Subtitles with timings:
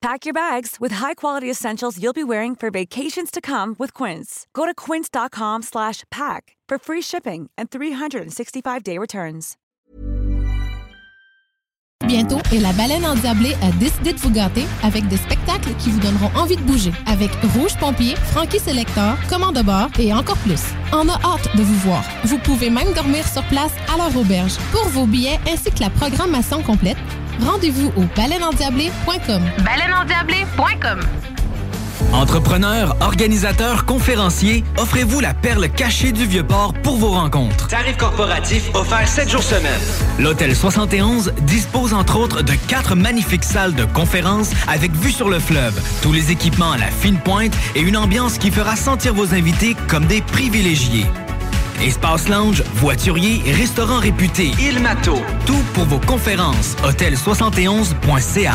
[0.00, 4.46] Pack your bags with high-quality essentials you'll be wearing for vacations to come with Quince.
[4.54, 9.56] Go to quince.com slash pack for free shipping and 365-day returns.
[12.06, 15.98] Bientôt, et la baleine endiablée a décidé de vous gâter avec des spectacles qui vous
[15.98, 16.92] donneront envie de bouger.
[17.06, 20.62] Avec Rouge Pompier, Frankie Selector, Commande de bord et encore plus.
[20.92, 22.04] On a hâte de vous voir.
[22.24, 24.56] Vous pouvez même dormir sur place à leur auberge.
[24.70, 26.98] Pour vos billets ainsi que la programmation complète,
[27.40, 29.42] rendez-vous au baleineendiablée.com.
[29.64, 31.00] Baleineendiablée.com
[32.12, 37.68] Entrepreneurs, organisateurs, conférenciers, offrez-vous la perle cachée du Vieux-Port pour vos rencontres.
[37.68, 39.80] Tarif corporatif offert 7 jours semaine.
[40.18, 45.38] L'Hôtel 71 dispose entre autres de quatre magnifiques salles de conférences avec vue sur le
[45.38, 49.34] fleuve, tous les équipements à la fine pointe et une ambiance qui fera sentir vos
[49.34, 51.06] invités comme des privilégiés.
[51.82, 55.14] Espace lounge, voiturier, restaurant réputé, Il Mato.
[55.46, 56.74] tout pour vos conférences.
[56.84, 58.54] Hôtel71.ca.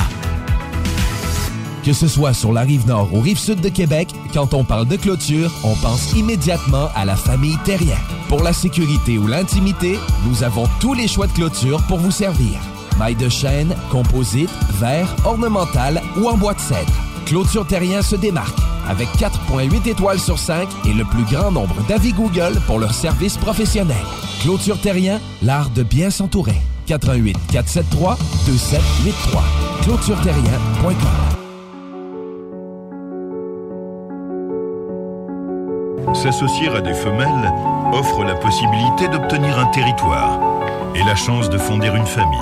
[1.84, 4.86] Que ce soit sur la rive nord ou rive sud de Québec, quand on parle
[4.88, 7.98] de clôture, on pense immédiatement à la famille Terrien.
[8.28, 12.60] Pour la sécurité ou l'intimité, nous avons tous les choix de clôture pour vous servir.
[13.00, 16.94] Maille de chêne, composite, verre, ornemental ou en bois de cèdre.
[17.26, 22.14] Clôture Terrien se démarque avec 4.8 étoiles sur 5 et le plus grand nombre d'avis
[22.14, 23.96] Google pour leur service professionnel.
[24.42, 26.60] Clôture Terrien, l'art de bien s'entourer.
[26.88, 29.44] 88 473 2783.
[29.84, 31.32] clôtureterrien.com
[36.14, 37.54] S'associer à des femelles
[37.94, 40.40] offre la possibilité d'obtenir un territoire
[40.96, 42.38] et la chance de fonder une famille.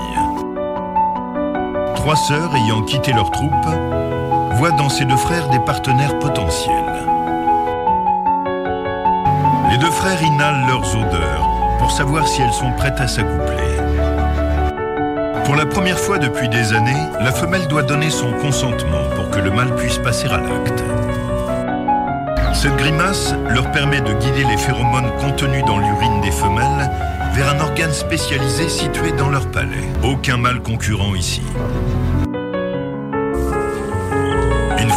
[1.96, 3.52] Trois sœurs ayant quitté leur troupe
[4.60, 6.74] voient dans ces deux frères des partenaires potentiels.
[9.72, 11.50] Les deux frères inhalent leurs odeurs
[11.80, 13.78] pour savoir si elles sont prêtes à s'accoupler.
[15.46, 19.40] Pour la première fois depuis des années, la femelle doit donner son consentement pour que
[19.40, 20.84] le mâle puisse passer à l'acte.
[22.54, 26.92] Cette grimace leur permet de guider les phéromones contenus dans l'urine des femelles
[27.32, 29.88] vers un organe spécialisé situé dans leur palais.
[30.04, 31.44] Aucun mâle concurrent ici.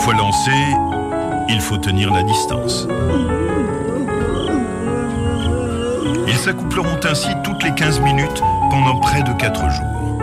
[0.03, 0.51] Fois lancé,
[1.49, 2.89] il faut tenir la distance.
[6.27, 10.19] Ils s'accoupleront ainsi toutes les 15 minutes pendant près de 4 jours.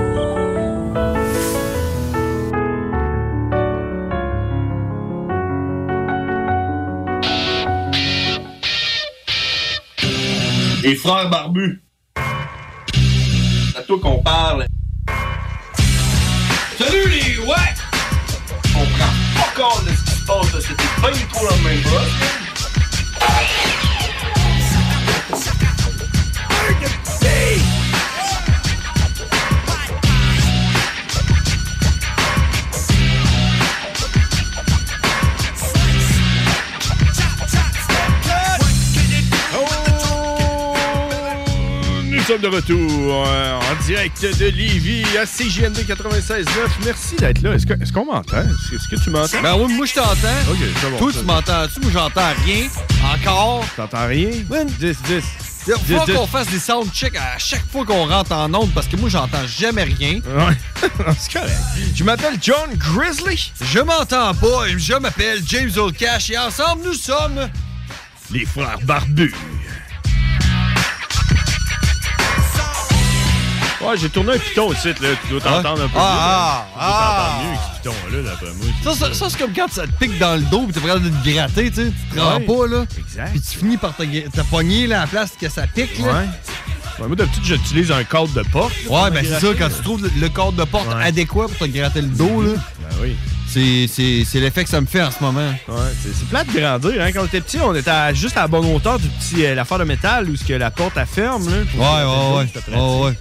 [10.83, 11.81] Les frères barbus.
[13.71, 14.65] C'est à toi qu'on parle.
[16.77, 17.78] Salut les ouais!
[19.61, 20.59] On prend pas compte de ce qui se passe, là.
[20.61, 20.83] C'était
[42.29, 46.45] sommes de retour euh, en direct de Lévis à CJMD 96.9.
[46.85, 47.53] Merci d'être là.
[47.55, 48.37] Est-ce que- est-ce qu'on m'entend?
[48.37, 49.41] Est-ce est-ce que tu m'entends?
[49.41, 50.51] Ben oui, moi je t'entends.
[50.51, 50.97] Ok, c'est bon.
[50.97, 51.79] Toi, tu m'entends-tu?
[51.79, 52.67] Moi, j'entends rien.
[53.03, 53.65] Encore.
[53.75, 54.29] T'entends rien?
[54.29, 55.23] 10, 10.
[55.67, 58.95] Il faut qu'on fasse des soundchecks à chaque fois qu'on rentre en onde parce que
[58.95, 60.19] moi, j'entends jamais rien.
[60.27, 60.87] Ouais.
[61.17, 61.57] c'est correct.
[61.95, 63.51] Je m'appelle John Grizzly.
[63.59, 67.49] Je m'entends pas et je m'appelle James Oldcash et ensemble, nous sommes...
[68.31, 69.33] Les frères barbus.
[73.81, 74.93] Ouais, j'ai tourné un piton aussi, là.
[75.23, 76.77] Tu dois t'entendre un peu Ah, mieux.
[76.79, 76.79] ah.
[76.79, 77.39] Tu dois ah.
[77.41, 78.65] mieux avec ce piton-là, d'après moi.
[78.83, 80.99] Ça, ça, ça, c'est comme quand ça te pique dans le dos pis t'es prêt
[80.99, 81.91] de te gratter, tu sais.
[82.11, 82.85] Tu te rends pas, là.
[82.97, 83.31] Exact.
[83.31, 86.05] Puis tu finis par te, te pogner là, à la place que ça pique, là.
[86.05, 86.11] Ouais.
[86.99, 88.73] Ouais, moi, d'habitude, j'utilise un cadre de porte.
[88.89, 89.73] là, Ouais, ben c'est ça, quand là.
[89.73, 91.03] tu trouves le, le cadre de porte Ouais.
[91.05, 92.51] adéquat pour te gratter le dos, là.
[92.81, 93.15] Ben oui.
[93.47, 95.51] C'est l'effet que ça me fait en ce moment.
[95.69, 97.01] Ouais, c'est plate de grandir.
[97.01, 97.11] Hein?
[97.13, 99.55] Quand on était petit, on était à- juste à la bonne hauteur du petit euh,
[99.55, 101.49] l'affaire de métal où ce que la porte elle ferme.
[101.49, 101.63] Là, Ouais,
[102.53, 103.05] que- ouais, ouais.
[103.05, 103.13] ouais.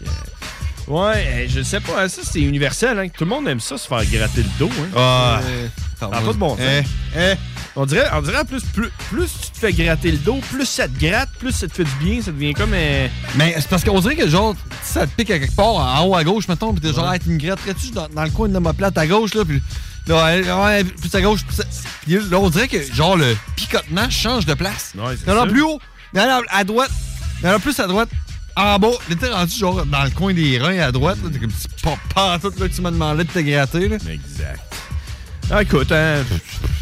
[0.88, 2.98] Ouais, je sais pas, hein, ça c'est universel.
[2.98, 3.08] Hein?
[3.08, 4.70] Tout le monde aime ça, se faire gratter le dos.
[4.70, 4.88] Hein?
[4.96, 5.40] Ah.
[5.44, 5.66] Euh,
[6.00, 6.60] ça pas de bon sens.
[6.60, 6.82] Eh,
[7.18, 7.34] eh.
[7.76, 10.64] On dirait, on dirait en plus, plus, plus tu te fais gratter le dos, plus
[10.66, 12.22] ça te gratte, plus ça te fait du bien.
[12.22, 12.72] Ça devient comme.
[12.72, 13.06] euh,
[13.36, 16.14] Mais c'est parce qu'on dirait que genre, ça te pique à quelque part en haut
[16.16, 18.58] à gauche, mettons, pis t'es genre, hey, tu me gratterais-tu dans, dans le coin de
[18.58, 19.60] ma plate à gauche, là, pis
[20.06, 21.64] là, ouais, ouais, plus à gauche, plus à-
[22.02, 24.92] Puis là, on dirait que genre le picotement change de place.
[24.96, 25.46] Ouais, c'est a ça.
[25.46, 25.78] plus haut,
[26.16, 26.90] en a à droite,
[27.44, 28.08] a plus à droite.
[28.58, 31.38] En bas, là, t'es rendu genre dans le coin des reins à droite, là, t'es
[31.38, 31.88] comme petit tout
[32.18, 32.38] là
[32.68, 33.96] que tu m'as demandé de te gratter, là.
[34.10, 34.60] Exact.
[35.48, 36.24] Ah, écoute, hein,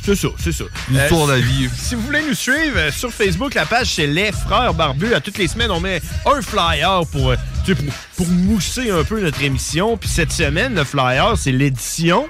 [0.03, 0.65] c'est ça, c'est ça.
[0.91, 1.69] L'histoire de la vie.
[1.77, 5.13] Si vous voulez nous suivre euh, sur Facebook, la page c'est Les Frères Barbus.
[5.13, 7.37] À toutes les semaines, on met un flyer pour, euh,
[7.67, 9.99] tu sais, pour, pour mousser un peu notre émission.
[9.99, 12.27] Puis cette semaine, le flyer, c'est l'édition.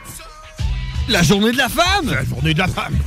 [1.09, 2.11] La journée de la femme!
[2.11, 2.99] La journée de la femme!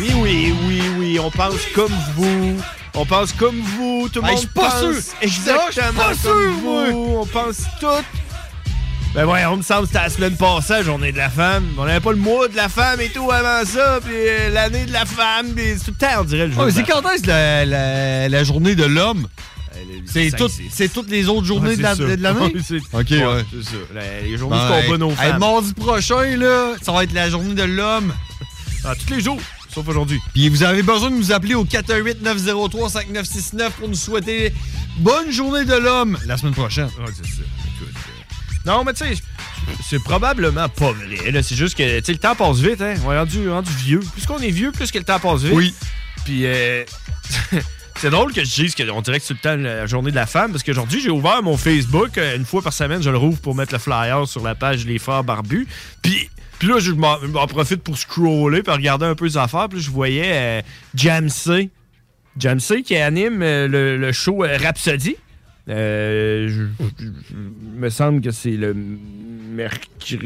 [0.00, 2.60] Oui, oui, oui, oui, on pense comme vous.
[2.94, 4.08] On pense comme vous.
[4.12, 4.92] Tout le Hey, monde je suis pas pense sûr.
[5.22, 6.90] Je suis exactement pas comme sûr, moi.
[6.90, 7.16] vous.
[7.20, 7.86] On pense tout.
[9.14, 11.64] Ben ouais, on me semble que c'était la semaine passée, la journée de la femme.
[11.78, 14.86] On n'avait pas le mois de la femme et tout avant ça, puis euh, l'année
[14.86, 16.86] de la femme, puis c'est tout le temps, on dirait le jour Ouais, c'est la
[16.86, 19.28] quand est-ce la, la, la journée de l'homme?
[20.06, 20.48] C'est tout-
[20.92, 21.94] toutes les autres journées Ouais, de la-
[22.32, 22.54] l'année?
[22.66, 23.44] C'est- Ok, ouais.
[23.52, 23.76] C'est ça.
[23.94, 25.38] La- Les journées Ben, du combat nos hey, femmes.
[25.38, 28.12] mardi prochain, là, ça va être la journée de l'homme.
[28.84, 29.38] Ah, tous les jours,
[29.74, 30.20] sauf aujourd'hui.
[30.32, 34.52] Puis vous avez besoin de nous appeler au 418-903-5969 pour nous souhaiter
[34.98, 36.86] bonne journée de l'homme la semaine prochaine.
[36.98, 37.42] Ouais, c'est ça.
[37.76, 39.14] Écoute, euh, Non, mais tu sais,
[39.88, 41.30] c'est probablement pas vrai.
[41.30, 41.42] là.
[41.42, 42.80] C'est juste que le temps passe vite.
[42.80, 42.94] Hein?
[43.06, 44.00] On est rendu, rendu vieux.
[44.00, 45.52] Plus qu'on est vieux, plus que le temps passe vite.
[45.54, 45.74] Oui.
[46.24, 46.84] Puis, euh,
[48.00, 50.26] c'est drôle que je dise qu'on dirait que c'est le temps la journée de la
[50.26, 52.16] femme, parce qu'aujourd'hui, j'ai ouvert mon Facebook.
[52.18, 54.84] euh, Une fois par semaine, je le rouvre pour mettre le flyer sur la page
[54.86, 55.66] Les Frères Barbus.
[56.02, 56.28] Puis,
[56.64, 59.68] puis là, je m'en profite pour scroller, puis regarder un peu les affaires.
[59.68, 60.62] Puis je voyais euh.
[60.96, 61.68] Jamsey
[62.82, 65.16] qui anime euh, le, show euh, Rhapsody.
[65.68, 66.68] Euh,
[67.74, 70.16] me semble que c'est le mercredi,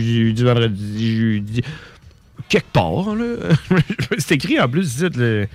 [0.00, 1.62] jeudi, vendredi, jeudi.
[2.48, 3.34] Quelque part, là.
[4.18, 5.48] c'est écrit en plus, le.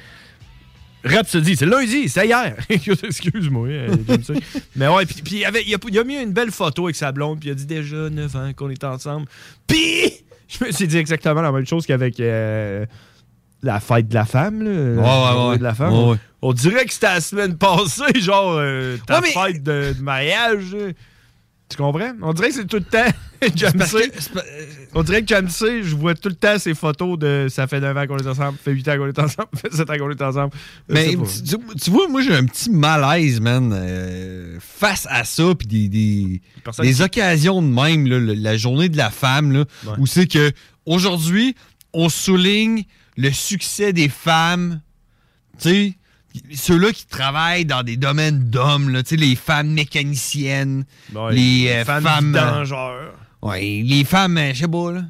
[1.04, 2.56] Rhapsody, c'est lundi, c'est hier.
[2.70, 3.96] Excuse-moi, euh.
[4.76, 6.96] Mais ouais, puis puis il, avait- il a, il a mis une belle photo avec
[6.96, 9.28] sa blonde, puis il a dit déjà 9 ans qu'on est ensemble.
[9.66, 10.12] Puis,
[10.48, 12.86] je me suis dit exactement la même chose qu'avec euh,
[13.64, 14.72] la fête de la femme, là.
[14.72, 15.58] la ouais, journée ouais.
[15.58, 15.94] de la femme.
[15.94, 16.18] Ouais.
[16.42, 20.74] On dirait que c'était la semaine passée, genre euh, ta mais- fête de, de mariage.
[20.74, 20.92] là.
[21.70, 22.14] Tu comprends?
[22.22, 23.06] On dirait que c'est tout le temps
[23.56, 24.10] Jamsey.
[24.34, 24.44] pas-
[24.94, 27.96] On dirait que Jamsey, je vois tout le temps ces photos de ça fait 9
[27.98, 29.98] ans qu'on est ensemble, ça fait 8 ans qu'on est ensemble, ça fait 7 ans
[29.98, 30.54] qu'on est ensemble.
[30.90, 31.16] Mais
[31.82, 36.42] tu, vois, moi, j'ai un petit malaise, man, euh, face à ça, puis des, des,
[36.64, 39.94] Personne des qui- occasions de même, là, la journée de la femme, là, Ouais.
[40.00, 40.52] où c'est que
[40.86, 41.56] aujourd'hui,
[41.94, 42.84] on souligne
[43.18, 44.82] le succès des femmes,
[45.60, 45.96] tu sais,
[46.54, 51.68] ceux-là qui travaillent dans des domaines d'hommes, là, tu sais, les femmes mécaniciennes, Ouais, les
[51.70, 52.36] euh, femmes femmes...
[52.36, 55.04] euh, vidangeurs, ouais, les femmes, euh, je sais pas, là.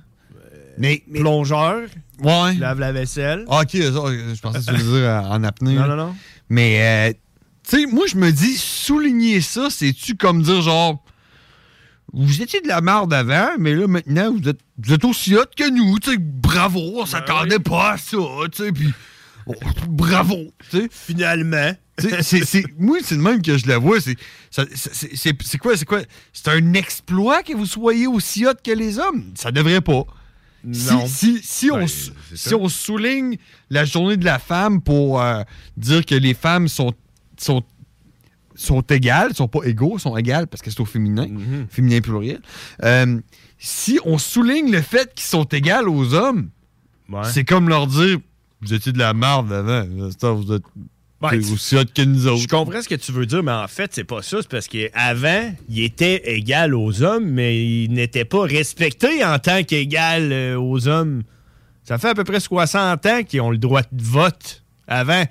[0.77, 1.87] Mais, mais- plongeurs,
[2.23, 2.55] ouais.
[2.55, 3.45] lave la vaisselle.
[3.49, 5.75] Ah, ok, ça, je pensais que tu voulais dire en apnée.
[5.75, 5.87] Non, là.
[5.87, 6.15] non, non.
[6.49, 7.13] Mais, euh,
[7.69, 11.03] tu sais, moi, je me dis, souligner ça, c'est-tu comme dire, genre,
[12.13, 15.43] vous étiez de la merde avant, mais là, maintenant, vous êtes, vous êtes aussi hot
[15.55, 18.17] que nous, tu sais, bravo, on s'attendait pas à ça,
[18.51, 18.91] tu sais, puis
[19.45, 19.53] oh,
[19.89, 20.37] bravo,
[20.69, 20.87] tu sais.
[20.89, 21.71] Finalement.
[22.21, 23.99] C'est- c'est- moi, c'est le même que je la vois.
[24.01, 24.15] C'est
[24.51, 25.75] c'est- quoi?
[25.77, 25.99] C'est quoi?
[26.33, 29.31] C'est un exploit que vous soyez aussi hot que les hommes?
[29.35, 30.03] Ça devrait pas.
[30.73, 31.07] Si- Non.
[31.07, 31.87] Si, si, on, Ben,
[32.35, 33.37] si on souligne
[33.69, 35.43] la journée de la femme pour euh,
[35.77, 36.91] dire que les femmes sont,
[37.37, 37.63] sont,
[38.55, 41.67] sont égales, sont pas égaux, sont égales parce que c'est au féminin, Mm-hmm.
[41.69, 42.41] féminin pluriel.
[42.83, 43.21] Euh,
[43.57, 46.49] si on souligne le fait qu'ils sont égales aux hommes,
[47.09, 47.21] Ouais.
[47.31, 48.17] c'est comme leur dire
[48.61, 49.85] vous étiez de la merde avant,
[50.35, 50.63] vous êtes
[51.21, 52.41] Ouais, tu- aussi hot que nous autres.
[52.41, 54.37] Je comprends ce que tu veux dire, mais en fait, c'est pas ça.
[54.41, 59.63] C'est parce qu'avant, il était égal aux hommes, mais il n'était pas respecté en tant
[59.63, 61.23] qu'égal euh, aux hommes.
[61.83, 64.63] Ça fait à peu près 60 ans qu'ils ont le droit de vote.
[64.87, 65.23] Avant,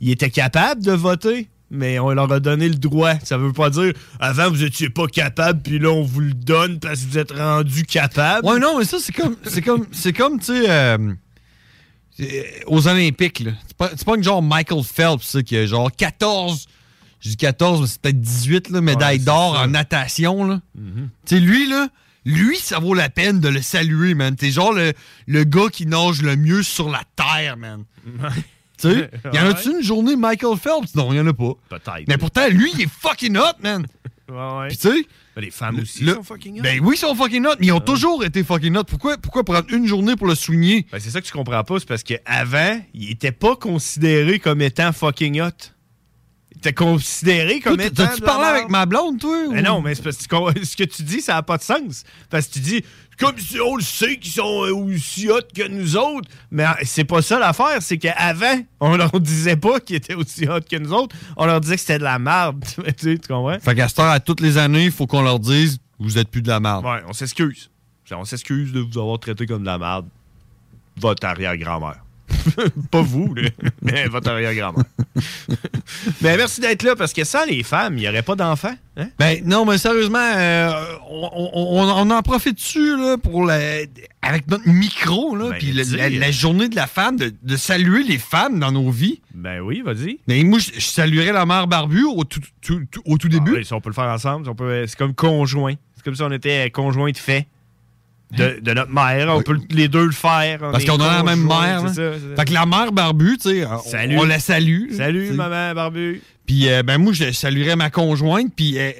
[0.00, 3.14] ils étaient capables de voter, mais on leur a donné le droit.
[3.22, 6.78] Ça veut pas dire avant vous étiez pas capable, puis là on vous le donne
[6.78, 8.46] parce que vous êtes rendu capable.
[8.46, 11.14] Ouais, non, mais ça, c'est comme, c'est comme, c'est comme, tu sais, euh, c'est-
[12.66, 13.52] aux Olympiques, là.
[13.66, 16.66] C'est pas, c'est pas genre Michael Phelps, ça, qui a genre 14,
[17.20, 19.62] je dis 14, mais c'est peut-être 18, là, médailles Ouais, d'or ça.
[19.62, 20.60] en natation, là.
[20.76, 20.82] Tu
[21.26, 21.88] sais, lui, là,
[22.24, 24.34] lui, ça vaut la peine de le saluer, man.
[24.36, 24.92] T'es genre le,
[25.26, 27.84] le gars qui nage le mieux sur la terre, man.
[28.90, 30.94] Tu sais, y en a-tu une journée Michael Phelps?
[30.94, 31.52] Non, y en a pas.
[31.68, 32.04] Peut-être.
[32.08, 33.86] Mais pourtant, lui, il est fucking hot, man.
[34.30, 34.68] Ouais, ouais.
[34.68, 35.06] Puis tu sais.
[35.36, 36.62] Ben, les femmes aussi le- sont fucking hot.
[36.62, 38.84] Ben oui, ils sont fucking hot, mais ils ont toujours été fucking hot.
[38.84, 40.86] Pourquoi, pourquoi prendre une journée pour le souligner?
[40.92, 44.62] Ben, c'est ça que tu comprends pas, c'est parce qu'avant, il était pas considéré comme
[44.62, 45.48] étant fucking hot.
[46.52, 48.06] Il était considéré comme Toi, étant.
[48.06, 49.36] T'as-tu parlé avec ma blonde, toi?
[49.48, 50.24] Ou- non, mais c'est parce que
[50.64, 52.04] ce que tu dis, ça n'a pas de sens.
[52.30, 52.84] Parce que tu dis,
[53.18, 56.28] comme si on le sait qu'ils sont euh, aussi hot que nous autres.
[56.50, 60.48] Mais euh, c'est pas ça l'affaire, c'est qu'avant, on leur disait pas qu'ils étaient aussi
[60.48, 61.14] hot que nous autres.
[61.36, 62.64] On leur disait que c'était de la merde.
[62.98, 63.58] tu comprends?
[63.60, 66.28] Fait qu'à cette heure, à toutes les années, il faut qu'on leur dise vous êtes
[66.28, 66.84] plus de la merde.
[66.84, 67.70] Ouais, on s'excuse.
[68.12, 70.06] On s'excuse de vous avoir traité comme de la merde.
[70.96, 72.03] Votre arrière-grand-mère.
[72.90, 73.48] pas vous, là,
[73.82, 74.84] mais votre arrière-grand-mère.
[76.20, 78.74] mais merci d'être là, parce que sans les femmes, il n'y aurait pas d'enfants.
[78.96, 79.08] Hein?
[79.18, 80.70] Ben non, mais sérieusement, euh,
[81.10, 83.58] on, on- on en profite dessus là, pour la,
[84.22, 88.04] avec notre micro, là, Ben, puis la, la journée de la femme, de, de saluer
[88.04, 89.20] les femmes dans nos vies?
[89.34, 90.18] Ben oui, vas-y.
[90.28, 93.52] Mais moi, je, je saluerais la mère Barbu au tout, tout- tout- au tout début.
[93.54, 95.74] Ah oui, si on peut le faire ensemble, si on peut- c'est comme conjoint.
[95.96, 97.46] C'est comme si on était conjoint de fait
[98.36, 99.34] de, de notre mère.
[99.34, 100.58] On peut les deux le faire.
[100.62, 101.84] on Parce qu'on a la même mère.
[101.84, 101.92] là.
[101.92, 102.02] ça.
[102.36, 104.92] Fait que la mère Barbu, tu sais, on- la salue.
[104.92, 106.22] Salut, maman barbu.
[106.46, 108.92] Puis euh, ben moi, je saluerais ma conjointe, puis euh, euh,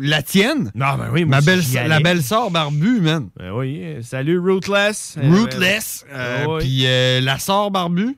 [0.00, 0.70] la tienne.
[0.74, 3.28] Non, ben oui, moi ma belle, la belle-sœur Barbu, man.
[3.38, 5.16] Ben oui, salut Rootless.
[5.22, 6.04] Rootless.
[6.12, 6.58] euh, ouais.
[6.60, 6.84] Puis
[7.24, 8.16] la sœur Barbu,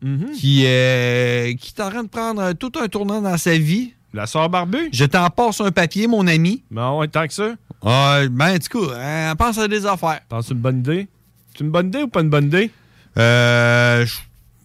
[0.00, 0.30] Mhm.
[0.32, 3.92] qui, qui est en train de prendre tout un tournant dans sa vie.
[4.14, 4.88] La sœur barbu?
[4.92, 6.62] Je t'en passe un papier, mon ami.
[6.70, 7.54] Ben ouais, tant que ça.
[7.84, 8.96] Ah, ben, en tout cas,
[9.30, 10.20] elle pense à des affaires.
[10.28, 11.08] Penses une bonne idée?
[11.52, 12.70] C'est une bonne idée ou pas une bonne idée?
[13.18, 14.04] Euh.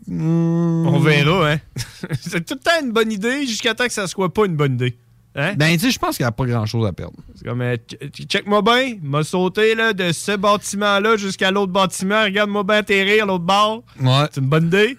[0.08, 0.88] Hmm.
[0.88, 1.58] On verra, hein?
[2.22, 4.74] c'est tout le temps une bonne idée jusqu'à temps que ça soit pas une bonne
[4.74, 4.98] idée.
[5.36, 5.54] Hein?
[5.56, 7.16] Ben, tu sais, je pense qu'il n'y a pas grand-chose à perdre.
[7.36, 12.24] C'est comme, euh, ch- check-moi bien, m'a sauté là, de ce bâtiment-là jusqu'à l'autre bâtiment,
[12.24, 13.84] regarde-moi bien atterrir à l'autre bord.
[14.00, 14.26] Ouais.
[14.32, 14.98] C'est une bonne idée?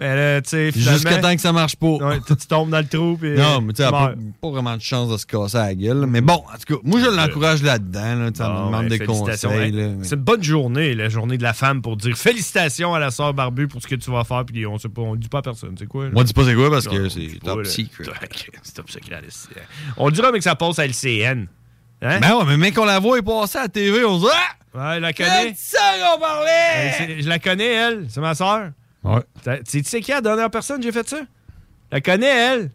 [0.00, 0.70] Mais là, tu sais.
[0.70, 1.86] Jusqu'à temps que ça marche pas.
[1.88, 3.34] Ouais, tu tombes dans le trou, puis...
[3.36, 6.06] Non, mais tu sais, pas, pas vraiment de chance de se casser la gueule.
[6.06, 8.00] Mais bon, en tout cas, moi, je l'encourage là-dedans.
[8.00, 9.50] Là, elle me demande ben, des conseils.
[9.50, 12.94] Hey, là, mais- C'est une bonne journée, la journée de la femme, pour dire félicitations
[12.94, 15.14] à la sœur Barbu pour ce que tu vas faire, puis on sait pas, on
[15.14, 16.04] le dit pas à personne, c'est quoi?
[16.04, 16.10] là?
[16.12, 18.04] Moi, dis pas c'est quoi parce Non, que on c'est dit top secret.
[18.62, 19.20] C'est top secret.
[19.28, 19.48] c'est-
[19.96, 21.46] On le dira, mais que ça passe à LCN.
[22.02, 22.20] Hein?
[22.20, 24.30] Ben ouais, mais mec, on la voit est passée à la TV, on se dit
[24.32, 24.54] Ah!
[24.78, 25.54] Ouais, je la connais.
[25.56, 26.92] ça qu'on parlait!
[26.96, 28.06] C'est- je la connais, elle.
[28.08, 28.70] C'est ma sœur.
[29.04, 29.20] Ouais.
[29.66, 31.20] Tu sais qui est la dernière personne que j'ai fait ça?
[31.90, 32.70] La connais, elle.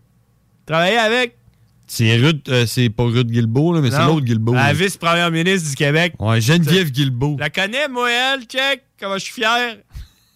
[0.65, 1.37] Travaillais avec.
[1.85, 4.53] C'est Ruth, euh, c'est pas Ruth Guilbeault, là, mais c'est l'autre Guilbeault.
[4.53, 6.15] La vice-première ministre du Québec.
[6.17, 7.35] Ouais, Geneviève Guilbeault.
[7.39, 8.43] La connais, moi, elle.
[8.45, 8.83] Check.
[8.99, 9.77] Comment je suis fier.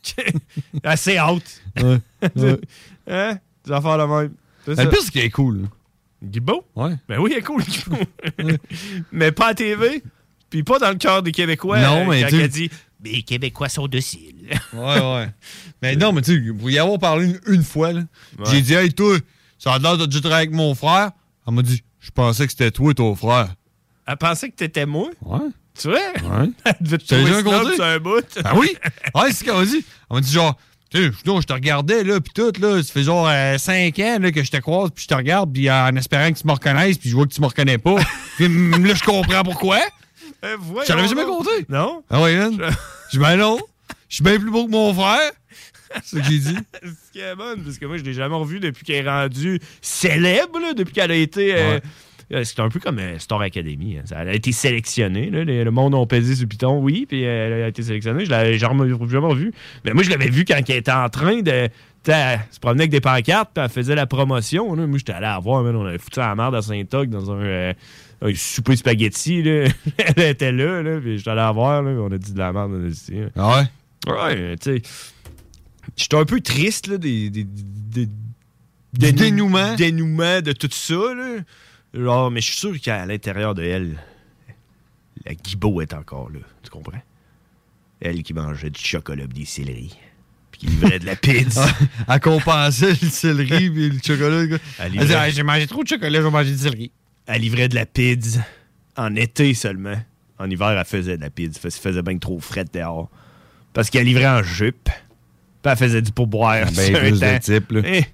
[0.84, 1.62] Assez haute.
[1.82, 2.00] Ouais.
[2.36, 2.60] ouais.
[3.08, 3.38] hein?
[3.66, 4.34] Des affaires de même.
[4.68, 5.62] Le c'est qu'elle est cool.
[5.62, 5.68] là.
[6.24, 6.66] Guibault?
[6.76, 6.96] Ouais.
[7.08, 7.98] Ben oui, elle est cool, Guibault.
[9.12, 10.04] mais pas à TV.
[10.50, 11.80] Puis pas dans le cœur des Québécois.
[11.80, 12.70] Non, euh, mais quand tu- elle dit
[13.04, 14.50] Les Québécois sont dociles.
[14.74, 15.30] Ouais, ouais.
[15.82, 18.02] mais non, mais tu sais, vous y avoir parlé une, une fois, là.
[18.40, 18.46] Ouais.
[18.52, 19.18] J'ai dit, hey, toi,
[19.60, 21.12] ça a l'air de travailler avec mon frère.
[21.48, 23.54] Elle m'a dit, je pensais que c'était toi et ton frère.
[24.08, 25.10] Elle pensait que t'étais moi?
[25.22, 25.40] Ouais.
[25.80, 25.98] Tu vois?
[25.98, 26.50] Ouais.
[26.66, 28.26] Elle devait te trouver sur un bout.
[28.44, 28.76] Ah oui?
[29.14, 29.86] Ouais, c'est ce qu'elle m'a dit.
[30.10, 30.58] Elle m'a dit genre,
[30.90, 33.28] tu sais, je je te regardais, là, pis tout, là, ça fait genre
[33.58, 36.40] 5 ans, là, que je te croise, puis je te regarde, puis en espérant que
[36.40, 37.98] tu me reconnaisses, puis je vois que tu me reconnais pas.
[38.38, 39.80] puis là, je comprends pourquoi.
[40.60, 41.50] Voyons Je l'avais jamais compté?
[41.70, 42.04] Non?
[42.10, 42.58] Ah ouais, man?
[42.60, 43.58] Je dis, ben non.
[44.10, 45.32] Je suis bien plus beau que mon frère.
[46.04, 46.58] C'est ce qu'il dit.
[46.84, 49.60] Ce qui est bonne, parce que moi, je l'ai jamais revu depuis qu'elle est rendue
[49.82, 51.56] célèbre, là, depuis qu'elle a été.
[51.56, 51.80] euh,
[52.34, 53.98] euh, C'est un peu comme euh, Star Academy.
[53.98, 54.04] hein.
[54.16, 55.30] Elle a été sélectionnée.
[55.30, 55.44] là.
[55.44, 58.26] Le le monde a pesé sur Python, oui, puis euh, elle a été sélectionnée.
[58.26, 59.54] Je l'avais jamais, jamais revu.
[59.86, 61.70] Mais moi, je l'avais vu quand elle était en train de.
[62.10, 64.74] Elle se promenait avec des pancartes, puis elle faisait la promotion.
[64.76, 64.88] là.
[64.88, 65.76] Moi, j'étais allé la voir, man.
[65.76, 67.74] on avait foutu à la merde à Saint-Og dans un, euh,
[68.22, 69.44] un souper de spaghetti.
[69.44, 69.68] là.
[69.98, 71.82] elle était là, là puis j'étais allé la voir.
[71.84, 72.72] Là, on a dit de la merde.
[72.74, 73.30] On a dit, hein.
[73.36, 73.60] Ah
[74.08, 74.12] ouais?
[74.14, 74.82] Ouais, tu sais.
[75.96, 77.30] J'étais un peu triste, là, des.
[77.30, 78.10] des, des-
[78.94, 79.76] des- dénouement?
[79.76, 81.38] dénouement de tout ça, là.
[81.94, 83.98] Genre, mais je suis sûr qu'à l'intérieur de elle,
[85.26, 86.40] la Guibault est encore là.
[86.64, 87.02] Tu comprends?
[88.00, 89.98] Elle qui mangeait du chocolat et des céleris.
[90.52, 91.66] Puis qui livrait de la pizza.
[92.08, 94.58] Elle compensait le céleri et le chocolat.
[94.80, 96.92] Elle Ah, j'ai mangé trop de chocolat, je vais manger du céleri.
[97.28, 98.40] Elle livrait de la pizza
[98.96, 99.96] en été seulement.
[100.40, 101.60] En hiver, elle faisait de la pizza.
[101.60, 103.10] Qu'il faisait bien trop frais dehors.
[103.74, 104.86] Parce qu'elle livrait en jupe.
[105.64, 106.66] Puis elle faisait du pourboire.
[106.66, 107.82] Ben, sur un plus de type, là.
[107.86, 108.06] Eh.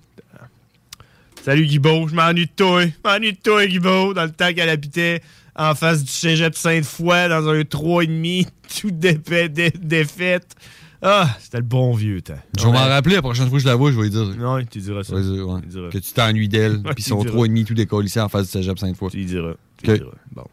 [1.43, 2.85] Salut Guibault, je m'ennuie de toi.
[2.85, 5.21] Je m'ennuie de toi, Guibault, dans le temps qu'elle habitait
[5.55, 8.47] en face du cégep Sainte-Foy, dans un 3,5,
[8.79, 10.55] tout défait, dé- défaite.
[11.05, 12.33] Ah, c'était le bon vieux temps.
[12.57, 14.23] Je vais m'en rappeler la prochaine fois que je la vois, je vais lui dire.
[14.37, 15.15] Non, tu diras ça.
[15.17, 15.61] Je vais lui dire, ouais.
[15.61, 15.89] Tu diras.
[15.89, 17.35] Que tu t'ennuies d'elle, puis tu son diras.
[17.35, 19.11] 3,5 tout décollissé en face du cégep Sainte-Foy.
[19.11, 19.53] Tu lui diras.
[19.83, 20.11] Tu diras.
[20.31, 20.45] Bon.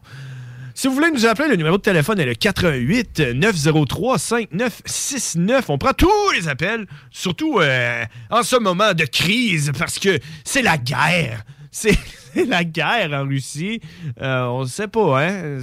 [0.75, 5.69] Si vous voulez nous appeler, le numéro de téléphone est le 88 903 5969.
[5.69, 10.61] On prend tous les appels, surtout euh, en ce moment de crise, parce que c'est
[10.61, 11.43] la guerre.
[11.71, 11.97] C'est
[12.33, 13.79] c'est la guerre en Russie.
[14.21, 15.59] Euh, on ne sait pas, hein.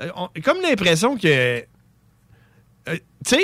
[0.00, 1.62] Euh, on- comme l'impression que.
[2.88, 3.36] Euh, tu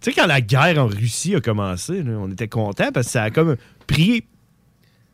[0.00, 3.24] sais, quand la guerre en Russie a commencé, là, on était content parce que ça
[3.24, 4.24] a comme pris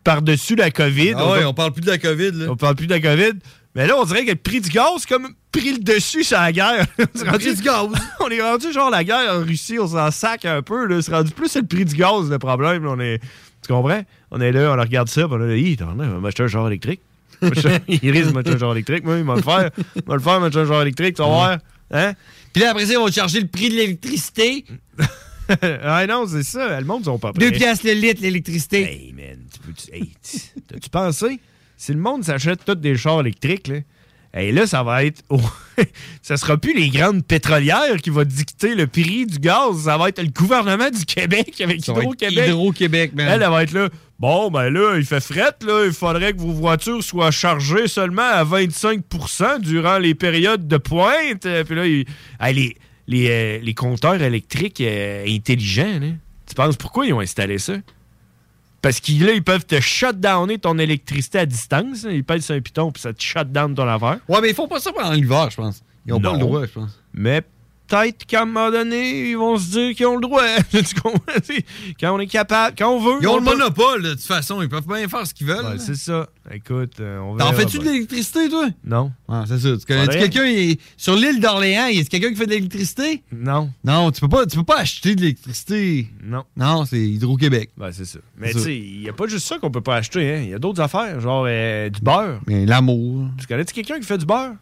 [0.04, 1.14] par-dessus la COVID.
[1.16, 2.46] Ah ouais, on parle plus de la COVID, là.
[2.48, 3.38] On parle plus de la COVID.
[3.74, 6.38] Mais là, on dirait que le prix du gaz a comme pris le dessus sur
[6.38, 6.86] la guerre.
[7.14, 7.86] C'est Le prix du gaz.
[8.20, 11.00] on est rendu genre la guerre en Russie, on s'en sac un peu.
[11.02, 12.84] C'est rendu plus c'est le prix du gaz le problème.
[12.84, 12.90] là.
[12.90, 14.02] On est, tu comprends?
[14.30, 16.66] On est là, on regarde ça, puis on est là, on va m'acheter un genre
[16.68, 17.00] électrique.
[17.42, 19.70] il risque de m'acheter un genre électrique, moi, il va le faire.
[19.94, 21.58] Il va le faire, m'acheter un genre électrique, tu vas voir.
[21.90, 22.12] Hein?
[22.58, 24.64] Puis là, après ça, ils vont charger le prix de l'électricité.
[25.62, 26.80] ah non, c'est ça.
[26.80, 27.56] Le monde, ils sont pas Deux prêts.
[27.58, 28.82] piastres le litre, l'électricité.
[28.82, 31.38] Hey, man, tu peux- hey, tu- t'as-tu pensé?
[31.76, 33.76] Si le monde s'achète tous des chars électriques, là,
[34.34, 35.22] hey, là, ça va être.
[36.22, 39.84] ça sera plus les grandes pétrolières qui vont dicter le prix du gaz.
[39.84, 42.48] Ça va être le gouvernement du Québec avec Hydro-Québec.
[42.48, 43.28] Hydro-Québec, man.
[43.28, 43.88] Elle, elle va être là.
[44.18, 45.84] Bon, ben là, il fait fret, là.
[45.86, 51.46] Il faudrait que vos voitures soient chargées seulement à 25% durant les périodes de pointe.
[51.46, 52.04] Euh, Puis là, il-
[52.40, 56.08] hey, les, les, euh, les compteurs électriques euh, intelligents, là,
[56.48, 57.74] tu penses pourquoi ils ont installé ça?
[58.80, 62.06] Parce qu'ils là, ils peuvent te shutdowner ton électricité à distance.
[62.08, 64.18] Ils pèsent sur un piton, puis ça te shutdown ton affaire.
[64.28, 65.82] Ouais, mais ils font pas ça pendant l'hiver, je pense.
[66.06, 66.98] Ils ont pas le droit, je pense.
[67.12, 67.42] Mais
[67.88, 70.42] peut-être qu'à un moment donné, ils vont se dire qu'ils ont le droit.
[72.00, 73.18] Quand on est capable, quand on veut.
[73.22, 74.62] Ils ont on le peut- monopole, de toute façon.
[74.62, 75.64] Ils peuvent bien faire ce qu'ils veulent.
[75.64, 76.28] Ouais, c'est ça.
[76.50, 78.68] Écoute, euh, on T'en verra fais-tu de l'électricité, toi?
[78.84, 79.12] Non.
[79.28, 79.68] Ah, c'est ça.
[79.76, 81.86] Tu connais quelqu'un sur l'île d'Orléans?
[81.88, 83.22] Y a quelqu'un qui fait de l'électricité?
[83.32, 83.70] Non.
[83.84, 86.08] Non, tu peux pas, tu peux pas acheter de l'électricité.
[86.22, 86.44] Non.
[86.56, 87.70] Non, c'est Hydro-Québec.
[87.76, 88.18] Ben, c'est ça.
[88.38, 90.34] Mais tu sais, il n'y a pas juste ça qu'on peut pas acheter.
[90.34, 90.40] hein.
[90.44, 92.40] Il y a d'autres affaires, genre euh, du beurre.
[92.46, 93.28] Mais l'amour.
[93.38, 94.52] Tu connais-tu quelqu'un qui fait du beurre?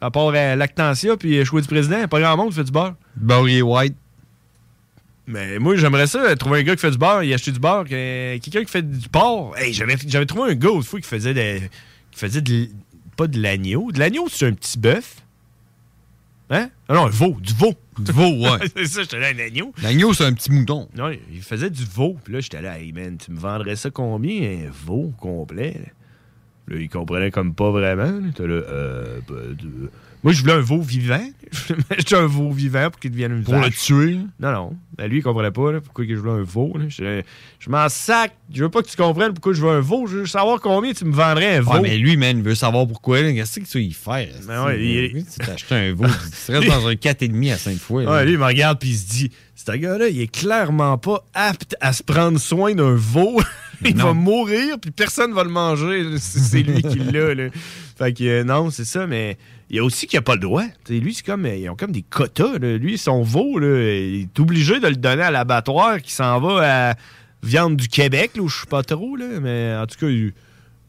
[0.00, 2.72] À part euh, Lactantia puis euh, Choix du Président, pas grand monde qui fait du
[2.72, 2.94] beurre.
[3.16, 3.96] Barry White.
[5.26, 7.60] Mais moi, j'aimerais ça, euh, trouver un gars qui fait du beurre, il acheter du
[7.60, 7.84] beurre.
[7.84, 9.54] que- Quelqu'un qui fait du porc.
[9.58, 11.62] Hey, j'avais, trouvé un gars autrefois qui faisait des.
[12.10, 12.68] qui faisait de,
[13.16, 13.92] pas de l'agneau.
[13.92, 15.16] De l'agneau, c'est un petit bœuf.
[16.52, 16.68] Hein?
[16.88, 17.74] Ah non, un veau, du veau.
[17.98, 18.58] Du veau, ouais.
[18.76, 19.72] c'est ça, j'étais là, un agneau.
[19.82, 20.88] L'agneau, c'est un petit mouton.
[20.96, 22.16] Non, il faisait du veau.
[22.24, 25.74] Puis là, j'étais là, hey man, tu me vendrais ça combien, un veau complet?
[25.74, 25.90] Là,
[26.70, 28.04] Là, il comprenait comme pas vraiment.
[28.04, 28.20] là.
[28.20, 29.90] Là, euh, de-
[30.22, 31.20] Moi, je voulais un veau vivant.
[31.52, 34.18] Je voulais m'acheter un veau vivant pour qu'il devienne une Pour le tuer?
[34.38, 34.76] Non, non.
[34.96, 36.76] Ben, lui, il comprenait pas là, pourquoi je voulais un veau.
[36.88, 37.22] Je,
[37.58, 38.32] je m'en sac.
[38.54, 40.06] Je veux pas que tu comprennes pourquoi je veux un veau.
[40.06, 41.72] Je veux savoir combien tu me vendrais un veau.
[41.72, 43.20] Ouais, mais lui, man, il veut savoir pourquoi.
[43.32, 44.28] Qu'est-ce que tu veux y faire?
[44.46, 46.04] Ben ouais, il- Tu acheté un veau.
[46.46, 48.04] Tu restes dans un 4,5 à 5 fois.
[48.04, 51.24] Ouais, lui, il me regarde puis il se dit Ce gars-là, il est clairement pas
[51.34, 53.40] apte à se prendre soin d'un veau.
[53.90, 54.04] il Non.
[54.06, 56.04] va mourir puis personne va le manger.
[56.18, 57.34] C'est lui qui l'a.
[57.34, 57.48] là.
[57.98, 59.36] Fait que euh, non, c'est ça, mais
[59.68, 60.64] il y a aussi qui a pas le droit.
[60.84, 61.46] T'sais, lui, c'est comme.
[61.46, 62.58] Ils ont comme des quotas.
[62.58, 62.76] là.
[62.78, 66.90] Lui, son veau, là, il est obligé de le donner à l'abattoir qui s'en va
[66.90, 66.94] à
[67.42, 69.26] Viande du Québec, là, où je suis pas trop, là.
[69.40, 70.32] Mais en tout cas, il,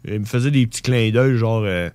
[0.08, 1.64] il me faisait des petits clins d'œil, genre.
[1.66, 1.90] euh,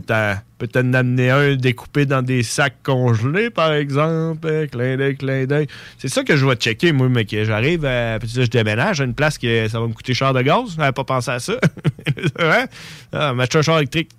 [0.00, 4.46] Peut-être peut amener un découpé dans des sacs congelés, par exemple.
[4.46, 5.66] Euh, Clin d'œil, clin d'œil.
[5.98, 8.18] C'est ça que je vais checker, moi, mais que j'arrive à.
[8.18, 10.74] Puis je déménage à une place que ça va me coûter cher de gaz.
[10.76, 11.54] J'avais pas pensé à ça.
[12.38, 12.66] ouais?
[13.12, 14.10] Ah, un char électrique.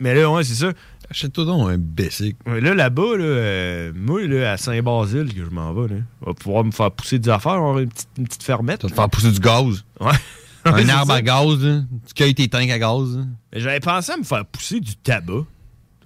[0.00, 0.72] Mais là, ouais, c'est ça.
[1.10, 2.36] Achète-toi donc un basic.
[2.46, 6.34] Là, là-bas, là, euh, moi, là, à Saint-Basile, que je m'en vais, là, on va
[6.34, 8.80] pouvoir me faire pousser des affaires, avoir une petite, une petite fermette.
[8.80, 9.84] Tu vas te faire pousser du gaz.
[10.00, 10.12] Ouais.
[10.64, 11.14] Un Ouais, arbre ça.
[11.18, 11.58] à gaz.
[11.64, 11.80] là.
[12.06, 13.18] Tu cueilles tes tanks à gaz.
[13.52, 15.44] J'avais pensé à me faire pousser du tabac.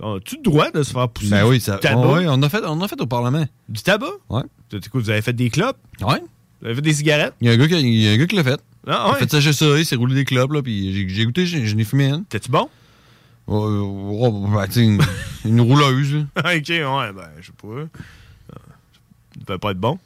[0.02, 2.06] As-tu le droit de se faire pousser Ben du oui, ça, tabac?
[2.12, 3.44] ouais, on, a fait, on a fait au Parlement.
[3.68, 4.06] Du tabac?
[4.28, 4.42] Ouais.
[4.90, 5.78] Quoi, vous avez fait des clopes?
[6.00, 6.20] Ouais.
[6.60, 7.34] Vous avez fait des cigarettes?
[7.40, 8.60] Il y a un gars qui, il y a un gars qui l'a fait.
[8.86, 9.18] Ah, Il a ouais?
[9.20, 11.84] fait sécher ça, il s'est roulé des clopes, là, puis j'ai- goûté, j'ai- j'en ai
[11.84, 12.24] fumé une.
[12.24, 12.68] T'es-tu bon?
[13.46, 15.00] Oh, oh, ben, tu sais, une,
[15.44, 16.14] une rouleuse.
[16.14, 16.20] là.
[16.38, 17.68] ok, ouais, ben, je sais pas.
[18.52, 18.58] Ah,
[19.34, 19.98] Ça devait pas être bon.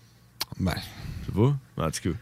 [0.61, 0.75] Ben.
[0.77, 1.85] Je sais pas.
[1.87, 2.17] En tout cas.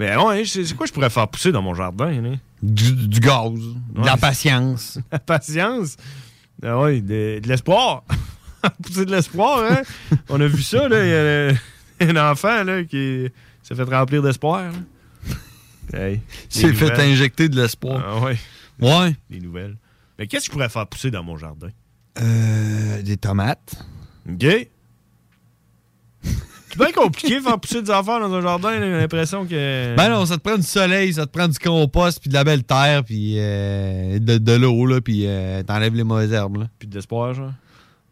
[0.00, 2.30] Mais ouais, c'est c'est quoi je pourrais faire pousser dans mon jardin, là?
[2.62, 3.52] Du, du gaz.
[3.52, 4.98] De la patience.
[5.12, 5.96] La patience?
[6.62, 8.02] Ah ouais, de, de l'espoir.
[8.82, 9.82] pousser de l'espoir, hein?
[10.30, 11.04] On a vu ça, là.
[11.04, 11.56] Il y a le-
[12.16, 13.28] un enfant, là, qui
[13.62, 14.72] s'est fait remplir d'espoir.
[15.92, 18.02] Hey, s'est fait injecter de l'espoir.
[18.02, 18.38] Ah ouais.
[18.80, 19.14] Ouais.
[19.28, 19.76] Des nouvelles.
[20.18, 21.68] Mais qu'est-ce que je pourrais faire pousser dans mon jardin?
[22.20, 23.84] Euh, des tomates.
[24.30, 24.46] OK?
[26.70, 29.96] C'est bien compliqué de faire pousser des affaires dans un jardin, j'ai l'impression que.
[29.96, 32.44] Ben non, ça te prend du soleil, ça te prend du compost, puis de la
[32.44, 36.68] belle terre, puis euh, de, de l'eau, là, puis euh, t'enlèves les mauvaises herbes, là.
[36.78, 37.52] Puis de l'espoir, genre?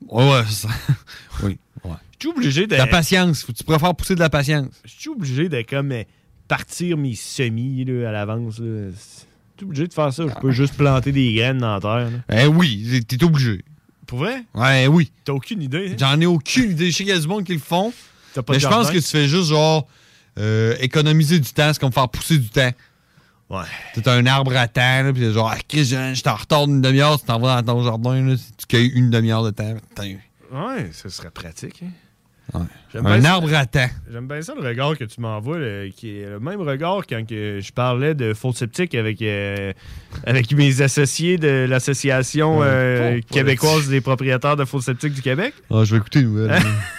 [0.09, 0.75] Ouais, ouais, c'est ça.
[1.45, 1.91] oui, ouais.
[2.21, 2.73] Je suis obligé de.
[2.73, 3.43] De la patience.
[3.45, 4.69] Faut tu préfères pousser de la patience.
[4.85, 6.03] Je suis obligé de comme euh,
[6.49, 8.55] partir mes semis là, à l'avance.
[8.57, 10.25] suis obligé de faire ça?
[10.29, 12.11] Je peux juste planter des graines dans la terre.
[12.11, 12.19] là.
[12.29, 13.63] Ben oui, t'es obligé.
[14.07, 14.43] Pour vrai?
[14.55, 15.13] Ouais, oui.
[15.25, 15.91] T'as aucune idée?
[15.93, 15.97] hein?
[15.99, 16.91] J'en ai aucune idée.
[16.91, 17.93] Je sais qu'il y a du monde qui le font.
[18.35, 19.87] Pas Mais je pense que tu fais juste genre
[20.39, 22.71] euh, économiser du temps, c'est comme faire pousser du temps.
[23.51, 23.65] Ouais.
[24.03, 26.83] T'as un arbre à temps, là, puis genre, ah, Chris, je je t'en retard d'une
[26.83, 29.75] demi-heure, tu t'en vas dans ton jardin, là, si tu cueilles une demi-heure de temps.
[29.89, 30.17] Putain.
[30.53, 31.83] Ouais, ce serait pratique.
[31.83, 31.91] hein.
[32.55, 32.61] Ouais.
[32.95, 33.89] Un ça- arbre à temps.
[34.11, 35.59] J'aime bien ça le regard que tu m'envoies,
[35.95, 39.75] qui est le même regard quand que je parlais de faux sceptique avec, euh,
[40.25, 43.21] avec mes associés de l'Association euh, Ouais.
[43.31, 45.53] québécoise des propriétaires de faux sceptiques du Québec.
[45.71, 46.63] Ah, je vais écouter les nouvelles.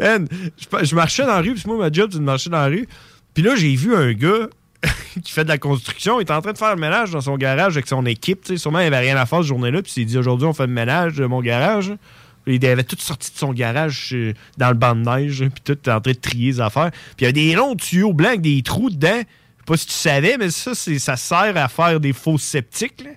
[0.00, 2.88] Je, marchais dans la rue, puis moi, ma job, c'est de marcher dans la rue.
[3.34, 4.48] Puis là, j'ai vu un gars
[5.22, 6.20] qui fait de la construction.
[6.20, 8.50] Il est en train de faire le ménage dans son garage avec son équipe.
[8.56, 9.82] Sûrement, il avait rien à faire ce journée-là.
[9.82, 11.92] Puis il dit aujourd'hui, on fait le ménage de mon garage.
[12.46, 15.40] Il avait tout sorti de son garage euh, dans le banc de neige.
[15.40, 16.90] Puis tout était en train de trier les affaires.
[16.90, 19.08] Puis il y a des longs tuyaux blancs avec des trous dedans.
[19.12, 23.02] Je sais pas si tu savais, mais ça, ça sert à faire des faux sceptiques.
[23.04, 23.10] Là.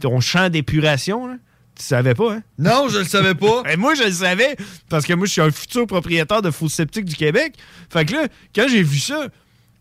[0.00, 1.38] Ton champ d'épuration.
[1.78, 2.42] Tu savais pas, hein?
[2.58, 3.62] Non, je le savais pas.
[3.70, 4.56] Et moi, je le savais
[4.88, 7.54] parce que moi, je suis un futur propriétaire de faux sceptiques du Québec.
[7.88, 9.28] Fait que là, quand j'ai vu ça,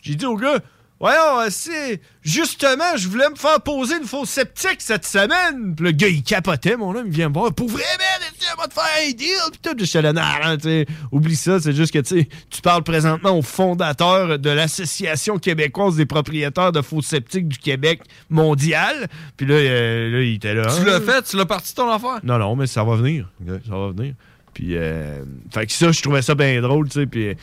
[0.02, 0.60] j'ai dit au gars,
[1.00, 2.02] Voyons, c'est.
[2.24, 5.76] Justement, je voulais me faire poser une fausse sceptique cette semaine.
[5.76, 7.54] Puis le gars, il capotait, mon homme, il vient me voir.
[7.54, 9.38] Pour vrai, man, tu vas te faire un deal?
[9.52, 11.60] Puis tout, je non, tu oublie ça.
[11.60, 16.72] C'est juste que, tu sais, tu parles présentement au fondateur de l'Association québécoise des propriétaires
[16.72, 19.08] de faux sceptiques du Québec mondial.
[19.38, 20.64] Puis là, euh, là, il était là.
[20.64, 20.86] Tu hein.
[20.86, 21.22] l'as fait?
[21.22, 22.20] Tu l'as parti ton affaire?
[22.24, 23.30] Non, non, mais ça va venir.
[23.46, 24.16] Ça va venir.
[24.54, 27.06] Puis, euh, fait que ça, je trouvais ça bien drôle, tu sais.
[27.06, 27.38] Puis,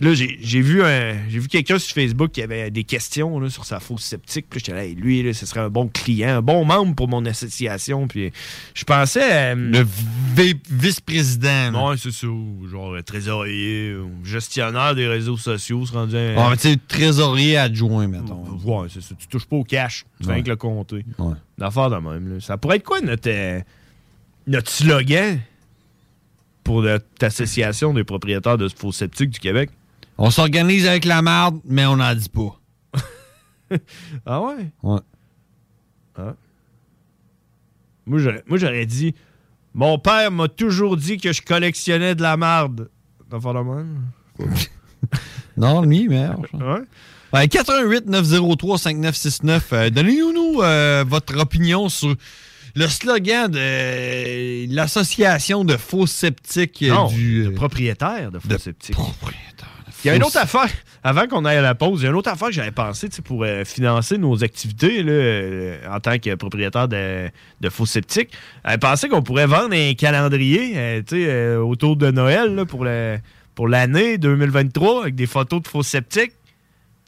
[0.00, 0.82] puis là, j'ai vu,
[1.28, 4.46] vu quelqu'un sur Facebook qui avait des questions là, sur sa fausse sceptique.
[4.48, 7.06] Puis j'étais là, Hey, lui, là, ce serait un bon client, un bon membre pour
[7.06, 8.08] mon association.
[8.08, 8.32] Puis
[8.72, 9.54] je pensais.
[9.54, 9.86] Le
[10.70, 11.90] vice-président.
[11.90, 12.26] Ouais, c'est ça.
[12.26, 16.34] Genre euh, trésorier, ou gestionnaire des réseaux sociaux, se rendu un.
[16.38, 18.42] Ah, mais tu sais, trésorier adjoint, mettons.
[18.64, 19.14] Ouais, c'est ça.
[19.18, 20.06] Tu touches pas au cash.
[20.22, 21.04] Tu rien que le compter.
[21.18, 21.34] Ouais.
[21.58, 22.34] L'affaire de même.
[22.36, 22.40] là.
[22.40, 23.60] Ça pourrait être quoi notre, euh,
[24.46, 25.40] notre slogan
[26.64, 29.68] pour notre association des propriétaires de faux sceptiques du Québec?
[30.22, 32.60] On s'organise avec la marde, mais on n'en dit pas.
[34.26, 34.66] Ah ouais?
[34.82, 34.98] Ouais.
[36.16, 36.34] Ah.
[38.04, 39.14] Moi, j'aurais, dit
[39.72, 42.90] Mon père m'a toujours dit que je collectionnais de la marde.
[43.32, 44.02] L'affaire de même?
[45.56, 46.28] Non, lui, mais.
[46.52, 46.82] Ouais.
[47.32, 49.72] Ouais, 88 903 5969.
[49.72, 52.14] euh, Donnez-nous euh, votre opinion sur
[52.74, 57.44] le slogan de euh, l'association de faux sceptiques euh, Non, du.
[57.44, 58.96] de euh, propriétaire de faux sceptiques.
[60.04, 60.68] Il y a une autre affaire,
[61.04, 63.08] avant qu'on aille à la pause, il y a une autre affaire que j'avais pensé
[63.24, 67.28] pour euh, financer nos activités là, euh, en tant que propriétaire de,
[67.60, 68.30] de faux sceptiques.
[68.64, 70.72] J'avais pensé qu'on pourrait vendre un calendrier
[71.12, 73.18] euh, autour de Noël là, pour le-
[73.54, 76.32] pour l'année 2023 avec des photos de faux sceptiques.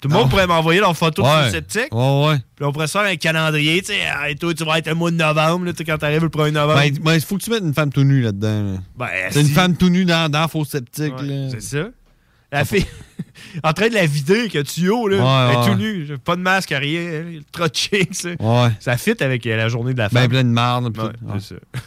[0.02, 0.31] Tout le monde Ah.
[0.31, 1.44] pourrait m'envoyer leurs photos de Ouais.
[1.44, 1.94] faux sceptiques.
[1.94, 2.37] Ouais, ouais.
[2.57, 3.81] Puis on pourrait se faire un calendrier.
[3.81, 6.22] tu sais, ah, Et toi, tu vas être le mois de novembre là, quand t'arrives
[6.24, 6.81] le 1er novembre.
[6.81, 8.72] Ben, ben, il faut que tu mettes une femme tout nue là-dedans.
[8.74, 8.78] là.
[8.98, 11.14] Ben, c'est une femme tout nue dans, dans faux sceptique.
[11.20, 11.48] Ouais.
[11.52, 11.88] C'est ça.
[12.52, 12.86] La fille,
[13.64, 15.72] en train de la vider, que tu haut, là, Ouais, elle est ouais.
[15.72, 18.28] tout nu, j'ai pas de masque, rien, elle est trop chic, ça.
[18.38, 18.68] Ouais.
[18.78, 20.30] Ça fit avec euh, la journée de la Ben femme.
[20.30, 20.88] plein de.
[20.98, 21.12] Ouais.
[21.40, 21.60] c'est ça.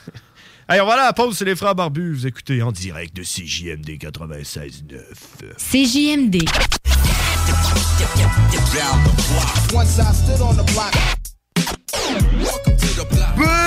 [0.68, 2.12] Allez, on va aller à la pause, c'est les frères barbus.
[2.14, 4.98] Vous écoutez en direct de CJMD 96.9.
[5.58, 6.38] CJMD.
[9.72, 10.64] Once I stood on the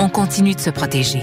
[0.00, 1.22] On continue de se protéger.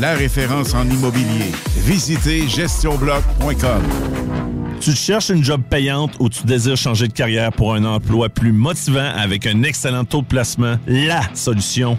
[0.00, 1.52] la référence en immobilier.
[1.84, 3.82] Visitez gestionbloc.com.
[4.80, 8.52] Tu cherches une job payante ou tu désires changer de carrière pour un emploi plus
[8.52, 10.76] motivant avec un excellent taux de placement?
[10.86, 11.98] La solution,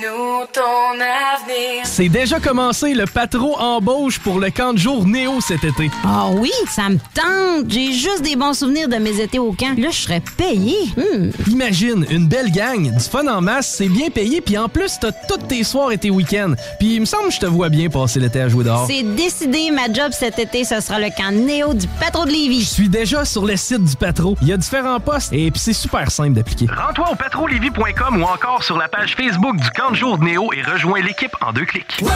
[0.00, 1.84] nous ton avenir.
[1.84, 5.90] C'est déjà commencé le patro embauche pour le camp de jour Néo cet été.
[6.04, 7.70] Ah oui, ça me tente.
[7.70, 9.78] J'ai juste des bons souvenirs de mes étés au camp.
[9.78, 10.76] Là, je serais payé.
[10.96, 11.30] Hmm.
[11.50, 15.12] Imagine, une belle gang, du fun en masse, c'est bien payé, puis en plus, t'as
[15.12, 16.54] tous tes soirs et tes week-ends.
[16.78, 18.86] Puis il me semble que je te vois bien passer l'été à jouer dehors.
[18.86, 22.62] C'est décidé, ma job cet été, ce sera le camp Néo du patro de Lévis.
[22.62, 24.36] Je suis déjà sur le site du patro.
[24.42, 26.66] Il y a différents postes et puis c'est super simple d'appliquer.
[26.66, 30.52] Rends-toi au patrolevy.com ou encore sur la page Facebook du camp de jour de Néo
[30.52, 32.00] et rejoins l'équipe en deux clics.
[32.02, 32.10] Aujourd'hui,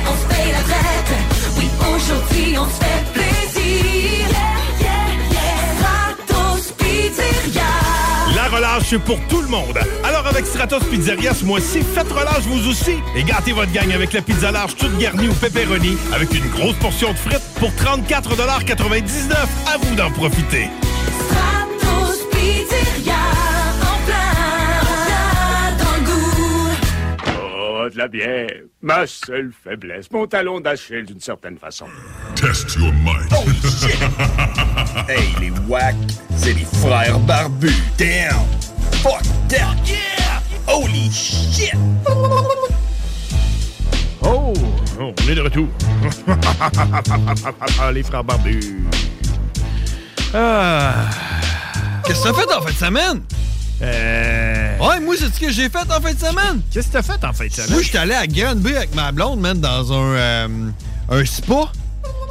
[0.00, 1.12] on se paye la traite.
[1.58, 4.26] Oui, aujourd'hui, on se fait plaisir.
[4.30, 5.58] Yeah, yeah, yeah.
[5.78, 7.70] Stratos Pizzeria.
[8.34, 9.78] La relâche c'est pour tout le monde.
[10.04, 14.12] Alors avec Stratos Pizzeria ce mois-ci, faites relâche vous aussi et gâtez votre gang avec
[14.12, 19.34] la pizza large toute garnie au pepperoni avec une grosse portion de frites pour 34,99
[19.72, 20.68] À vous d'en profiter.
[27.84, 28.48] Oh, de la bière.
[28.80, 30.10] Ma seule faiblesse.
[30.10, 31.86] Mon talon d'Achille, d'une certaine façon.
[32.34, 33.30] Test your might.
[33.32, 33.98] Oh, shit!
[35.08, 35.94] Hey, les wack,
[36.34, 37.74] c'est les frères barbus.
[37.98, 38.46] Damn!
[39.02, 39.76] Fuck that!
[39.86, 40.40] Yeah!
[40.66, 41.74] Holy shit!
[44.22, 44.54] Oh,
[44.98, 45.68] on est de retour.
[47.92, 48.84] Les frères barbus.
[50.32, 51.10] Ah.
[52.06, 53.22] Qu'est-ce que t'as fait en fin de semaine?
[53.84, 54.78] Euh...
[54.78, 56.60] Ouais, moi, c'est ce que j'ai fait en fin de semaine.
[56.72, 57.70] Qu'est-ce que t'as fait en fin de semaine?
[57.70, 60.48] Moi, j'étais allé à Granby avec ma blonde, man, dans un, euh,
[61.10, 61.70] un spa.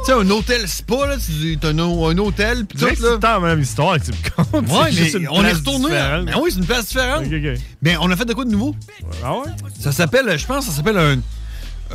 [0.04, 1.16] Tu sais, un hôtel spa, là.
[1.18, 3.18] C'est un, un hôtel, pis tout, C'est là.
[3.22, 4.68] la même histoire que tu me comptes.
[4.70, 5.86] Ouais, C'est mais on est retourné.
[5.86, 6.24] différente.
[6.26, 7.24] Ben oui, c'est une place différente.
[7.26, 7.60] Ok, ok.
[7.82, 8.74] Ben, on a fait de quoi de nouveau?
[9.24, 9.46] Ah ouais?
[9.80, 11.16] Ça s'appelle, je pense, ça s'appelle un,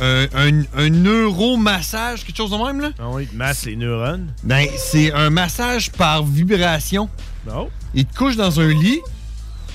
[0.00, 2.90] un, un, un neuromassage, quelque chose de même, là.
[2.98, 4.26] Ah oui, il masse les neurones.
[4.42, 7.08] Ben, c'est un massage par vibration.
[7.46, 7.68] Non.
[7.94, 8.98] Il te couche dans un lit,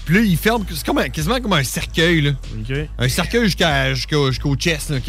[0.05, 0.63] puis là, il ferme.
[0.69, 2.31] C'est comme un- quasiment comme un cercueil, là.
[2.97, 5.07] Un cercueil jusqu'à- jusqu'au jusqu'au chest, là, OK?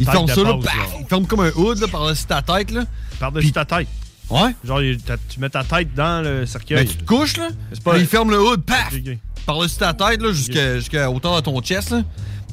[0.00, 2.84] Il ferme ça, là, paf, il ferme comme un hood, là, par-dessus ta tête, là.
[3.20, 3.88] Par-dessus ta tête.
[4.30, 4.54] Ouais.
[4.64, 4.80] Genre,
[5.28, 6.78] tu mets ta tête dans le cercueil.
[6.84, 7.48] Ben, tu te couches, là.
[7.72, 8.92] C'est pas- puis il ferme le hood, paf!
[9.46, 12.02] Par-dessus ta tête, là, jusqu'à jusqu'à hauteur de ton chest, là.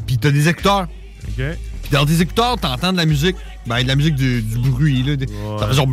[0.08, 0.88] Puis t'as des écouteurs.
[1.28, 1.44] OK.
[1.82, 3.36] Puis dans tes écouteurs, t'entends de la musique.
[3.68, 5.16] Ben, de la musique du, du bruit, là.
[5.16, 5.28] Des-
[5.60, 5.88] Ça fait genre...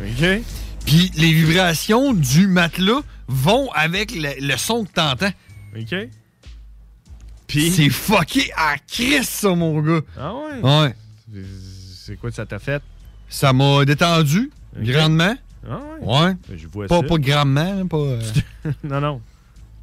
[0.00, 0.42] OK.
[0.90, 5.30] Puis les vibrations du matelas vont avec le, le son que t'entends.
[5.78, 5.94] OK.
[7.46, 7.70] Puis...
[7.70, 10.00] C'est fucké à Chris, ça, mon gars.
[10.18, 10.60] Ah ouais?
[10.68, 10.94] Ouais.
[12.04, 12.82] C'est quoi que ça t'a fait?
[13.28, 15.36] Ça m'a détendu, grandement.
[15.68, 16.06] Ah ouais?
[16.24, 16.34] Ouais.
[16.48, 17.06] Ben, Je vois pas, ça.
[17.06, 17.96] pas grandement, là, pas...
[17.96, 18.22] euh,
[18.82, 19.20] non, non.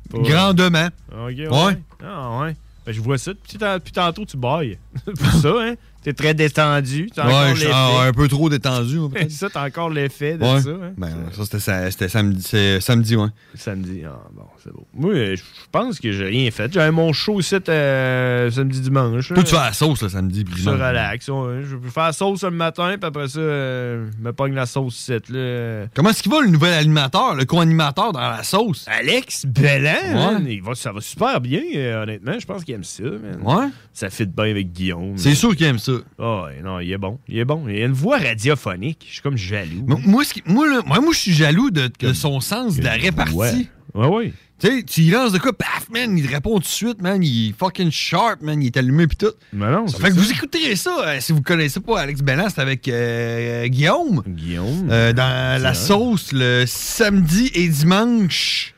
[0.10, 0.89] Pas- Grandement.
[1.12, 1.48] Ok, ouais.
[1.48, 1.78] Ouais.
[2.04, 2.56] Ah, ouais.
[2.86, 3.32] Ben, je vois ça.
[3.34, 4.78] Depuis tantôt, tu bailles.
[5.06, 5.76] C'est pour ça, hein?
[6.04, 7.10] T'es très détendu.
[7.18, 8.98] Encore Ouais, je ah, un peu trop détendu.
[9.12, 9.32] peut-être.
[9.32, 10.62] ça, t'as encore l'effet de Ouais.
[10.62, 10.94] ça, hein?
[10.98, 12.42] Ben, ça, c'était sa- c'était samedi,
[12.80, 13.28] samedi, ouais.
[13.56, 14.88] Samedi, ah, bon, c'est beau.
[14.94, 16.72] Moi, euh, je pense que j'ai rien fait.
[16.72, 19.28] J'avais mon show ici euh, samedi dimanche.
[19.34, 20.46] Toi, tu fais la sauce, le samedi.
[20.46, 20.76] puis dimanche.
[20.80, 21.28] relax.
[21.28, 21.64] ouais.
[21.64, 24.66] Je vais faire la sauce le matin, puis après ça, euh, je me pogne la
[24.66, 25.12] sauce ici.
[25.30, 25.88] Là.
[25.94, 28.86] Comment est-ce qu'il va, le nouvel animateur, le co-animateur dans la sauce?
[28.88, 32.40] Alex Bellan, man, il va, ça va super bien, euh, honnêtement.
[32.40, 33.04] Je pense qu'il aime ça.
[33.04, 33.40] man.
[33.44, 33.68] Ouais?
[33.94, 35.18] Ça fit bien avec Guillaume.
[35.18, 35.87] C'est sûr qu'il aime ça.
[36.19, 37.19] Ah ouais, non, il est bon.
[37.28, 37.67] Il est bon.
[37.67, 39.06] Il a une voix radiophonique.
[39.08, 39.84] Je suis comme jaloux.
[39.88, 42.78] Mais Moi, ce qui- moi, là, moi, moi, je suis jaloux de, de son sens
[42.78, 43.34] de la répartie.
[43.36, 43.54] Ouais.
[43.93, 44.34] Ouais, ouais.
[44.60, 47.00] Tu sais, tu y lances de quoi, paf, man, il te répond tout de suite,
[47.02, 49.32] man, il est fucking sharp, man, il est allumé pis tout.
[49.54, 50.21] Mais non, ça c'est fait que ça.
[50.21, 54.23] vous écouterez ça, euh, si vous connaissez pas Alex Bellan, c'est avec euh, Guillaume.
[54.28, 54.88] Guillaume.
[54.89, 58.73] Euh, dans la sauce le samedi et dimanche.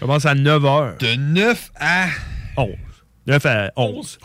[0.00, 0.98] Commence à 9h.
[0.98, 2.06] De 9 à
[2.56, 2.68] 11.
[3.28, 4.18] 9 à 11.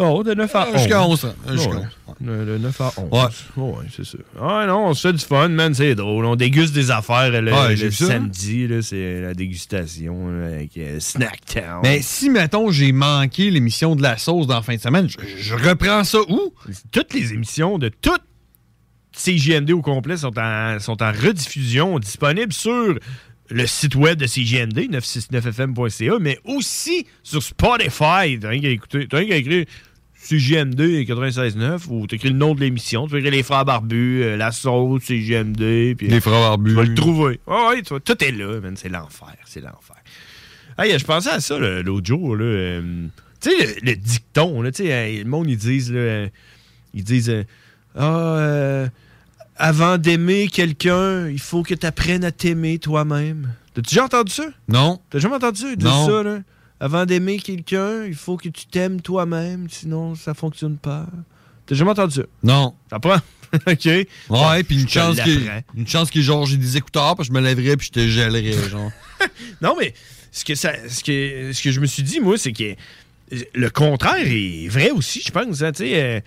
[0.00, 0.76] Oh, de 9 à 11.
[0.78, 1.34] Jusqu'à 11.
[1.50, 1.76] Jusqu'à Ouais.
[2.06, 2.14] 11.
[2.20, 3.10] De, de 9 à 11.
[3.12, 3.62] Ouais.
[3.62, 4.18] Ouais, c'est ça.
[4.40, 5.74] Ah non, on se fait du fun, man.
[5.74, 6.24] C'est drôle.
[6.24, 8.06] On déguste des affaires le, Ouais, ça.
[8.06, 8.68] samedi.
[8.82, 11.80] C'est la dégustation là, avec euh, Snacktown.
[11.82, 15.16] Mais si, mettons, j'ai manqué l'émission de la sauce dans la fin de semaine, je,
[15.38, 16.52] je reprends ça où?
[16.92, 18.22] Toutes les émissions de toutes
[19.16, 22.94] CJMD au complet sont en, sont en rediffusion, disponibles sur
[23.50, 28.38] le site web de CJMD, 969fm.ca, mais aussi sur Spotify.
[28.40, 29.64] T'as rien qu'à écouter, t'as rien qu'à écrire
[30.28, 34.36] CJMD 96.9 ou t'écris le nom de l'émission, tu peux écrire Les Frères Barbus, euh,
[34.36, 35.94] La Sauce, CJMD.
[35.96, 36.70] puis- Les frères barbus.
[36.70, 37.40] Tu vas le trouver.
[37.46, 38.76] Ah ouais, tu vois, tout est là, man.
[38.76, 39.96] C'est l'enfer, c'est l'enfer.
[40.78, 42.36] Hey, je pensais à ça l'autre jour.
[42.36, 43.06] là, euh,
[43.40, 46.28] tu sais, le, le dicton, là, tu sais, le monde, ils disent, là, euh,
[46.94, 47.44] ils disent, euh,
[47.96, 48.88] ah, euh,
[49.56, 53.48] avant d'aimer quelqu'un, il faut que tu apprennes à t'aimer toi-même.
[53.74, 54.44] T'as-tu déjà entendu ça?
[54.68, 55.00] Non.
[55.10, 55.60] T'as jamais entendu?
[55.62, 55.68] Ça?
[55.70, 56.06] Ils disent Non.
[56.06, 56.38] ça, là.
[56.80, 61.06] Avant d'aimer quelqu'un, il faut que tu t'aimes toi-même, sinon ça fonctionne pas.
[61.66, 62.22] T'as jamais entendu ça?
[62.42, 62.74] Non.
[62.88, 63.20] T'apprends?
[63.66, 63.84] OK.
[63.86, 65.62] Ouais, puis une chance, que, l'apprends.
[65.76, 68.52] une chance que genre j'ai des écouteurs, puis je me lèverais, puis je te gèlerais,
[68.70, 68.90] genre.
[69.60, 69.92] Non, mais
[70.30, 72.74] ce que, ça, ce, que, ce que je me suis dit, moi, c'est que
[73.54, 75.62] le contraire est vrai aussi, je pense.
[75.62, 76.20] hein, euh,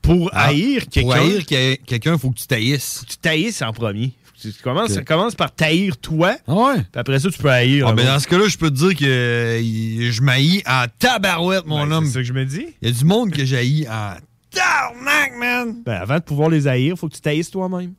[0.00, 1.02] pour Ah, haïr quelqu'un.
[1.02, 3.04] Pour haïr que- quelqu'un, faut que tu taillisses.
[3.08, 4.12] Tu taillisses en premier.
[4.42, 4.90] Tu commences.
[4.92, 6.36] Ça commence par taillir toi.
[6.46, 6.74] Ah ouais?
[6.76, 7.86] Puis après ça, tu peux haïr.
[7.88, 8.12] Ah, ben autre.
[8.12, 11.92] dans ce cas-là, je peux te dire que euh, je m'haïs en tabarouette, mon Ben,
[11.92, 12.06] homme.
[12.06, 12.66] C'est ça que je me dis.
[12.82, 14.14] Il y a du monde que j'haïs en
[14.50, 15.82] tabarnak, man!
[15.84, 17.94] Ben, avant de pouvoir les haïr, il faut que tu taillisses toi-même.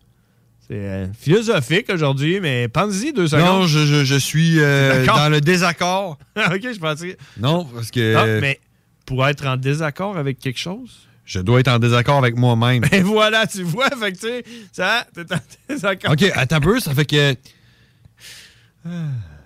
[0.68, 3.46] C'est euh, philosophique aujourd'hui, mais pense-y deux secondes.
[3.46, 6.18] Non, je, je- je suis euh, dans le désaccord.
[6.38, 7.18] ok, je pensais.
[7.38, 8.60] Non, parce que Ah, mais
[9.06, 11.08] pour être en désaccord avec quelque chose.
[11.26, 12.82] Je dois être en désaccord avec moi-même.
[12.92, 15.38] Ben voilà, tu vois, fait que tu sais, ça, t'es en
[15.70, 16.12] désaccord.
[16.12, 17.36] OK, attends un peu, ça fait que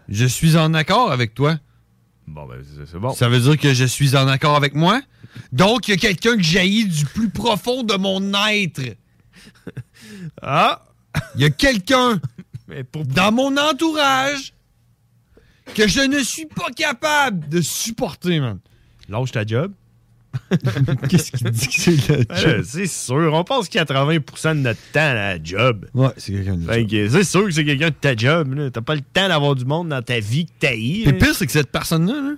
[0.10, 1.60] je suis en accord avec toi.
[2.26, 3.13] Bon, ben, c'est- bon.
[3.13, 5.02] Ça veut dire que je suis en accord avec moi.
[5.52, 8.82] Donc, il y a quelqu'un que jaillit du plus profond de mon être.
[10.42, 10.84] Ah!
[11.36, 12.20] Il y a quelqu'un
[13.06, 14.54] dans mon entourage
[15.74, 18.60] que je ne suis pas capable de supporter, man.
[19.10, 19.74] Lâche ta job.
[21.10, 24.80] Qu'est-ce qu'il dit que c'est le Ben là, c'est sûr, on passe 80% de notre
[24.93, 25.86] temps à la job.
[25.93, 28.54] Ouais, c'est quelqu'un de Fait que c'est sûr que c'est quelqu'un de ta job.
[28.54, 28.69] là.
[28.71, 30.67] T'as pas le temps d'avoir du monde dans ta vie que.
[30.67, 31.13] Le là.
[31.13, 32.36] pire, c'est que cette personne-là, là,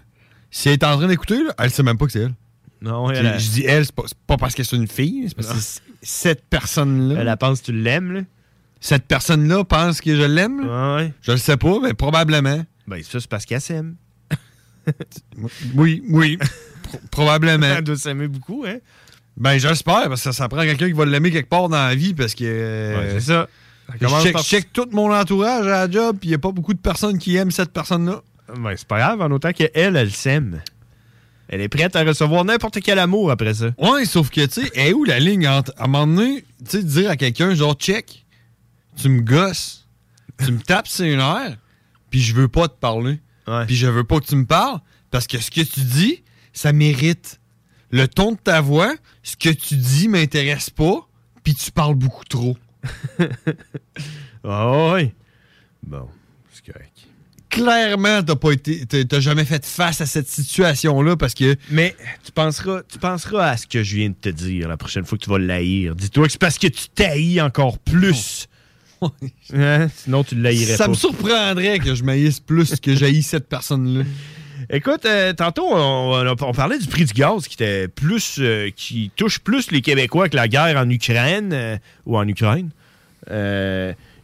[0.52, 2.34] si elle est en train d'écouter, là, elle sait même pas que c'est elle.
[2.82, 5.26] Non, Je- elle, Je dis elle, c'est pas, c'est pas parce que c'est une fille,
[5.28, 7.20] c'est parce que c'est cette personne-là.
[7.22, 8.12] elle, elle pense que tu l'aimes.
[8.14, 8.22] là.
[8.80, 10.66] Cette personne-là pense que je l'aime.
[10.66, 10.96] là.
[10.96, 11.14] Ouais.
[11.22, 12.64] Je le sais pas, mais probablement.
[12.88, 13.96] Ben, ça, c'est parce qu'elle s'aime.
[15.76, 16.40] Oui, oui.
[16.90, 17.66] Pro- probablement.
[17.78, 18.78] Elle doit s'aimer beaucoup, hein?
[19.38, 22.14] Ben, j'espère, parce que ça prend quelqu'un qui va l'aimer quelque part dans la vie,
[22.14, 22.44] parce que.
[22.98, 23.48] Ouais, c'est ça.
[24.00, 26.40] Je check, par- je check tout mon entourage à la job, puis il n'y a
[26.40, 28.22] pas beaucoup de personnes qui aiment cette personne-là.
[28.58, 30.62] Ben, c'est pas grave, en autant qu'elle, elle s'aime.
[31.48, 33.72] Elle est prête à recevoir n'importe quel amour après ça.
[33.80, 36.78] Ouais, sauf que, tu sais, est où la ligne entre, à un moment donné, tu
[36.78, 38.26] sais, dire à quelqu'un, genre, check,
[38.96, 39.88] tu me gosses,
[40.46, 41.54] tu me tapes c'est une heure,
[42.12, 43.20] puis je veux pas te parler.
[43.66, 46.22] Puis je veux pas que tu me parles, parce que ce que tu dis,
[46.60, 47.40] ça mérite.
[47.90, 48.94] Le ton de ta voix,
[49.24, 51.08] ce que tu dis m'intéresse pas,
[51.42, 52.58] puis tu parles beaucoup trop.
[54.42, 55.14] Ah ouais.
[55.86, 56.08] Bon,
[56.54, 56.94] c'est correct.
[57.50, 61.58] Clairement, t'as pas été, t'as jamais fait face à cette situation-là parce que.
[61.72, 61.94] Mais
[62.24, 65.18] tu penseras, tu penseras à ce que je viens de te dire la prochaine fois
[65.18, 65.94] que tu vas l'haïr.
[65.94, 68.48] Dis-toi que c'est parce que tu t'haïs encore plus.
[69.54, 69.88] Hein?
[69.96, 70.84] Sinon, tu l'haïrais pas.
[70.84, 74.04] Ça me surprendrait que je maïsse plus que j'haïs cette personne-là.
[74.72, 79.40] Écoute, euh, tantôt, on, parlait du prix du gaz qui était plus, euh, qui touche
[79.40, 82.70] plus les Québécois que la guerre en Ukraine euh, ou en Ukraine.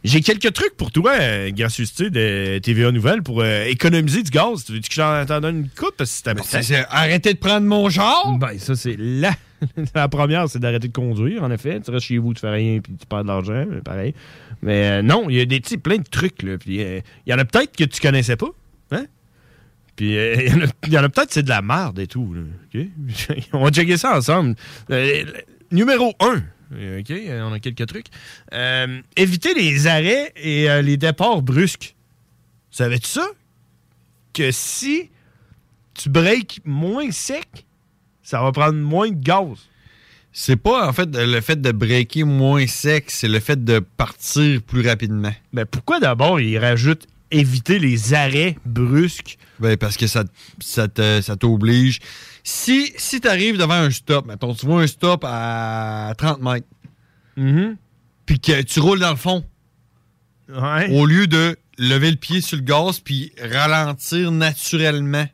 [0.04, 4.64] J'ai quelques trucs pour toi, gracieuseté de TVA Nouvelles, pour économiser du gaz.
[4.64, 5.96] Tu veux que j'en t'en donne une coupe?
[5.96, 8.38] Parce que c'est arrêter de prendre mon genre?
[8.38, 9.32] Ben, ça, c'est la...
[9.96, 11.80] la première, c'est d'arrêter de conduire, en effet.
[11.80, 14.14] Tu restes chez vous, tu fais rien, puis tu perds de l'argent, mais pareil.
[14.62, 16.56] Mais non, il y a des plein de trucs, là.
[16.56, 18.50] Puis il y en a peut-être que tu connaissais pas,
[18.92, 19.06] hein?
[19.96, 20.34] Puis euh,
[20.86, 22.34] il y en a, peut-être c'est de la merde et tout,
[22.74, 22.80] OK?
[23.52, 24.54] On va checker ça ensemble.
[24.90, 25.24] Euh,
[25.72, 26.42] numéro 1.
[26.72, 28.06] OK, euh, on a quelques trucs.
[28.52, 31.94] Euh, éviter les arrêts et les départs brusques.
[32.70, 33.26] Savais-tu ça?
[34.32, 35.10] Que si
[35.94, 37.64] tu breaks moins sec,
[38.22, 39.68] ça va prendre moins de gaz.
[40.32, 44.60] C'est pas en fait le fait de breaker moins sec, c'est le fait de partir
[44.60, 45.32] plus rapidement.
[45.52, 49.38] Mais pourquoi d'abord ils rajoutent éviter les arrêts brusques?
[49.60, 50.24] Ben parce que ça,
[50.60, 50.88] ça
[51.36, 52.00] t'oblige.
[52.44, 56.66] Si, si tu arrives devant un stop, mettons, tu vois un stop à 30 mètres,
[58.26, 59.44] puis que tu roules dans le fond,
[60.92, 65.26] au lieu de lever le pied sur le gaz puis ralentir naturellement.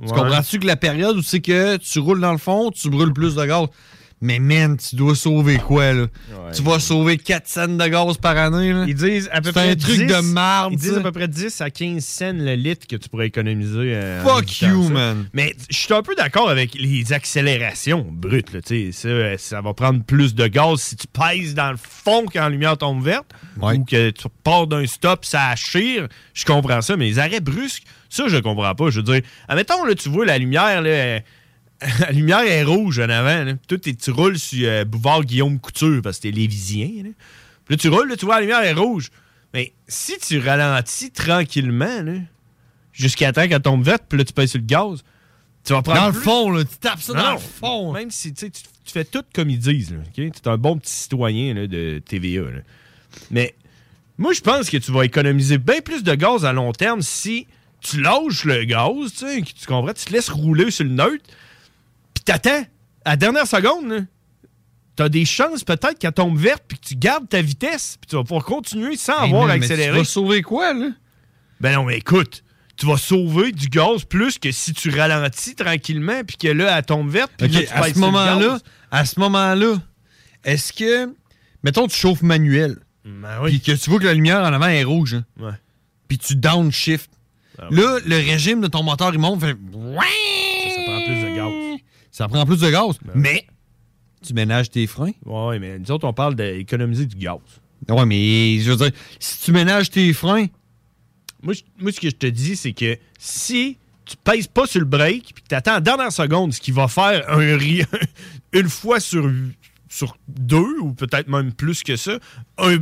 [0.00, 3.12] Tu comprends-tu que la période où c'est que tu roules dans le fond, tu brûles
[3.12, 3.66] plus de gaz?
[4.24, 6.06] Mais man, tu dois sauver quoi, là?
[6.54, 8.84] Tu vas sauver 4 cents de gaz par année, là?
[8.88, 10.98] Ils disent à peu C'est près un truc 10 de marde, Ils disent ça.
[11.00, 13.94] à peu près 10 à 15 cents le litre que tu pourrais économiser.
[13.94, 15.26] euh, Fuck you, man.
[15.34, 18.52] Mais je suis un peu d'accord avec les accélérations brutes.
[18.52, 21.76] Là, tu sais, ça, ça va prendre plus de gaz si tu pèses dans le
[21.76, 23.26] fond quand la lumière tombe verte
[23.60, 26.08] ou que tu pars d'un stop, ça chire.
[26.32, 28.88] Je comprends ça, mais les arrêts brusques, ça, je comprends pas.
[28.90, 31.20] Je veux dire, admettons, là, tu vois la lumière, là,
[32.00, 33.44] la lumière est rouge en avant.
[33.44, 33.52] Là.
[33.68, 36.88] Toi, tu roules sur euh, boulevard Guillaume Couture parce que t'es lévisien.
[37.04, 37.10] Là.
[37.64, 39.10] Puis là, tu roules, là, tu vois la lumière est rouge.
[39.52, 42.04] Mais si tu ralentis tranquillement,
[42.92, 45.04] jusqu'à temps qu'elle tombe verte, puis là, tu pèses sur le gaz,
[45.64, 46.00] tu vas prendre.
[46.00, 47.92] Dans le fond, là, tu tapes ça Non, dans le fond.
[47.92, 48.50] Même si tu,
[48.86, 49.98] fais tout comme ils disent, là?
[50.12, 52.42] Tu es un bon petit citoyen là, de TVA.
[52.42, 52.60] là.
[53.30, 53.54] Mais
[54.18, 57.46] moi, je pense que tu vas économiser bien plus de gaz à long terme si
[57.80, 59.92] tu lâches le gaz, tu comprends?
[59.92, 61.24] Tu te laisses rouler sur le neutre,
[62.24, 62.64] t'attends?
[63.04, 64.06] À la dernière seconde,
[64.96, 68.16] t'as des chances peut-être qu'elle tombe verte, puis que tu gardes ta vitesse, puis tu
[68.16, 69.92] vas pouvoir continuer sans Hey, avoir mais accéléré.
[69.92, 70.88] tu vas sauver quoi, là?
[71.60, 72.42] Ben non, mais écoute,
[72.76, 76.84] tu vas sauver du gaz plus que si tu ralentis tranquillement, puis que là, elle
[76.84, 78.58] tombe verte, puis OK, là, tu à ce moment-là,
[78.90, 79.76] à ce moment-là,
[80.44, 81.12] est-ce que,
[81.62, 82.78] mettons, tu chauffes manuel,
[83.46, 85.52] puis que tu vois que la lumière en avant est rouge, hein, Ouais.
[86.08, 87.10] puis tu downshift.
[87.58, 89.48] Ah Là, le régime de ton moteur, il monte, fait...
[89.56, 91.52] Ça prend plus de gaz.
[91.52, 91.78] Ben
[92.16, 92.96] Ça prend plus de gaz.
[93.12, 93.44] Mais,
[94.24, 95.10] tu ménages tes freins.
[95.26, 97.38] Ouais, mais nous autres, on parle d'économiser du gaz.
[97.88, 100.46] Ouais, mais je veux dire, si tu ménages tes freins.
[101.42, 104.78] Moi, je- moi, ce que je te dis, c'est que si tu pèses pas sur
[104.78, 107.82] le break puis que tu attends la dernière seconde, ce qui va faire un ri-
[108.52, 109.28] une fois sur,
[109.88, 112.18] sur deux, ou peut-être même plus que ça,
[112.58, 112.76] un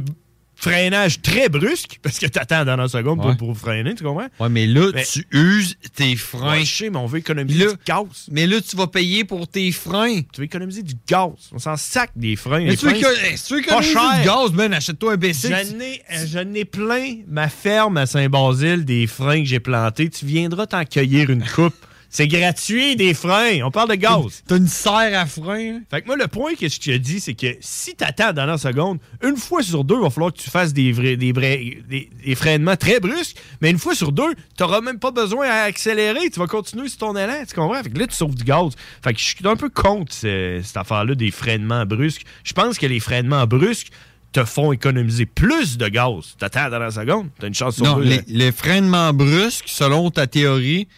[0.63, 3.35] freinage très brusque, parce que tu attends la dernière seconde Ouais.
[3.37, 4.29] pour, pour freiner, tu comprends?
[4.41, 6.59] Ouais, mais là, Mais- tu uses tes freins.
[6.59, 8.07] Ouais, je sais, mais on veut économiser Là- du gaz.
[8.31, 10.21] Mais là, tu vas payer pour tes freins.
[10.33, 11.31] Tu veux économiser du gaz.
[11.53, 12.61] On s'en sac des freins.
[12.61, 14.19] Mais Les tu freins, tu veux pas cher.
[14.21, 15.49] du gaz, man, achète-toi un B6.
[15.49, 20.09] J'en ai, euh, j'en ai plein ma ferme à Saint-Basile des freins que j'ai plantés.
[20.11, 21.75] Tu viendras t'en cueillir une coupe.
[22.15, 23.63] C'est gratuit, des freins.
[23.65, 24.43] On parle de gaz.
[24.47, 25.81] T'as une serre à frein.
[25.91, 28.59] Fait que moi, le point que je te dis, c'est que si t'attends dans la
[28.59, 31.79] seconde, une fois sur deux, il va falloir que tu fasses des, vrais, des, vrais-
[31.89, 33.37] des, des freinements très brusques.
[33.63, 36.29] Mais une fois sur deux, t'auras même pas besoin à accélérer.
[36.31, 37.45] Tu vas continuer sur ton élan.
[37.49, 37.83] Tu comprends?
[37.83, 38.73] Fait que là, tu sauves du gaz.
[39.03, 42.27] Fait que je suis un peu contre ce- cette affaire-là des freinements brusques.
[42.45, 43.89] Je pense que les freinements brusques
[44.33, 46.37] te font économiser plus de gaz.
[46.39, 48.03] T'attends dans la seconde, t'as une chance sur Non, deux.
[48.05, 50.89] les, les freinements brusques, selon ta théorie,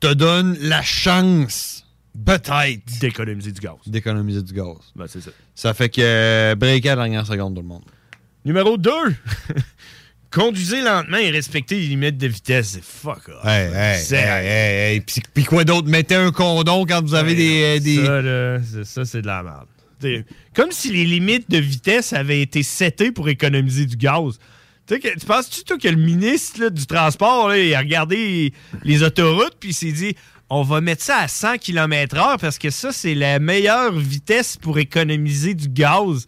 [0.00, 1.84] te donnent la chance,
[2.24, 3.74] peut-être, d'économiser du gaz.
[3.86, 4.76] D'économiser du gaz.
[4.94, 5.30] Ben, c'est ça.
[5.54, 7.82] Ça fait que euh, breaker à la dernière seconde, tout le monde.
[8.44, 8.90] Numéro 2.
[10.30, 12.70] Conduisez lentement et respectez les limites de vitesse.
[12.72, 13.44] C'est fuck off.
[13.46, 15.00] Hey, hey, C'est- hey, hey, hey.
[15.00, 15.88] Puis, puis quoi d'autre?
[15.88, 17.62] Mettez un condom quand vous avez des...
[17.62, 18.04] euh, des...
[18.04, 19.66] Ça, là, c'est- ça, c'est de la merde.
[20.54, 24.38] Comme si les limites de vitesse avaient été setées pour économiser du gaz.
[24.86, 28.52] T'sais que- tu penses-tu, toi, que le ministre là, du Transport, là, il a regardé
[28.84, 30.14] les autoroutes, puis il s'est dit
[30.48, 34.78] on va mettre ça à 100 km/h parce que ça, c'est la meilleure vitesse pour
[34.78, 36.26] économiser du gaz.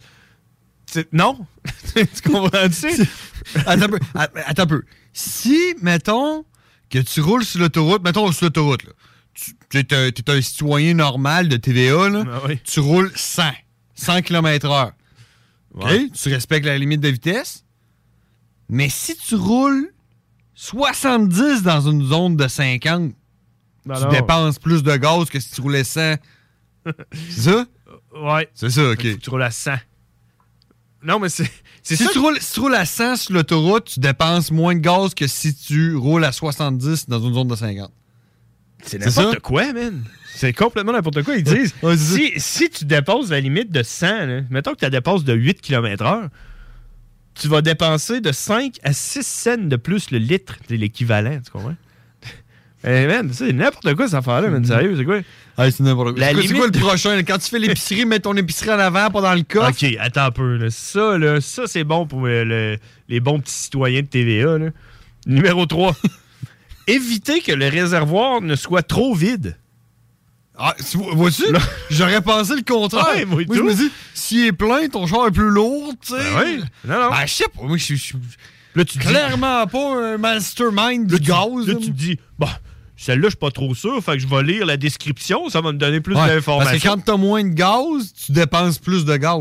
[1.13, 1.45] Non?
[1.95, 3.07] tu comprends-tu?
[3.65, 3.99] Attends un peu.
[4.15, 4.83] att- Attends un peu.
[5.13, 6.43] Si, mettons,
[6.89, 8.91] que tu roules sur l'autoroute, mettons sur l'autoroute, là,
[9.69, 12.23] tu es un, t'es un citoyen normal de TVA, là,
[12.65, 13.43] tu roules 100,
[13.95, 14.91] 100 km/h.
[15.75, 15.85] OK?
[15.85, 16.09] Ouais.
[16.09, 17.63] Tu respectes la limite de vitesse?
[18.69, 19.91] Mais si tu roules
[20.55, 23.11] 70 dans une zone de 50,
[23.85, 24.09] Ben tu non.
[24.09, 26.15] dépenses plus de gaz que si tu roulais 100.
[27.29, 27.65] C'est ça?
[28.15, 28.49] Ouais.
[28.53, 28.95] C'est ça, OK.
[28.97, 29.71] Faut que tu roules à 100.
[31.01, 31.49] Non, mais c'est
[31.81, 34.79] Si, ça tu roules, si tu roules à 100 sur l'autoroute, tu dépenses moins de
[34.81, 37.89] gaz que si tu roules à 70 dans une zone de 50.
[38.83, 40.03] C'est n'importe quoi, man.
[40.35, 41.35] C'est complètement n'importe quoi.
[41.37, 44.89] Ils disent si, si tu dépasses la limite de 100, là, mettons que tu la
[44.89, 46.29] dépasses de 8 km/h,
[47.39, 50.57] tu vas dépenser de 5 à 6 cents de plus le litre.
[50.67, 51.75] C'est l'équivalent, tu comprends?
[52.85, 54.63] Eh, man, c'est n'importe quoi cette affaire-là, man.
[54.63, 55.19] Sérieux, c'est quoi?
[55.69, 56.25] C'est n'importe quoi.
[56.41, 57.13] C'est quoi, le prochain?
[57.17, 57.23] là?
[57.23, 59.71] Quand tu fais l'épicerie, mets ton épicerie en avant, pas dans le coffre.
[59.71, 60.55] OK, attends un peu.
[60.55, 60.69] là.
[60.69, 62.77] Ça, là, ça c'est bon pour euh, le-
[63.09, 64.57] les bons petits citoyens de TVA.
[64.57, 64.69] là.
[65.27, 65.93] Numéro 3.
[66.87, 69.57] Éviter que le réservoir ne soit trop vide.
[70.61, 71.43] Ah, tu vois- vois-tu?
[71.89, 73.05] J'aurais pensé le contraire.
[73.15, 76.13] Ouais, moi, moi, je me dis, s'il est plein, ton char est plus lourd, tu
[76.13, 76.17] sais.
[76.21, 76.63] Ben oui.
[76.85, 77.09] Non, non.
[77.11, 77.63] Ben, je sais pas.
[77.63, 78.13] Moi, je suis-
[78.75, 81.65] Là, tu dis- clairement pas un mastermind du gaz.
[81.65, 82.47] Là, tu te dis, bon,
[82.97, 85.71] celle-là, je suis pas trop sûr, fait que je vais lire la description, ça va
[85.71, 86.71] me donner plus Ouais, d'informations.
[86.71, 89.39] Parce que quand t'as moins de gaz, tu dépenses plus de gaz.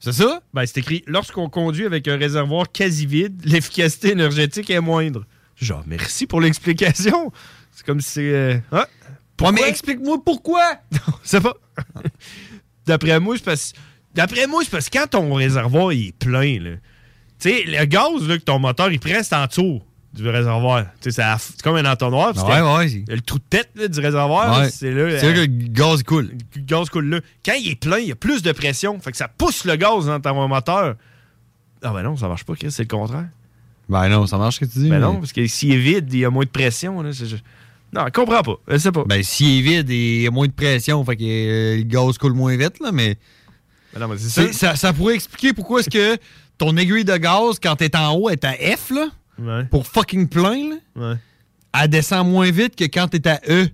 [0.00, 0.42] C'est ça?
[0.54, 5.24] Ben, c'est écrit lorsqu'on conduit avec un réservoir quasi vide, l'efficacité énergétique est moindre.
[5.56, 7.32] Genre, merci pour l'explication.
[7.72, 8.32] C'est comme si c'est.
[8.32, 8.86] euh, ah,
[9.38, 9.52] pourquoi?
[9.64, 10.62] mais explique-moi pourquoi!
[11.22, 11.54] C'est pas.
[12.86, 13.72] D'après moi, c'est parce.
[14.14, 16.70] D'après moi, c'est parce que quand ton réservoir il est plein, là.
[17.38, 19.80] Tu sais, le gaz là, que ton moteur il prend, c'est en dessous
[20.14, 20.86] du réservoir.
[21.00, 22.34] Tu sais, c'est comme un entonnoir.
[22.48, 24.70] Ouais, ouais, Le trou de tête là, du réservoir, Ouais.
[24.70, 25.18] c'est là.
[25.20, 26.30] C'est là euh, que le gaz coule.
[26.56, 27.20] le gaz coule là.
[27.44, 28.98] Quand il est plein, il y a plus de pression.
[28.98, 30.96] Fait que ça pousse le gaz dans ton moteur.
[31.82, 33.28] Ah ben non, ça marche pas, Chris, c'est le contraire.
[33.88, 34.88] Ben non, ça marche ce que tu dis.
[34.88, 37.00] Ben mais- non, parce que s'il est vide, il y a moins de pression.
[37.02, 37.44] Là, c'est juste-
[37.92, 38.56] Non, je comprends pas.
[38.68, 39.04] Je sais pas.
[39.06, 42.18] Ben, s'il est vide, il y a moins de pression, fait que euh, le gaz
[42.18, 43.16] coule moins vite, là, mais.
[43.94, 44.70] Ben non, mais c'est C'est- ça.
[44.70, 44.76] ça.
[44.76, 46.18] Ça pourrait expliquer pourquoi est-ce que
[46.58, 49.08] ton aiguille de gaz, quand t'es en haut, est à F, là,
[49.38, 49.64] Ouais.
[49.64, 51.16] pour fucking plein, là, Ouais.
[51.80, 53.68] elle descend moins vite que quand t'es à E.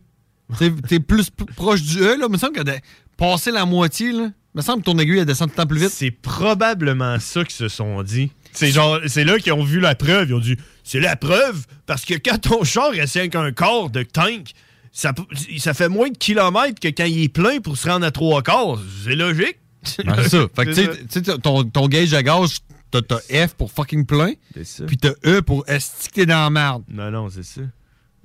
[0.58, 2.26] T'es t'es plus proche du E, là.
[2.28, 2.74] Il me semble que de
[3.16, 4.24] passer la moitié, là.
[4.54, 5.90] Il me semble que ton aiguille, elle descend tout le temps plus vite.
[5.90, 8.30] C'est probablement ça qu'ils se sont dit.
[8.54, 10.28] C'est genre, c'est là qu'ils ont vu la preuve.
[10.30, 11.66] Ils ont dit, c'est la preuve?
[11.86, 14.52] Parce que quand ton char reste avec un quart de tank,
[14.92, 15.12] ça,
[15.58, 18.42] ça fait moins de kilomètres que quand il est plein pour se rendre à trois
[18.42, 18.78] quarts.
[19.04, 19.58] C'est logique.
[20.04, 20.46] Ben, c'est ça.
[20.56, 20.70] Fait que,
[21.10, 24.84] tu sais, ton, ton gauge à gaz, t'as F pour fucking plein, C'est ça.
[24.84, 26.84] puis t'as E pour est que t'es dans la merde.
[26.88, 27.60] Non, non, c'est ça.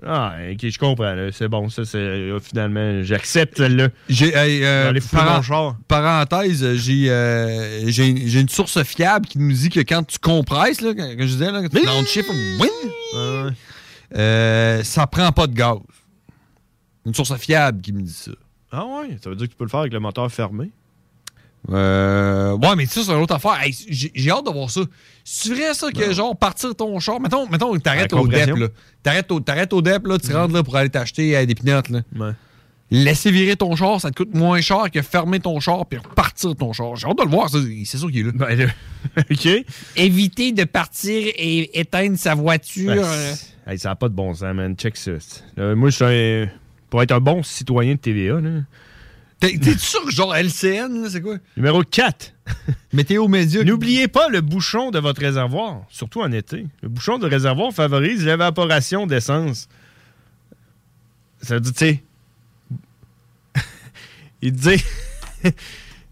[0.05, 1.13] Ah, ok, je comprends.
[1.31, 3.89] C'est bon, ça, c'est euh, finalement, j'accepte celle-là.
[4.07, 4.93] J'ai, hey, euh.
[5.87, 10.93] Parenthèse, j'ai, euh, j'ai, une source fiable qui nous dit que quand tu compresses, là,
[10.93, 13.51] quand, je disais, là, quand tu le chiffre, wing,
[14.15, 15.79] euh, ça prend pas de gaz.
[17.05, 18.31] Une source fiable qui me dit ça.
[18.71, 20.71] Ah ouais, ça veut dire que tu peux le faire avec le moteur fermé.
[21.69, 23.61] Euh, ouais, mais ça, c'est une autre affaire.
[23.61, 24.81] Hey, j'ai, hâte de voir ça.
[25.23, 27.19] C'est vrai, ça, que genre, partir ton char.
[27.19, 28.67] Mettons, mettons t'arrêtes au DEP, là.
[29.03, 31.89] T'arrêtes au, t'arrêtes au DEP, là, tu rentres là pour aller t'acheter euh, des pinottes,
[31.89, 32.01] là.
[32.17, 32.31] Ouais.
[32.91, 36.55] Laisser virer ton char, ça te coûte moins cher que fermer ton char puis repartir
[36.55, 36.95] ton char.
[36.95, 37.59] J'ai hâte de le voir, ça.
[37.85, 38.31] C'est sûr qu'il est là.
[38.33, 38.71] Ben,
[39.31, 39.47] OK.
[39.95, 42.95] Éviter de partir et éteindre sa voiture.
[42.95, 43.33] Ben, euh,
[43.67, 44.75] hey, ça n'a pas de bon sens, man.
[44.75, 45.11] Check ça.
[45.75, 46.49] Moi, je suis un.
[46.89, 48.61] Pour être un bon citoyen de TVA, là.
[49.39, 51.37] T'es sûr que genre LCN, c'est quoi?
[51.55, 52.33] Numéro 4.
[52.93, 53.63] Météo média.
[53.63, 56.65] N'oubliez pas le bouchon de votre réservoir, surtout en été.
[56.81, 59.69] Le bouchon de réservoir favorise l'évaporation d'essence.
[61.41, 62.03] Ça veut dire, tu sais.
[64.41, 64.83] Il dit.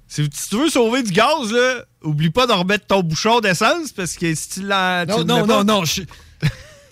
[0.07, 4.15] si, tu veux sauver du gaz, là, oublie pas de remettre ton bouchon d'essence parce
[4.15, 5.05] que si tu l'as.
[5.05, 5.83] Non, non, non, non.
[5.85, 6.03] je-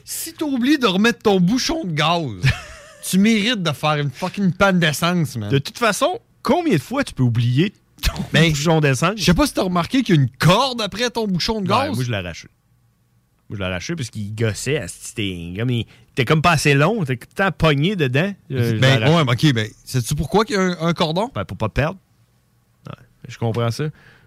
[0.03, 2.21] si t'oublies de remettre ton bouchon de gaz,
[3.09, 5.49] tu mérites de faire une fucking panne d'essence, man.
[5.49, 8.13] De toute façon, combien de fois tu peux oublier ton
[8.49, 9.13] bouchon d'essence?
[9.17, 11.71] Je sais pas si t'as remarqué qu'il y a une corde après ton bouchon de
[11.71, 11.95] Ouais, gaz.
[11.95, 12.47] moi, je l'ai arraché.
[13.49, 14.77] Moi, je l'ai arraché parce qu'il gossait.
[14.77, 17.03] asti, C'était comme, comme pas assez long.
[17.05, 18.33] T'es tout le temps pogné dedans.
[18.51, 21.29] Euh, ben, ouais, ben, ok, ben, sais-tu pourquoi qu'il y a un, un cordon?
[21.35, 21.99] Ben, pour pas perdre.
[22.87, 22.95] Ouais,
[23.27, 23.83] je comprends ça.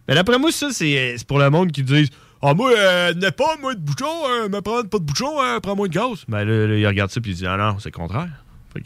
[0.07, 2.11] Mais d'après moi, ça, c'est c'est pour le monde qui disent
[2.41, 5.59] Ah, moi, euh, n'ai pas, moi, de bouchon, euh, me prendre pas de bouchon, hein,
[5.61, 6.25] prends moins de gaz.
[6.29, 8.29] Ben là, là, il regarde ça puis il dit Ah non, c'est le contraire.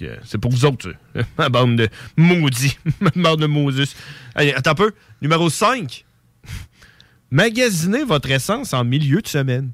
[0.02, 1.22] Euh, c'est pour vous autres, ça.
[1.38, 2.78] Ma bande de maudits.
[3.00, 3.94] Ma bande de Moses.
[4.34, 4.92] Allez, attends un peu.
[5.20, 6.04] Numéro 5.
[7.30, 9.70] Magasinez votre essence en milieu de semaine.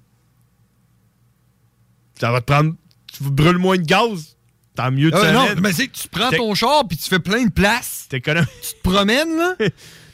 [2.21, 2.75] Ça va te prendre.
[3.13, 4.37] Tu brûles moins de gaz.
[4.75, 5.55] Tant mieux de Ah, semaine.
[5.57, 8.07] non, mais c'est que tu prends ton char puis tu fais plein de place.
[8.11, 9.55] Tu te promènes, là.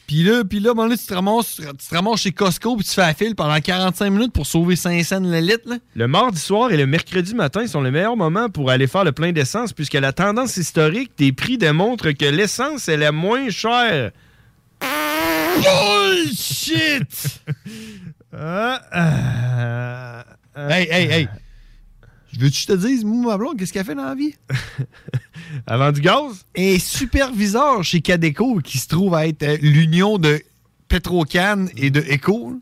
[0.07, 2.33] Puis là, puis là, à un moment donné, tu te ramasses, tu te ramasses chez
[2.33, 5.67] Costco puis tu fais la file pendant 45 minutes pour sauver 5 cents le litre,
[5.67, 5.77] là.
[5.95, 9.13] Le mardi soir et le mercredi matin sont les meilleurs moments pour aller faire le
[9.13, 14.11] plein d'essence puisque la tendance historique des prix démontre que l'essence est la moins chère.
[15.57, 17.41] Bullshit!
[18.37, 20.25] Ah, ah,
[20.57, 20.69] ah.
[20.69, 21.29] hey, hey, hey.
[22.39, 24.35] Veux-tu que je te dise, moi, ma blonde, qu'est-ce qu'elle fait dans la vie?
[25.67, 26.45] Avant du gaz?
[26.57, 30.41] Un superviseur chez Cadeco qui se trouve à être euh, l'union de
[30.89, 32.61] Petrocan et de Echo.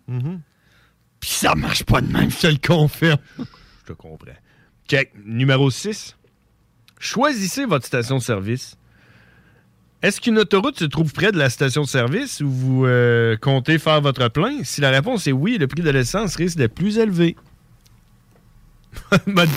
[1.20, 3.18] Puis ça marche pas de même, je te le confirme.
[3.38, 4.32] Je te comprends.
[4.88, 5.12] Check.
[5.24, 6.16] Numéro 6.
[6.98, 8.76] Choisissez votre station de service.
[10.02, 13.78] Est-ce qu'une autoroute se trouve près de la station de service ou vous euh, comptez
[13.78, 14.64] faire votre plein?
[14.64, 17.36] Si la réponse est oui, le prix de l'essence risque d'être plus élevé.
[19.26, 19.52] M'a dit-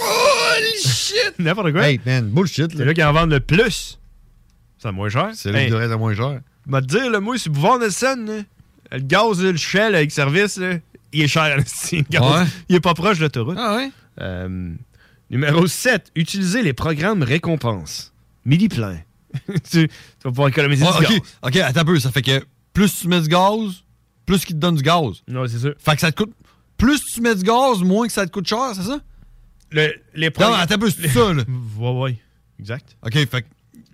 [0.00, 1.32] Holy shit!
[1.38, 1.88] N'importe quoi.
[1.88, 2.72] Hey, man, bullshit.
[2.76, 3.98] C'est là qu'ils en vendent le plus.
[4.78, 5.30] C'est moins cher.
[5.34, 6.40] C'est là qu'il devrait être moins cher.
[6.70, 8.42] Te dire, le moi, si vous vendez ça, là,
[8.92, 10.74] le gaz, le Shell avec service, là,
[11.12, 11.56] il est cher.
[11.66, 12.22] c'est le gaz.
[12.22, 12.46] Ouais.
[12.68, 13.56] Il est pas proche de l'autoroute.
[13.58, 13.90] Ah ouais?
[14.20, 14.70] Euh,
[15.30, 16.10] numéro 7.
[16.14, 18.12] Utilisez les programmes récompenses.
[18.44, 18.98] Midi plein.
[19.48, 19.88] tu, tu
[20.24, 21.20] vas pouvoir économiser Ouais, du ok, gaz.
[21.42, 21.98] ok, attends un peu.
[21.98, 23.82] Ça fait que plus tu mets du gaz,
[24.26, 25.22] plus qu'il te donne du gaz.
[25.28, 25.68] Non, c'est ça.
[25.78, 26.32] Fait que ça te coûte.
[26.76, 28.98] Plus tu mets du gaz, moins que ça te coûte cher, c'est ça?
[29.70, 31.42] Le- les Non, attends un peu, c'est ça, là.
[31.78, 32.16] Ouais, ouais.
[32.60, 32.96] Exact.
[33.04, 33.46] Ok, fait que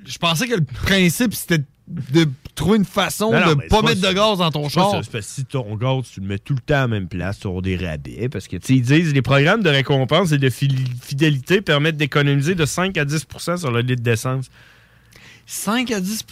[0.06, 3.78] je pensais que le principe, c'était de trouver une façon Non, non, de mais pas
[3.80, 4.90] c'est mettre de gaz dans ton C'est pas char.
[4.92, 5.00] ça.
[5.02, 7.08] C'est parce que si ton gaz, tu le mets tout le temps à la même
[7.08, 8.28] place, tu auras des rabais.
[8.28, 12.54] Parce que, tu sais, ils disent les programmes de récompense et de fidélité permettent d'économiser
[12.54, 14.46] de 5 à 10% sur le litre d'essence.
[15.46, 16.24] 5 à 10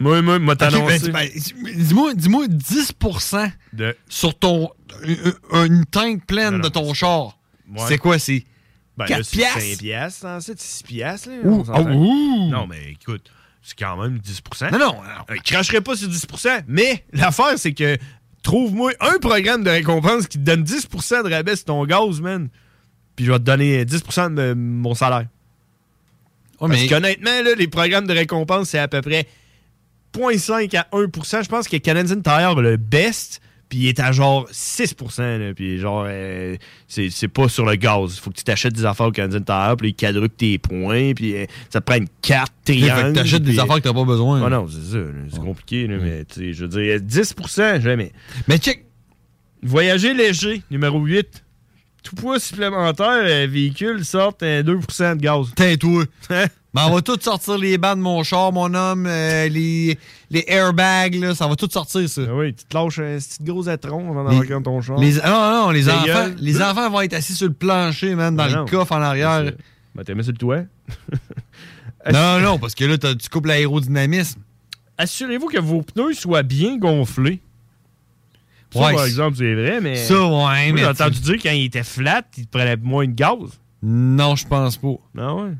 [0.00, 1.10] Moi, moi, moi, Ok, t'annoncer.
[1.10, 1.28] ben,
[1.62, 2.92] ben, dis-moi, dis-moi 10
[3.74, 4.70] De- sur ton
[5.04, 5.34] une-
[5.66, 7.38] une tank pleine Non, non, de ton char.
[7.70, 7.80] Ouais.
[7.88, 8.44] C'est quoi, c'est
[8.96, 9.60] Ben, 4 là, piastres?
[9.60, 11.28] 5 piastres, ensuite 6 piastres.
[11.28, 12.48] Là, Ouh, ah, ouh.
[12.50, 13.30] Non, mais écoute,
[13.62, 14.96] c'est quand même 10% Non, non.
[15.30, 17.96] Euh, Je cracherai pas sur 10% mais l'affaire, c'est que
[18.42, 22.48] trouve-moi un programme de récompense qui te donne 10% de rabais sur ton gaz, man.
[23.16, 25.26] Puis je vais te donner 10% de euh, mon salaire.
[26.58, 29.28] Parce mais- qu'honnêtement, là, les programmes de récompense, c'est à peu près
[30.12, 34.48] 0.5 à 1% Je pense que Canadian Tire, le best, puis il est à genre
[34.50, 36.56] 6 là, Puis genre, euh,
[36.86, 38.18] c'est c'est pas sur le gaz.
[38.18, 41.36] Faut que tu t'achètes des affaires au Canadian Tire, puis ils quadruplent tes points, puis
[41.36, 43.12] euh, ça te prend une carte triangle.
[43.12, 44.42] que t'achètes des affaires que t'as pas besoin.
[44.44, 44.98] Ah non, c'est ça.
[45.30, 48.12] C'est compliqué, là, mais tu sais, je veux dire, 10% jamais.
[48.46, 48.84] Mais check.
[49.62, 51.44] Voyager léger, numéro 8.
[52.08, 55.52] Tout poids supplémentaire, euh, véhicule sortent euh, 2% de gaz.
[55.54, 56.04] Tais-toi.
[56.30, 56.46] Hein?
[56.74, 59.98] Ben, on va tout sortir les bancs de mon char, mon homme, euh, les,
[60.30, 62.22] les airbags, là, ça va tout sortir, ça.
[62.28, 64.98] Ah oui, tu te lâches un petit gros étron avant Les- d'embarquer dans ton char.
[64.98, 68.36] Les, ah non, non, les enfants, les enfants vont être assis sur le plancher, man,
[68.36, 68.64] dans Ben le non.
[68.66, 69.44] coffre en arrière.
[69.46, 69.52] Ça.
[69.94, 70.62] Ben, t'es mis sur le toit.
[72.12, 74.40] Non, non, parce que là, tu coupes l'aérodynamisme.
[74.96, 77.40] Assurez-vous que vos pneus soient bien gonflés.
[78.72, 79.96] Ça, Ouais, par exemple, c'est vrai, mais.
[79.96, 83.06] Ça, ouais, mais J'ai tu- entendu dire quand il était flat, il te prenait moins
[83.06, 83.58] de gaz.
[83.82, 84.94] Non, je pense pas.
[85.18, 85.50] Ah ouais?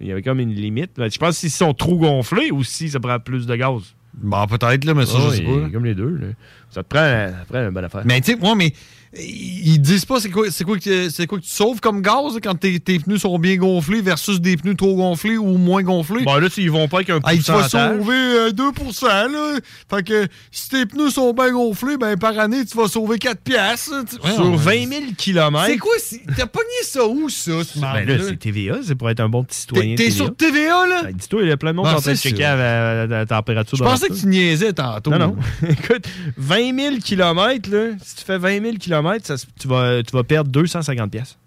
[0.00, 0.92] Il y avait comme une limite.
[0.96, 3.82] Ben, je pense s'ils sont trop gonflés ou si ça prend plus de gaz.
[4.14, 5.68] Bon, peut-être, là, mais ça, Ah je sais pas.
[5.72, 6.16] Comme les deux.
[6.16, 6.26] là.
[6.70, 8.02] Ça te prend, ça te prend une bonne affaire.
[8.04, 8.72] Mais tu sais, moi, mais
[9.16, 12.38] ils disent pas c'est quoi, c'est quoi, que, c'est quoi que tu sauves comme gaz
[12.42, 16.24] quand tes, tes pneus sont bien gonflés versus des pneus trop gonflés ou moins gonflés?
[16.24, 17.98] Bon, là, ils vont pas avec un Ah, tu vas pourcentage.
[17.98, 19.58] sauver euh, 2 là.
[19.90, 23.40] Fait que si tes pneus sont bien gonflés, ben par année, tu vas sauver 4
[23.40, 23.92] piastres.
[24.34, 25.64] Sur Ouais, 20 000 km.
[25.66, 25.92] C'est quoi?
[26.36, 29.42] T'as pogné ça où, ça, ce Ben là, c'est TVA, c'est pour être un bon
[29.44, 29.94] petit citoyen.
[29.94, 31.02] T'es- sur TVA, là?
[31.04, 32.36] Ben, Dis-toi, il y a plein de monde Ben, qui est en train de checker
[32.36, 33.08] sûr.
[33.08, 35.10] la, température Je pensais que tu niaisais tantôt.
[35.12, 35.36] Non, non.
[35.68, 36.06] Écoute,
[36.36, 40.12] 20 000 km, là, si tu fais 20 000 km, ça, se- tu, vas, tu
[40.12, 41.38] vas perdre 250 pièces.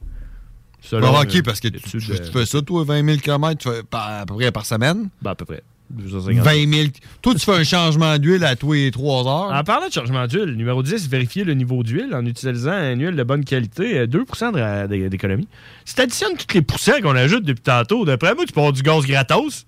[1.00, 3.84] Bon, ok, parce que tu, tu- tu fais ça, toi, 20 000 km tu fais
[3.84, 5.10] par, à peu près par semaine?
[5.22, 5.62] Ben, à peu près.
[5.92, 6.44] 250.
[6.46, 6.88] 20 000.
[7.22, 9.54] Toi, tu fais un changement d'huile à tous les 3 heures?
[9.60, 13.16] En parlant de changement d'huile, numéro 10, vérifier le niveau d'huile en utilisant une huile
[13.16, 15.48] de bonne qualité, euh, 2 de ra- d'é- d'économie.
[15.86, 18.74] Si tu additionnes tous les pourcents qu'on ajoute depuis tantôt, d'après moi, tu peux avoir
[18.74, 19.66] du gaz gratos.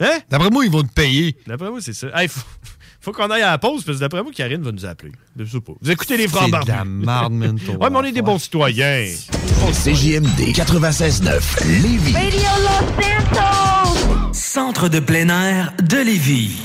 [0.00, 0.18] Hein?
[0.30, 1.34] D'après moi, ils vont te payer.
[1.46, 2.08] D'après moi, c'est ça.
[2.14, 2.42] Hey, faut,
[3.04, 5.12] faut qu'on aille à la pause, parce que d'après moi, Karine va nous appeler.
[5.38, 5.72] Je sais pas.
[5.80, 6.70] Vous écoutez les francs C'est de barbus.
[6.72, 9.06] la marde, man, Ouais, mais on est des bons citoyens.
[9.72, 12.14] CJMD 96.9 Lévis.
[12.14, 13.98] Radio Los Santos!
[14.32, 16.56] Centre de plein air de Lévis.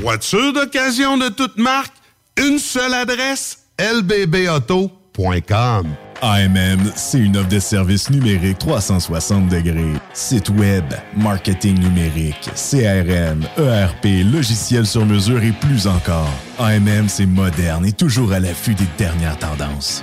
[0.00, 1.92] Voiture d'occasion de toute marque,
[2.36, 4.96] une seule adresse, lbbauto.com.
[6.22, 9.94] AMM, c'est une offre de services numériques 360 degrés.
[10.14, 10.84] Site web,
[11.16, 16.30] marketing numérique, CRM, ERP, logiciel sur mesure et plus encore.
[16.58, 20.02] AMM, c'est moderne et toujours à l'affût des dernières tendances.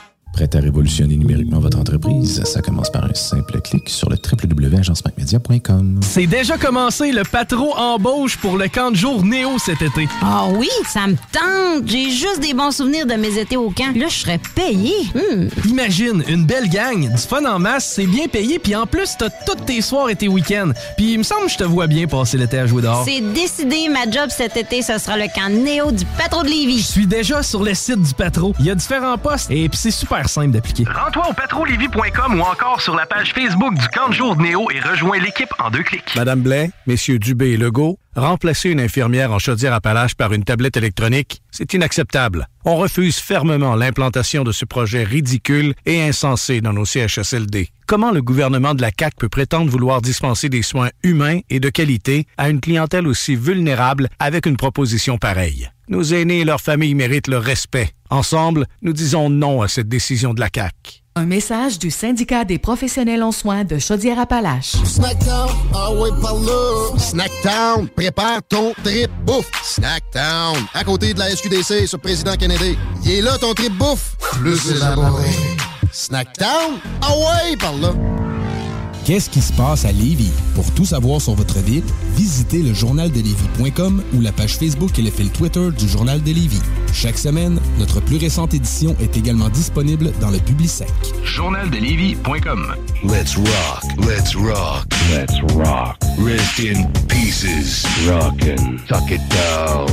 [0.33, 2.41] Prêt à révolutionner numériquement votre entreprise?
[2.45, 5.99] Ça commence par un simple clic sur le www.agencemacmedia.com.
[6.01, 10.07] C'est déjà commencé le patro embauche pour le camp de jour Néo cet été.
[10.21, 11.85] Ah oui, ça me tente.
[11.85, 13.93] J'ai juste des bons souvenirs de mes étés au camp.
[13.95, 14.93] Là, je serais payé.
[15.13, 15.47] Hmm.
[15.67, 19.29] Imagine, une belle gang, du fun en masse, c'est bien payé, puis en plus, t'as
[19.29, 20.71] tous tes soirs et tes week-ends.
[20.95, 23.03] Puis il me semble que je te vois bien passer l'été à jouer dehors.
[23.05, 26.79] C'est décidé, ma job cet été, ce sera le camp Néo du patro de Lévis.
[26.79, 28.53] Je suis déjà sur le site du patro.
[28.59, 30.85] Il y a différents postes et puis c'est super simple d'appliquer.
[30.85, 34.69] Rends-toi au patrolevy.com ou encore sur la page Facebook du camp de jour de Néo
[34.71, 36.15] et rejoins l'équipe en deux clics.
[36.15, 41.41] Madame Blais, messieurs Dubé et Legault, remplacer une infirmière en chaudière-appalaches par une tablette électronique,
[41.51, 42.47] c'est inacceptable.
[42.65, 47.69] On refuse fermement l'implantation de ce projet ridicule et insensé dans nos CHSLD.
[47.87, 51.69] Comment le gouvernement de la CAQ peut prétendre vouloir dispenser des soins humains et de
[51.69, 55.69] qualité à une clientèle aussi vulnérable avec une proposition pareille?
[55.91, 57.89] Nos aînés et leurs familles méritent le respect.
[58.09, 61.01] Ensemble, nous disons non à cette décision de la CAQ.
[61.15, 64.77] Un message du syndicat des professionnels en soins de Chaudière-Appalaches.
[64.85, 66.97] Snackdown, ah ouais, par là.
[66.97, 69.51] Snackdown, prépare ton trip bouffe.
[69.61, 72.77] Snackdown, à côté de la SQDC sur Président Kennedy.
[73.03, 74.15] Il est là ton trip bouffe.
[74.39, 75.27] Plus élaboré.
[75.91, 77.91] Snackdown, ah ouais, par là.
[79.11, 80.31] Qu'est-ce qui se passe à Lévis?
[80.55, 81.83] Pour tout savoir sur votre ville,
[82.15, 86.61] visitez le journaldelévis.com ou la page Facebook et le fil Twitter du Journal de Lévis.
[86.93, 90.87] Chaque semaine, notre plus récente édition est également disponible dans le Publisec.
[91.25, 95.97] Journaldelévis.com Let's rock, let's rock, let's rock.
[96.17, 97.85] Rest in pieces.
[98.07, 99.89] Rockin', tuck it down.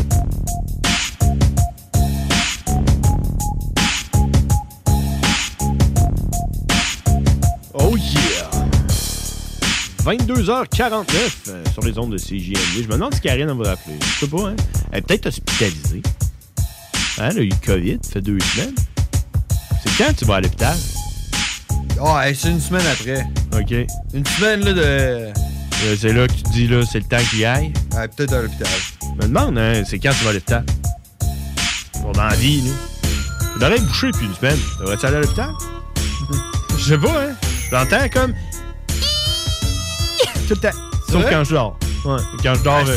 [7.74, 8.27] Oh yeah!
[10.08, 11.04] 22h49
[11.48, 12.82] euh, sur les ondes de CJMD.
[12.82, 13.96] Je me demande si Karine va appeler.
[14.00, 14.56] Je sais pas, hein?
[14.90, 16.02] Elle est peut-être hospitalisée.
[17.18, 18.74] Hein, elle a eu le COVID, ça fait deux semaines.
[19.82, 20.74] C'est quand tu vas à l'hôpital?
[22.02, 23.22] Ah, hey, c'est une semaine après.
[23.52, 23.86] OK.
[24.14, 24.80] Une semaine, là, de.
[24.80, 25.32] Euh,
[26.00, 27.72] c'est là que tu te dis, là, c'est le temps qu'il y aille?
[27.94, 28.68] Ouais, peut-être à l'hôpital.
[29.02, 30.64] Je me demande, hein, c'est quand tu vas à l'hôpital?
[32.00, 32.70] Pour dans la vie, là.
[33.56, 34.58] Je l'aurais bouché depuis une semaine.
[34.80, 35.50] Devrais-tu aller à l'hôpital?
[36.78, 37.34] Je sais pas, hein.
[37.70, 38.32] J'entends comme.
[40.48, 40.76] Tout le temps.
[41.10, 41.78] Sauf quand je dors.
[42.04, 42.84] Ouais, quand je dors.
[42.88, 42.96] Euh?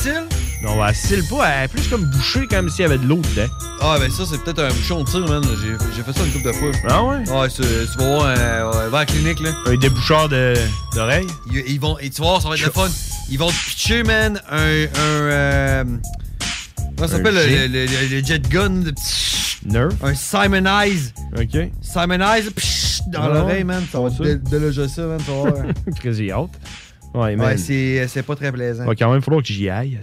[0.63, 1.49] Non, pas.
[1.49, 3.51] Elle est plus comme bouchée, comme s'il y avait de l'eau dedans.
[3.81, 5.43] Ah, ben ça, c'est peut-être un bouchon de tir, man.
[5.95, 6.69] J'ai fait ça une couple de fois.
[6.87, 7.17] Ah ouais?
[7.29, 9.49] Ouais, c'est- tu vas voir, euh, va à la clinique, là.
[9.65, 10.53] Un déboucheur de-
[10.93, 11.27] d'oreilles?
[11.51, 12.87] Ils, ils vont, et tu vas voir, ça va être le fun.
[13.29, 14.57] Ils vont te pitcher, man, un.
[14.57, 15.83] un euh,
[16.95, 17.67] comment ça s'appelle le, jet?
[17.67, 18.69] le- le- le jet gun?
[18.69, 18.93] de-
[19.65, 19.89] Nerf?
[20.03, 21.13] Un Simonize.
[21.37, 21.69] OK.
[21.81, 23.83] Simonize, psh, dans Ah l'oreille, man.
[23.91, 25.19] Ça va te déloger ça, man.
[25.99, 26.49] Crazy out.
[27.13, 27.45] Ouais, mais.
[27.45, 28.85] ouais, c'est c'est pas très plaisant.
[28.85, 29.99] Va quand même falloir que j'y aille.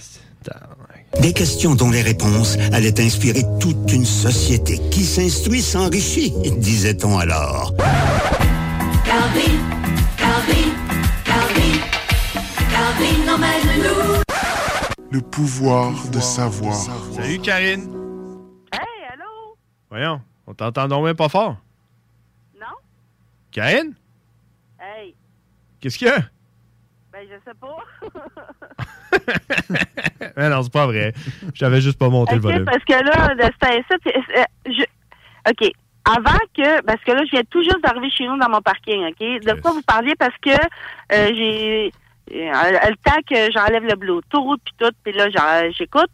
[1.20, 7.74] Des questions dont les réponses allaient inspirer toute une société qui s'instruit s'enrichit, disait-on alors.
[9.04, 9.58] Calvin,
[10.16, 10.70] Calvin,
[11.24, 11.78] Calvin,
[12.70, 14.22] Calvin emmène-nous.
[15.10, 16.76] Le pouvoir de savoir.
[17.14, 17.88] Salut, Karine.
[18.72, 19.56] Hey, allô?
[19.90, 21.56] Voyons, on t'entend donc même pas fort.
[22.60, 22.66] Non?
[23.50, 23.94] Karine?
[24.78, 25.14] Hey,
[25.80, 26.22] Qu'est-ce qu'il y a?
[27.18, 27.78] Ben je sais pas.
[30.36, 31.12] Mais non, c'est pas vrai.
[31.54, 32.64] J'avais juste pas monté le volume.
[32.64, 33.96] parce que là, le- c'était ça.
[34.40, 35.72] euh, je- OK.
[36.04, 39.04] Avant que, parce que là, je viens tout juste d'arriver chez nous dans mon parking,
[39.08, 39.18] OK?
[39.44, 40.14] De quoi vous parliez?
[40.18, 41.92] Parce que euh, j'ai,
[42.32, 42.52] euh,
[42.88, 46.08] le temps que j'enlève le Bluetooth puis tout, puis là, j'en- j'écoute.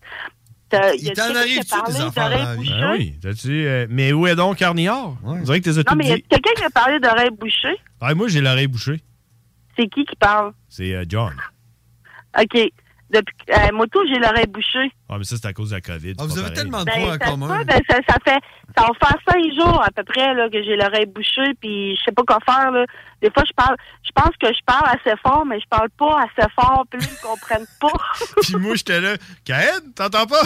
[0.73, 2.33] a t'en arrive-tu parlé des affaires?
[2.33, 3.15] Ah oui,
[3.67, 5.13] euh, mais où est donc Carniard?
[5.25, 6.23] On dirait que t'es Non, mais il y a dit.
[6.25, 7.77] quelqu'un qui a parlé d'oreilles bouchées?
[8.01, 9.01] Ah, moi, j'ai l'oreille bouchée.
[9.77, 10.53] C'est qui qui parle?
[10.69, 11.35] C'est euh, John.
[12.39, 12.59] OK.
[13.11, 14.91] Depuis, euh, moi, tout, j'ai l'oreille bouchée.
[15.09, 16.15] Ah, mais ça, c'est à cause de la COVID.
[16.19, 17.59] Ah, vous avez tellement de Ben, points en ça commun.
[17.59, 18.41] peut, ben, ça, ça fait,
[18.77, 22.03] ça va faire cinq jours à peu près là, que j'ai l'oreille bouchée, puis je
[22.03, 22.73] sais pas quoi faire.
[22.73, 22.85] Là.
[23.23, 26.23] Des fois, je parle, je pense que je parle assez fort, mais je parle pas
[26.23, 27.93] assez fort, puis là, ils comprennent pas.
[28.43, 29.15] Puis moi, j'étais là.
[29.45, 30.43] Karine, t'entends pas?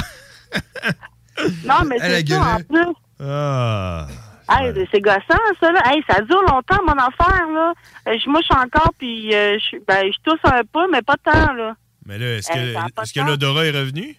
[1.65, 2.95] non, mais c'est ça en plus.
[3.21, 4.07] Ah.
[4.51, 5.81] Hey, c'est gossant, ça, là.
[5.87, 7.75] Hey, ça dure longtemps, mon affaire, là.
[8.09, 11.53] Euh, je mouche encore, puis euh, je ben, je tousse un peu, mais pas tant,
[11.53, 11.75] là.
[12.07, 14.17] Mais là, est-ce que, l'odorat est revenu?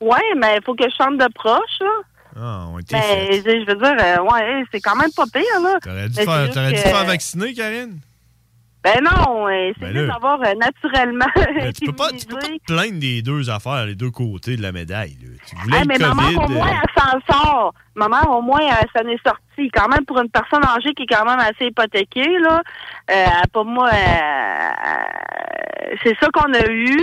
[0.00, 1.86] Ouais, mais il faut que je chante de proche, là.
[2.36, 5.78] Ah, on était Ben, je veux dire, euh, ouais, c'est quand même pas pire, là.
[5.82, 8.00] T'aurais dû, Mais faire, dû te faire vacciner, Karine?
[8.84, 11.24] Ben non, euh, c'est Ben mieux d'avoir euh, naturellement.
[11.54, 14.56] Mais tu peux pas, tu peux pas te plaindre des deux affaires, les deux côtés
[14.58, 15.16] de la médaille.
[15.22, 15.28] là.
[15.46, 16.20] Tu voulais mais ma COVID.
[16.20, 17.74] mère, au moins, euh, elle s'en sort.
[17.94, 19.70] Ma mère, au moins, elle s'en est sortie.
[19.72, 22.62] Quand même, pour une personne âgée qui est quand même assez hypothéquée, là,
[23.10, 24.70] euh, pour moi, euh,
[26.02, 26.98] c'est ça qu'on a eu.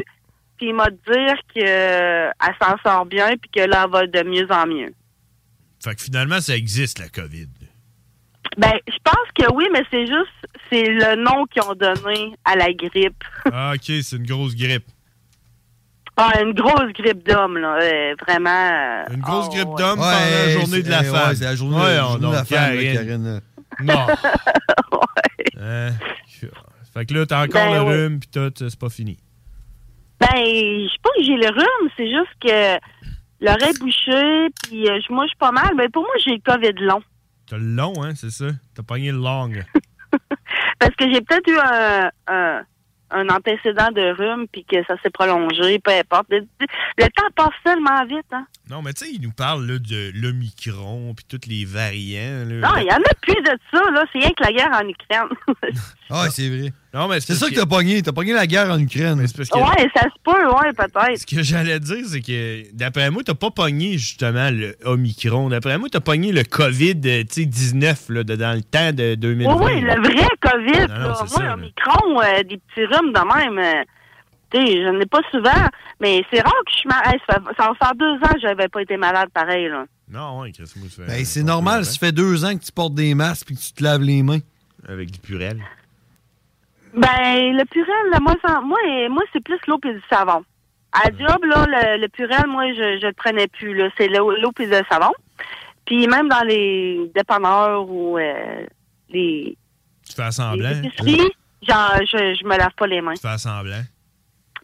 [0.57, 4.29] Puis il m'a dit dire qu'elle s'en sort bien, puis que là, elle va de
[4.29, 4.93] mieux en mieux.
[5.84, 7.47] Fait que finalement, ça existe, la COVID.
[8.57, 12.55] Ben, je pense que oui, mais c'est juste, c'est le nom qu'ils ont donné à
[12.55, 13.23] la grippe.
[13.51, 14.85] Ah, OK, c'est une grosse grippe.
[16.17, 17.77] Ah, une grosse grippe d'homme, là.
[17.81, 18.49] euh, vraiment.
[19.09, 19.75] euh, Une grosse oh, grippe ouais.
[19.77, 21.35] d'homme pendant la Ouais, journée de la c'est- ouais, femme.
[21.35, 23.41] c'est la journée- Ouais, la journée de la femme, là, Karine.
[23.81, 24.07] Non.
[25.59, 25.89] Hein?
[26.93, 28.03] Fait que là, t'as encore Ben, le ouais.
[28.05, 29.17] rhume, pis tout, c'est pas fini.
[30.19, 32.77] Ben, je sais pas que j'ai le rhume, c'est juste que
[33.39, 35.71] l'oreille bouchée, puis euh, moi, je suis pas mal.
[35.77, 37.01] Mais pour moi, j'ai le COVID long.
[37.51, 38.45] T'as le long, hein, c'est ça?
[38.73, 39.51] T'as pogné le long.
[40.79, 42.09] Parce que j'ai peut-être eu un,
[43.11, 46.27] un, antécédent de rhume, puis que ça s'est prolongé, peu importe.
[46.29, 46.47] Le,
[46.97, 48.47] le temps passe tellement vite, hein.
[48.72, 52.45] Non, mais tu sais, il nous parle là, de l'Omicron, puis tous les variants.
[52.47, 52.69] Là.
[52.69, 54.05] Non, il y en a plus de ça, là.
[54.13, 55.76] C'est rien que la guerre en Ukraine.
[56.09, 56.72] Ah, c'est vrai.
[56.93, 58.01] Non, mais c'est ça que t'as pogné.
[58.01, 59.17] T'as pogné la guerre en Ukraine.
[59.17, 61.17] parce que- ouais, ça se peut, ouais, peut-être.
[61.19, 65.49] Ce que j'allais dire, c'est que d'après moi, t'as pas pogné justement le Omicron.
[65.49, 68.91] D'après moi, t'as pogné le COVID, euh, tu sais, 19, là, de- dans le temps
[68.93, 69.53] de 2020.
[69.55, 71.07] Oui, oui, le vrai COVID, Non, non, là.
[71.07, 71.55] Moi, ça,
[72.39, 73.57] euh, des petits rhumes de même.
[73.59, 73.84] euh,
[74.51, 75.67] tu sais, je n'en ai pas souvent,
[75.99, 77.19] mais c'est rare que je suis malade.
[77.29, 79.85] ça, fait- ça va faire deux ans que j'avais pas été malade pareil, là.
[80.09, 82.71] Non, ouais, Chris, moi, ça fait- Ben, c'est normal, ça fait deux ans que tu
[82.71, 84.39] portes des masques et que tu te laves les mains.
[84.87, 85.61] Avec du purel.
[86.93, 88.77] Ben, le purel, là, moi, moi,
[89.09, 90.43] moi c'est plus l'eau et du savon.
[90.91, 93.89] À job, là, le, le purel, moi, je je le prenais plus, là.
[93.97, 95.11] C'est l'eau l'eau et le savon.
[95.85, 98.65] Puis même dans les dépanneurs ou euh,
[99.09, 99.57] les,
[100.07, 100.69] Tu fais semblant.
[100.69, 101.31] les épiceries,
[101.67, 103.13] genre, je, je me lave pas les mains.
[103.13, 103.81] Tu fais semblant?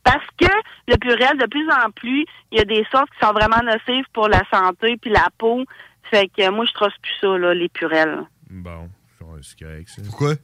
[0.08, 0.48] Parce que
[0.88, 4.06] le purel, de plus en plus, il y a des sortes qui sont vraiment nocives
[4.14, 5.66] pour la santé puis la peau.
[6.04, 8.24] Fait que moi, je trosse plus ça, là, les purels.
[8.50, 8.90] Bon,
[9.42, 10.02] c'est correct, ça.
[10.06, 10.36] Pourquoi?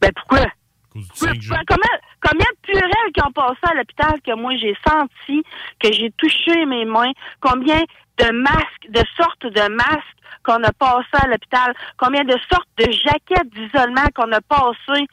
[0.00, 0.46] Ben, pourquoi?
[0.92, 1.48] cause du 5G.
[1.68, 5.42] Combien, combien de purelles qui ont passé à l'hôpital que moi j'ai senti,
[5.78, 7.12] que j'ai touché mes mains?
[7.40, 7.80] Combien
[8.18, 11.74] de masques, de sortes de masques qu'on a passé à l'hôpital?
[11.96, 15.06] Combien de sortes de jaquettes d'isolement qu'on a passé?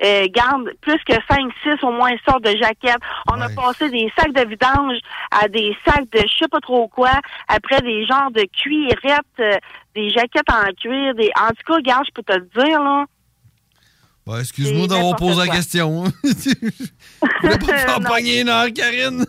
[0.00, 3.02] Euh, garde, plus que 5, 6 au moins sortes de jaquettes.
[3.32, 4.98] On a passé des sacs de vidange
[5.32, 7.10] à des sacs de je sais pas trop quoi,
[7.48, 9.56] après des genres de cuirettes, euh,
[9.96, 11.30] des jaquettes en cuir, des.
[11.36, 13.06] En tout cas, garde, je peux te le dire, là.
[14.26, 16.04] Ouais, excuse-moi d'avoir posé la question.
[16.22, 19.24] Je voulais pas te faire pogner une heure, Karine.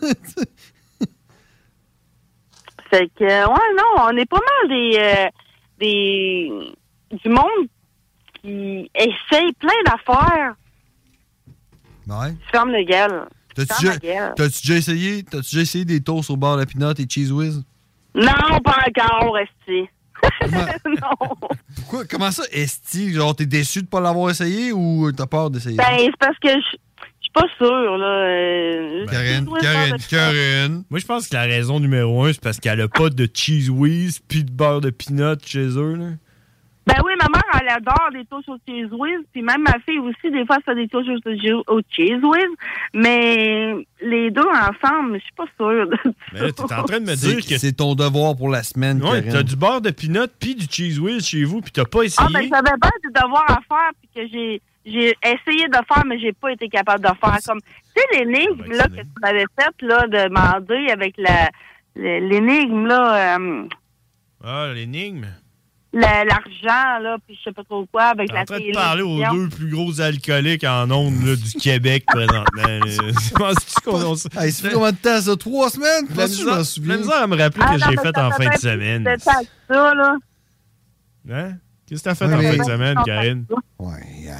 [2.90, 5.28] Fait que, ouais, non, on est pas mal des, euh,
[5.78, 6.50] des,
[7.12, 7.68] du monde
[8.42, 10.54] qui essaye plein d'affaires.
[12.08, 12.34] Ouais.
[12.50, 13.26] Ferme le gueule.
[13.54, 17.30] T'as-tu déjà, t'as-tu essayé, t'as-tu déjà essayé des toasts au beurre de pinot et cheese
[17.32, 17.62] whiz?
[18.14, 19.88] Non, pas encore, Esti.
[20.86, 21.50] non.
[21.76, 22.04] Pourquoi?
[22.04, 23.12] Comment ça, esti?
[23.12, 25.76] Genre, t'es déçu de pas l'avoir essayé ou t'as peur d'essayer?
[25.76, 28.06] Ben, c'est parce que je suis pas sûre, là.
[28.06, 30.84] euh, Karine, suis Karine, de- Karine.
[30.90, 33.70] Moi, je pense que la raison numéro un, c'est parce qu'elle a pas de cheese
[33.70, 35.94] whiz puis de beurre de peanut chez eux.
[35.94, 36.06] Là.
[36.92, 39.98] Ben oui, ma mère, elle adore des toasts au cheese whiz, puis même ma fille
[40.00, 42.48] aussi, des fois, elle fait des toasts au, au cheese whiz,
[42.94, 45.96] mais les deux ensemble, je suis pas sûre de
[46.32, 49.02] Mais là, t'es en train de me dire que C'est ton devoir pour la semaine,
[49.02, 49.32] ouais, Karine.
[49.32, 52.28] t'as du beurre de peanut puis du cheese whiz chez vous puis t'as pas essayé.
[52.28, 56.04] Ah, ben, j'avais pas de devoir à faire, puis que j'ai, j'ai essayé de faire,
[56.06, 57.38] mais j'ai pas été capable de faire.
[57.46, 61.50] Comme, tu sais, l'énigme, là, que tu m'avais faite, là, de demander avec la,
[61.94, 63.64] l'énigme, là, euh,
[64.42, 65.26] Ah, l'énigme?
[65.92, 68.60] La- l'argent, là, puis je sais pas trop quoi, avec T'es la en train de
[68.62, 68.72] télé.
[68.72, 72.44] parler aux deux plus gros alcooliques en ondes là, du Québec présentement.
[72.62, 72.78] là.
[73.36, 75.36] Penses-tu qu'on Hey, ça fait combien de temps, ça?
[75.36, 76.06] Trois semaines?
[76.16, 76.94] La misère, souviens?
[76.94, 79.04] la misère à me rappeler Ah, que j'ai fait en fait fin de semaine.
[79.04, 80.16] que ça, là.
[81.30, 81.52] Hein?
[81.86, 83.44] Qu'est-ce que t'as fait Ouais, en mais- fin de semaine, Karine?
[83.78, 83.88] Ouais,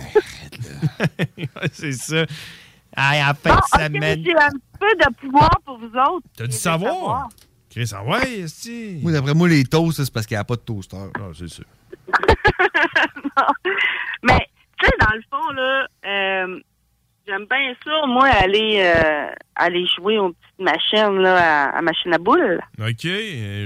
[1.36, 2.24] Ouais, c'est ça.
[2.96, 4.22] Ah, en fin Bon, de semaine.
[4.24, 6.26] j'ai un peu de pouvoir pour vous autres.
[6.36, 7.28] T'as du savoir?
[7.70, 8.98] Chris, ah ouais, esti.
[9.00, 10.96] Moi, d'après moi, les toasts, c'est parce qu'il n'y a pas de toaster.
[11.14, 11.64] Ah, c'est sûr.
[14.24, 14.48] Mais,
[14.78, 16.60] tu sais, dans le fond, là, euh,
[17.30, 22.12] j'aime bien ça, moi, aller, euh, aller jouer aux petites machines, là, à, à machine
[22.12, 22.60] à boules.
[22.80, 23.06] OK.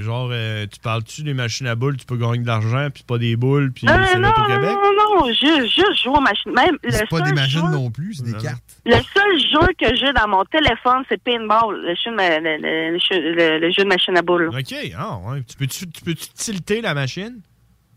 [0.03, 3.19] Genre, euh, tu parles-tu des machines à boules, tu peux gagner de l'argent, puis pas
[3.19, 4.71] des boules, puis Non, c'est non, là au non, Québec?
[4.83, 6.53] non, non, juste, juste jouer aux machines.
[6.53, 8.63] Même, le C'est pas des seul machines jeu- non plus, c'est des cartes.
[8.85, 12.57] Le seul jeu que j'ai dans mon téléphone, c'est Pinball, le jeu de, ma- le,
[12.59, 14.49] le- le jeu- le- le jeu de machine à boules.
[14.49, 14.75] OK.
[14.99, 15.43] Ah, ouais.
[15.49, 17.41] Tu peux-tu tu peux-tu tilter la machine?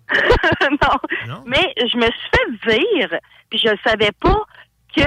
[1.27, 1.43] non.
[1.45, 4.41] Mais je me suis fait dire, puis je ne savais pas
[4.95, 5.01] que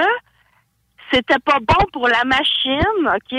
[1.12, 3.38] c'était pas bon pour la machine, OK,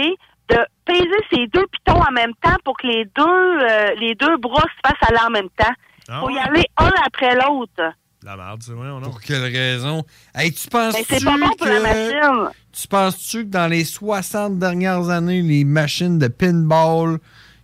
[0.49, 4.37] de peser ces deux pitons en même temps pour que les deux euh, les deux
[4.37, 5.73] bras se fassent aller en même temps.
[6.09, 7.93] Ah faut y aller un après l'autre.
[8.23, 9.01] La merde, c'est vrai, on a.
[9.01, 10.03] Pour quelle raison?
[10.35, 12.49] Hey, tu penses Mais c'est pas bon pour la machine.
[12.71, 17.17] Tu penses-tu que dans les 60 dernières années, les machines de pinball,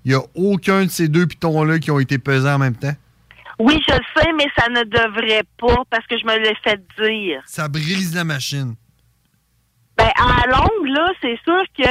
[0.04, 2.96] il n'y a aucun de ces deux pitons-là qui ont été pesés en même temps?
[3.60, 6.82] Oui, je le sais, mais ça ne devrait pas parce que je me l'ai fait
[7.00, 7.42] dire.
[7.46, 8.76] Ça brise la machine.
[9.98, 11.90] Ben, à la longue, là, c'est sûr que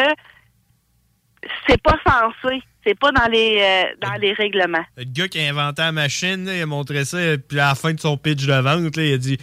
[1.68, 2.62] c'est pas censé.
[2.86, 4.84] C'est pas dans les euh, dans les règlements.
[4.96, 7.74] Le gars qui a inventé la machine, là, il a montré ça, puis à la
[7.74, 9.38] fin de son pitch de vente, là, il a dit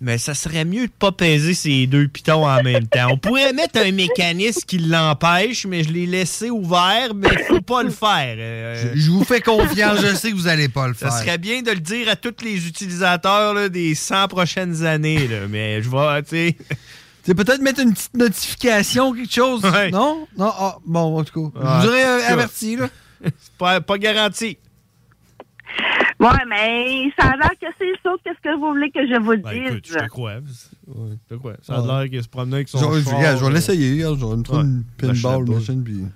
[0.00, 3.06] Mais ça serait mieux de pas peser ces deux pitons en même temps.
[3.12, 7.84] On pourrait mettre un mécanisme qui l'empêche, mais je l'ai laissé ouvert, mais faut pas
[7.84, 8.34] le faire.
[8.36, 11.18] Euh, Je vous fais confiance, je sais que vous allez pas le Ça faire.
[11.20, 15.46] serait bien de le dire à tous les utilisateurs là, des 100 prochaines années, là,
[15.48, 16.56] mais je vais, tu sais.
[17.28, 19.62] C'est peut-être mettre une petite notification, quelque chose.
[19.92, 20.26] Non?
[20.38, 20.50] Non?
[20.58, 21.60] Ah, bon, en tout cas.
[21.60, 22.88] Je vous aurais euh, averti, là.
[23.22, 24.56] C'est pas, pas garanti.
[26.18, 28.12] Ouais, mais ça a l'air que c'est ça.
[28.24, 29.72] Qu'est-ce que vous voulez que je vous Ben, dise?
[29.72, 30.36] écoute, je te crois.
[30.36, 31.52] Ouais, je te crois.
[31.60, 34.00] Ça a l'air qu'il se promenait avec son Je, char, vais euh, l'essayer.
[34.00, 35.84] Je vais me trouver une pinball machine.
[35.84, 36.06] Puis...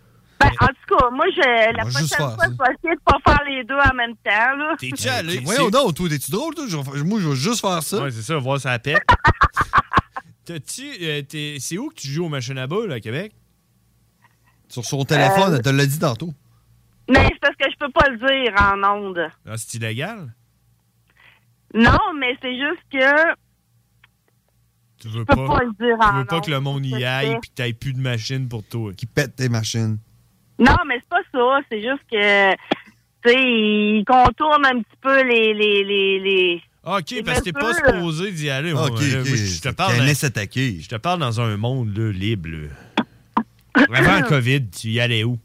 [0.40, 3.18] Ben, en tout cas, moi, je, la prochaine faire fois, je vais essayer de pas
[3.26, 4.56] faire les deux en même temps.
[4.56, 4.76] Là.
[4.80, 5.40] T'es-tu allé?
[5.44, 6.64] Voyons donc, toi, t'es-tu drôle, toi?
[6.66, 8.02] Je vais faire- moi, je vais juste faire ça.
[8.02, 9.02] Ouais, c'est ça, voir ça pète.
[10.45, 10.82] T'as-tu.
[11.03, 13.32] euh, t'es- c'est où que tu joues aux machines à boules à Québec?
[14.68, 16.32] Sur son téléphone, Euh, elle te l'a dit tantôt.
[17.09, 19.28] Mais c'est parce que je peux pas le dire en ondes.
[19.47, 20.34] Ah, c'est illégal?
[21.74, 23.34] Non, mais c'est juste que
[24.99, 25.34] Tu veux pas.
[25.36, 27.38] peux pas le dire Tu en veux pas que le monde y c'est aille fait.
[27.40, 28.93] puis que t'aies plus de machines pour toi.
[28.95, 29.99] Qui pète tes machines.
[30.59, 31.61] Non, mais c'est pas ça.
[31.70, 32.59] C'est juste que, tu
[33.26, 35.55] sais, il contourne un petit peu les...
[35.55, 36.62] les, les, les...
[36.85, 38.72] OK, parce que t'es pas supposé d'y aller.
[38.72, 39.20] moi, Ok, là.
[39.20, 39.28] ok.
[39.28, 39.99] Moi, je te parle.
[39.99, 40.78] Dans- laisse s'attaquer.
[40.80, 42.49] Je te parle dans un monde là, libre.
[42.49, 43.85] là.
[43.95, 45.39] Avant le COVID, tu y allais où?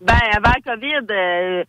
[0.00, 1.64] Ben, avant la COVID, euh,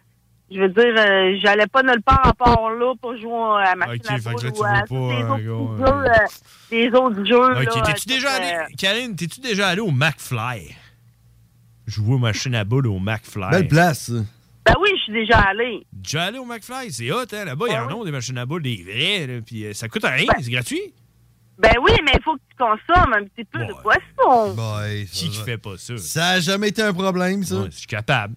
[0.51, 4.01] je veux dire, euh, j'allais pas nulle part à part là pour jouer à machine
[4.03, 6.05] Ok, à fait que là, boules tu ou à veux pas, euh, autres gros, jeux,
[6.09, 6.27] euh,
[6.71, 7.51] les autres jeux.
[7.61, 8.53] Ok, là, t'es-tu déjà allé.
[8.53, 10.75] euh, Karine, t'es-tu déjà allé au McFly?
[11.87, 13.51] Jouer aux machines à boules au McFly.
[13.51, 14.25] Belle place, ça.
[14.65, 15.85] Ben oui, je suis déjà allé.
[15.93, 17.45] Déjà allé au McFly, c'est hot, hein?
[17.45, 19.87] Là-bas, il y en a des machines à boules, des vrais, là, puis euh, ça
[19.87, 20.93] coûte rien, c'est gratuit.
[21.57, 24.55] Ben oui, mais il faut que tu consommes un petit peu de boisson.
[25.11, 25.97] Qui qui fait pas ça?
[25.97, 27.55] Ça a jamais été un problème, ça.
[27.57, 28.35] Ouais, je suis capable.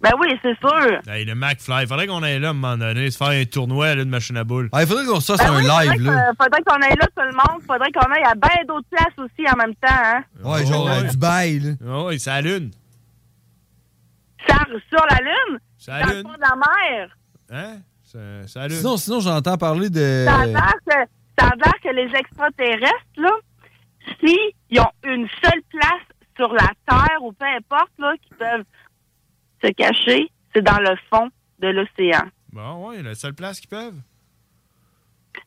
[0.00, 1.00] Ben oui, c'est sûr.
[1.06, 3.94] Hey, le McFly, faudrait qu'on aille là à un moment donné, se faire un tournoi
[3.94, 4.68] là, de machines à boules.
[4.72, 6.32] Ah, il faudrait qu'on se fasse Ben un oui, live, faudrait là.
[6.38, 7.62] faudrait qu'on aille là tout le monde.
[7.66, 9.88] Faudrait qu'on aille à bien d'autres places aussi en même temps.
[9.88, 10.24] Hein?
[10.42, 11.08] Ouais, genre ouais.
[11.08, 11.70] Dubaï, là.
[11.88, 12.70] Ah ouais, c'est à la lune.
[14.48, 15.58] Sur, sur la Lune?
[15.86, 17.16] Dans le fond de la mer?
[17.50, 17.78] Hein?
[18.68, 18.76] Lune.
[18.76, 20.24] Sinon, sinon j'entends parler de.
[20.26, 20.94] Ça a l'air que,
[21.38, 21.50] ça
[21.92, 23.30] les extraterrestres, là,
[24.20, 26.02] s'ils ont une seule place
[26.36, 28.64] sur la Terre ou peu importe, là, qui peuvent
[29.62, 31.28] se cacher, c'est dans le fond
[31.60, 32.24] de l'océan.
[32.52, 34.00] Bon, ouais, la seule place qu'ils peuvent.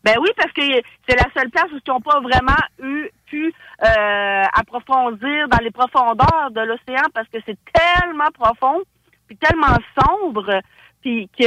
[0.04, 0.62] Ben oui, parce que
[1.08, 5.72] c'est la seule place où ils n'ont pas vraiment eu pu euh, approfondir dans les
[5.72, 8.82] profondeurs de l'océan parce que c'est tellement profond,
[9.28, 10.62] puis tellement sombre,
[11.02, 11.46] puis que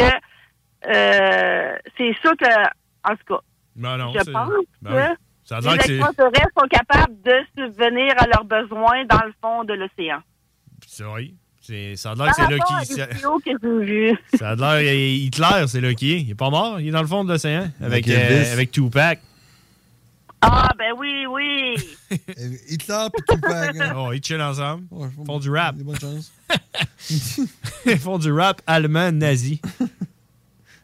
[0.86, 2.66] euh, c'est sûr que,
[3.04, 3.40] en tout cas,
[3.76, 4.50] Ben non, je pense
[4.82, 5.16] ben que oui.
[5.44, 10.22] Ça les extraterrestres sont capables de subvenir à leurs besoins dans le fond de l'océan.
[10.86, 11.32] C'est vrai.
[11.62, 13.06] C'est- Ça a l'air que c'est là
[14.38, 14.92] Ça a l'air.
[14.94, 16.20] Hitler, c'est là qu'il est.
[16.22, 17.70] Il est pas mort, il est dans le fond de l'océan.
[17.80, 19.20] Avec, Avec euh, avec Tupac.
[20.42, 21.74] Ah, ben oui, oui.
[22.68, 23.76] Hitler et Tupac.
[23.78, 23.92] hein.
[23.94, 24.84] Oh, ils chillent ensemble.
[24.90, 25.76] Ils font du rap.
[27.86, 29.60] Ils font du rap allemand nazi.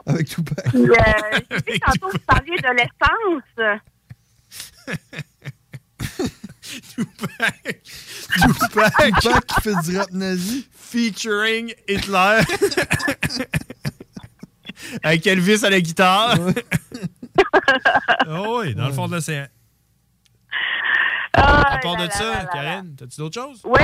[0.04, 0.74] Avec Tupac.
[0.74, 0.92] Euh,
[1.50, 3.78] j'ai vu tantôt vous parliez de l'essence.
[6.94, 7.82] Tupac.
[9.20, 10.68] Tupac qui fait du rap nazi.
[10.74, 12.40] Featuring Hitler.
[15.02, 16.36] Avec Elvis à la guitare.
[18.28, 19.46] oh oui, dans le fond de l'océan.
[21.32, 23.60] À part de ça, Karen, t'as-tu d'autres choses?
[23.64, 23.80] Oui.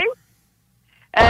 [1.18, 1.22] Euh,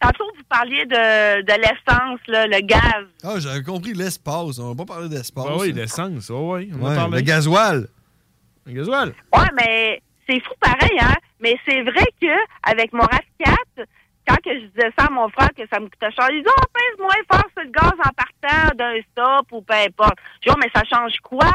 [0.00, 3.06] tantôt, vous parliez de, de l'essence, là, le gaz.
[3.22, 4.58] Ah, j'avais compris l'espace.
[4.58, 5.44] On va pas parler d'espace.
[5.48, 6.70] Ah oui, l'essence, oh oui.
[6.74, 7.16] On Ouais, va parler.
[7.18, 7.86] le gasoil.
[8.66, 9.14] Le gasoil.
[9.32, 11.14] Ouais, mais c'est fou pareil, hein?
[11.40, 13.84] Mais c'est vrai que avec mon RAV4,
[14.26, 16.50] quand que je disais ça à mon frère que ça me coûtait cher, il dit
[16.56, 20.18] Oh, pèse moins fort sur le gaz en partant d'un stop ou peu importe.
[20.42, 21.50] Je dis Oh, mais ça change quoi?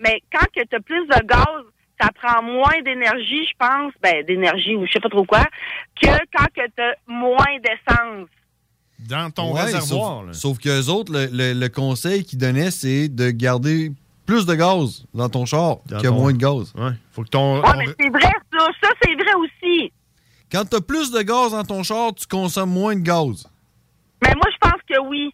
[0.00, 1.64] Mais quand que tu as plus de gaz,
[2.00, 5.44] ça prend moins d'énergie, je pense, ben d'énergie ou je sais pas trop quoi,
[6.00, 6.06] que
[6.36, 8.28] quand que tu as moins d'essence.
[9.08, 10.24] Dans ton Ouais, réservoir.
[10.24, 10.32] là.
[10.32, 13.90] Sauf, sauf qu'eux autres, le, le- le conseil qu'ils donnaient, c'est de garder
[14.28, 16.72] plus de gaz dans ton char qu'il y a ton- moins de gaz.
[16.76, 16.92] Ouais.
[17.12, 17.60] Faut que ton.
[17.62, 18.66] Ouais, mais c'est vrai, ça.
[18.82, 19.90] Ça, c'est vrai aussi.
[20.52, 23.48] Quand tu as plus de gaz dans ton char, tu consommes moins de gaz.
[24.22, 25.30] Mais moi, je pense que oui.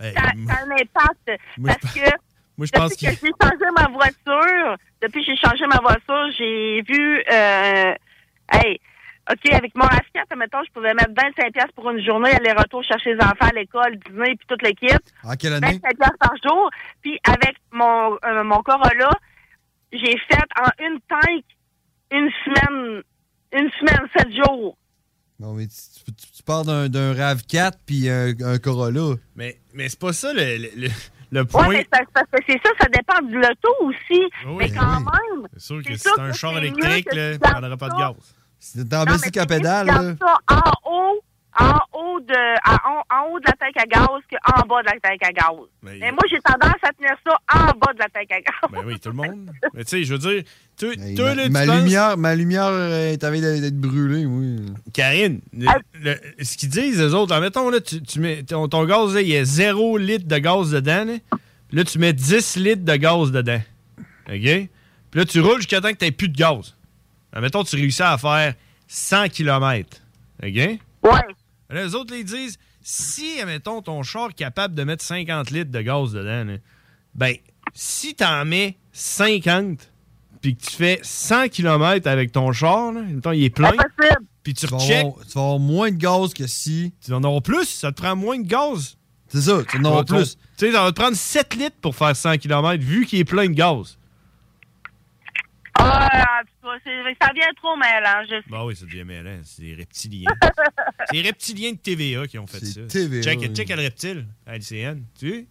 [0.00, 1.40] Hey, Ça, ça a un impact.
[1.56, 2.00] Moi, je parce que
[2.58, 5.78] moi, je pense depuis que qu'il- j'ai changé ma voiture, depuis que j'ai changé ma
[5.80, 7.94] voiture, j'ai vu, euh,
[8.52, 8.80] hey,
[9.30, 13.14] OK, avec mon RAV4, mettons, je pouvais mettre 25 pièces pour une journée, aller-retour chercher
[13.14, 15.00] les enfants à l'école, dîner, puis toute l'équipe.
[15.22, 15.78] À quelle année?
[15.82, 16.70] 25 pièces par jour.
[17.00, 19.10] Puis avec mon, euh, mon Corolla,
[19.92, 21.42] j'ai fait en une tank
[22.10, 23.02] une semaine,
[23.52, 24.76] une semaine, sept jours.
[25.40, 29.14] Non, mais tu, tu- tu parles d'un, d'un RAV4 puis un, un Corolla.
[29.36, 30.88] Mais, mais c'est pas ça le, le,
[31.32, 31.68] le- point.
[31.68, 34.22] mais c'est parce que c'est ça, ça dépend de l'auto aussi.
[34.46, 34.72] Oui, mais oui.
[34.78, 35.48] quand même.
[35.54, 37.94] C'est sûr que c'est si sûr c'est un char électrique, là, gardes prendra pas de
[37.98, 38.34] gaz.
[38.72, 41.20] T'es en bicycle à tu pédale, là, ça en haut,
[41.60, 42.34] en haut de,
[42.64, 45.32] à- en, en haut de la tank à gaz qu'en bas de la tank à
[45.32, 45.54] gaz.
[45.82, 48.70] Mais- Mais moi, j'ai tendance à tenir ça en bas de la tank à gaz.
[48.72, 49.50] Ben oui, tout le monde.
[49.74, 50.42] Mais tu sais, je veux dire,
[50.76, 54.56] tu, toi, ma, ma penses- lumière, ma lumière euh, est avec d'être d'être brûlée, oui.
[54.92, 55.66] Karine, le-
[56.02, 59.20] le- ce qu'ils disent, les autres, admettons, là, tu, tu mets, ton, ton gaz, là,
[59.20, 61.04] il y a 0 litre de gaz dedans.
[61.04, 61.14] Là,
[61.68, 63.60] Puis là, tu mets 10 litres de gaz dedans.
[64.28, 64.68] OK?
[65.10, 66.74] Puis là, tu roules jusqu'à temps que tu plus de gaz.
[67.34, 68.54] Admettons, tu réussis à faire
[68.88, 69.98] 100 km.
[70.42, 70.48] OK?
[70.54, 70.78] Ouais.
[71.70, 75.80] Les autres, ils disent, si, admettons, ton char est capable de mettre 50 litres de
[75.82, 76.58] gaz dedans, là,
[77.14, 77.34] ben,
[77.74, 79.90] si t'en mets 50,
[80.40, 83.72] puis que tu fais 100 km avec ton char, là, admettons, il est plein,
[84.42, 86.92] puis tu avoir- tu vas avoir moins de gaz que si.
[87.04, 88.96] Tu vas en avoir plus, ça te prend moins de gaz.
[89.28, 90.36] C'est ça, tu vas en avoir plus.
[90.56, 93.24] Tu sais, ça va te prendre 7 litres pour faire 100 km, vu qu'il est
[93.24, 93.98] plein de gaz.
[95.86, 98.42] Ah, en tout cas, c'est- ça vient trop mélange.
[98.48, 100.30] Bah oui, ça devient mêlant, c'est des reptiliens.
[101.10, 102.80] c'est les reptiliens de TVA qui ont fait ça.
[102.88, 103.54] TVA, check, oui.
[103.54, 105.46] check le reptile à LCN, tu sais?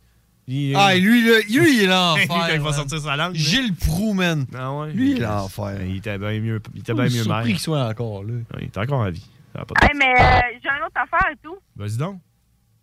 [0.48, 2.24] Il, euh, Ah, lui, là, lui, il est l'enfer.
[2.24, 3.34] Lui, quand il va sortir sa langue.
[3.36, 4.46] Gilles Proux, man.
[4.54, 4.92] Ah ouais?
[4.92, 5.82] Lui, il est l'enfer.
[5.84, 8.34] Il était bien mieux, il était bien mieux surpris qu'il soit encore là.
[8.34, 9.26] Ouais, il est encore en vie.
[9.54, 12.20] Ça va pas de- Hey, mais euh, j'ai une autre affaire et tout, Vas-y donc.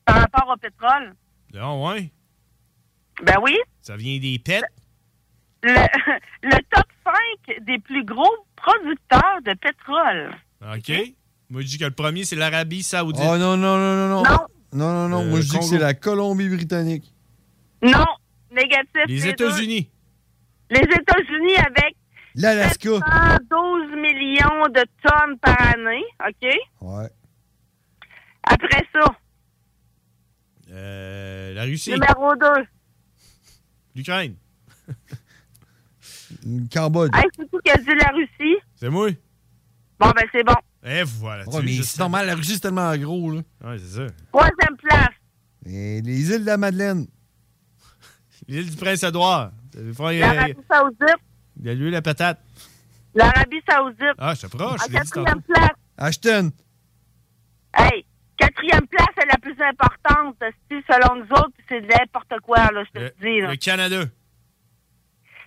[0.07, 1.15] par rapport au pétrole.
[1.59, 2.11] Ah ouais?
[3.25, 3.59] Ben oui.
[3.83, 4.63] Ça vient des pets?
[5.63, 5.75] Le,
[6.45, 6.87] le top
[7.47, 10.31] 5 des plus gros producteurs de pétrole.
[10.63, 11.15] OK.
[11.51, 13.23] Moi, je dis que le premier, c'est l'Arabie Saoudite.
[13.27, 14.23] Oh non, non, non, non, non.
[14.23, 14.39] Non.
[14.73, 15.23] Non, non, non.
[15.27, 17.13] Euh, Moi, je dis que c'est la Colombie-Britannique.
[17.83, 18.05] Non,
[18.53, 19.07] négatif.
[19.09, 19.27] Les.
[19.27, 19.91] États-Unis.
[20.71, 21.97] Les États-Unis avec
[22.37, 22.91] L'Alaska.
[22.91, 26.49] 112 millions de tonnes par année, OK?
[26.83, 27.09] Ouais.
[28.45, 29.01] Après ça,
[30.71, 31.91] Euh, la Russie.
[31.93, 32.47] numéro 2.
[33.97, 34.37] L'Ukraine.
[36.73, 37.11] Cambodge.
[37.15, 38.57] Hey, c'est tout qu'a dit la Russie?
[38.77, 39.09] C'est moi.
[39.99, 40.55] Bon, ben c'est bon.
[40.85, 41.47] Et voilà.
[41.49, 43.41] Ouais, mais c'est normal, la Russie, c'est tellement gros, là.
[43.65, 44.07] Ouais, c'est ça.
[44.33, 45.09] Troisième place.
[45.67, 47.07] Et les îles de la Madeleine.
[48.49, 49.53] L'île du Prince-Édouard.
[49.75, 51.17] Y L'Arabie a Saoudite.
[51.59, 52.41] il y a lui la patate.
[53.15, 54.15] L'Arabie Saoudite.
[54.19, 54.81] Ah, je t'approche.
[54.81, 55.71] En quatrième place.
[55.99, 56.51] Ashton.
[57.77, 58.05] Hey,
[58.37, 60.37] quatrième place est la plus importante.
[60.71, 63.41] Si, selon nous autres, c'est de n'importe quoi, là, je te le dis.
[63.43, 63.51] là.
[63.51, 64.05] le Canada.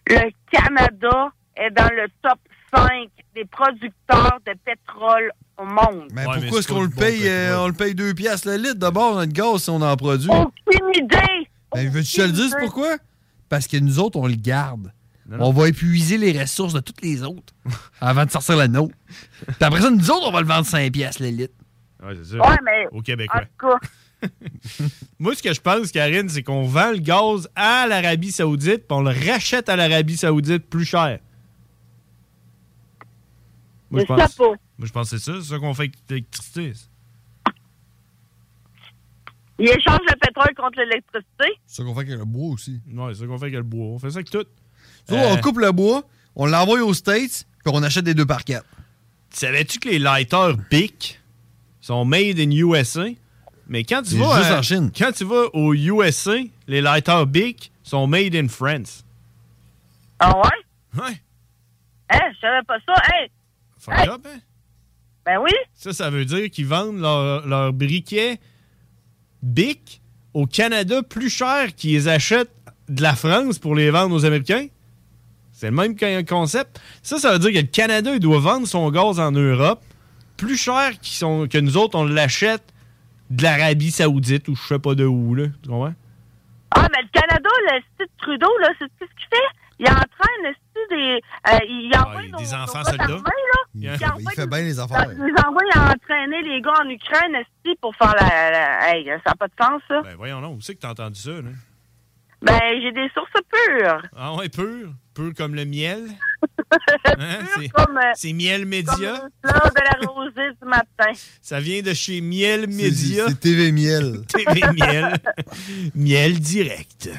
[0.08, 2.40] Le Canada est dans le top
[2.76, 6.08] 5 des producteurs de pétrole au monde.
[6.14, 8.76] Mais Ouais, pourquoi est-ce qu'on le paye, euh, on le paye 2 piastres le litre?
[8.76, 10.30] D'abord, notre gaz, si on en produit?
[10.30, 11.48] Aucune idée.
[11.74, 12.56] Ben, veux-tu que je te le dise idée.
[12.62, 12.98] pourquoi?
[13.50, 14.92] Parce que nous autres, on le garde.
[15.28, 15.46] Non, non.
[15.48, 17.54] On va épuiser les ressources de toutes les autres
[18.02, 18.96] avant de sortir la nôtre.
[19.46, 21.54] Puis après ça, nous autres, on va le vendre 5 piastres le litre.
[22.04, 22.50] Ouais, c'est ça.
[22.50, 22.88] Ouais, mais.
[22.92, 23.42] Au En Québécois.
[23.58, 23.78] tout cas,
[25.20, 28.98] Moi, ce que je pense, Karine, c'est qu'on vend le gaz à l'Arabie Saoudite, puis
[28.98, 31.20] on le rachète à l'Arabie Saoudite plus cher.
[33.92, 34.36] Moi, je pense.
[34.36, 34.44] pas.
[34.78, 35.40] Moi, je pense que c'est ça.
[35.42, 36.74] C'est ça qu'on fait avec l'électricité.
[39.60, 41.60] Ils échangent le pétrole contre l'électricité.
[41.66, 42.82] C'est ça qu'on fait avec le bois aussi.
[42.92, 43.86] Ouais, c'est ça qu'on fait avec le bois.
[43.86, 44.46] On fait ça avec tout.
[45.10, 46.04] Nous, Euh, on coupe le bois,
[46.36, 48.66] on l'envoie aux States, puis on achète des 2 par 4.
[49.30, 51.20] Savais-tu que les lighters BIC
[51.82, 53.06] sont made in USA?
[53.68, 54.92] Mais quand tu vas juste à- en Chine.
[54.98, 56.36] quand tu vas aux USA,
[56.68, 59.04] les lighters BIC sont made in France.
[60.20, 61.02] Ah ouais?
[61.02, 61.22] Ouais.
[62.10, 62.94] Hein, je savais pas ça.
[63.14, 63.30] Hey,
[63.80, 64.08] Fuck Hey!
[64.10, 64.40] up, hein?
[65.26, 65.52] ben oui.
[65.74, 68.40] Ça, ça veut dire qu'ils vendent leurs leur briquets
[69.42, 70.02] BIC
[70.34, 72.52] au Canada plus cher qu'ils les achètent
[72.90, 74.68] de la France pour les vendre aux Américains?
[75.52, 75.96] C'est le même
[76.26, 76.82] concept.
[77.02, 79.82] Ça, ça veut dire que le Canada, il doit vendre son gaz en Europe
[80.36, 82.64] plus cher sont, que nous autres, on l'achète
[83.30, 85.46] de l'Arabie Saoudite ou je sais pas de où, là.
[85.62, 85.94] Tu comprends?
[86.76, 89.56] Ah, mais le Canada, le style Trudeau, là, c'est ce qu'il fait.
[89.80, 90.54] Il entraîne
[90.90, 91.20] des.
[91.50, 93.04] euh, il envoie nos- Ah, des enfants nos soldats.
[93.04, 93.60] armées, là.
[93.76, 95.08] Il, Il fait, envoie il fait bien les Il affaires.
[95.10, 97.44] les envoie à entraîner les gars en Ukraine,
[97.82, 98.52] pour faire la.
[98.52, 100.02] la- Hey, ça n'a pas de sens, ça.
[100.02, 101.50] Ben voyons non, où c'est que t'as entendu ça, là?
[102.44, 104.02] Ben, j'ai des sources pures.
[104.16, 104.94] Ah ouais, pur.
[105.14, 106.08] Pur comme le miel?
[107.20, 107.40] Hein?
[107.56, 109.28] C'est- Comme, euh, C'est Miel Média?
[109.44, 111.12] Là, de la rosée du matin.
[111.42, 113.26] Ça vient de chez Miel Média.
[113.28, 114.22] C'est TV Miel.
[114.28, 115.14] TV Miel.
[115.96, 117.10] Miel direct.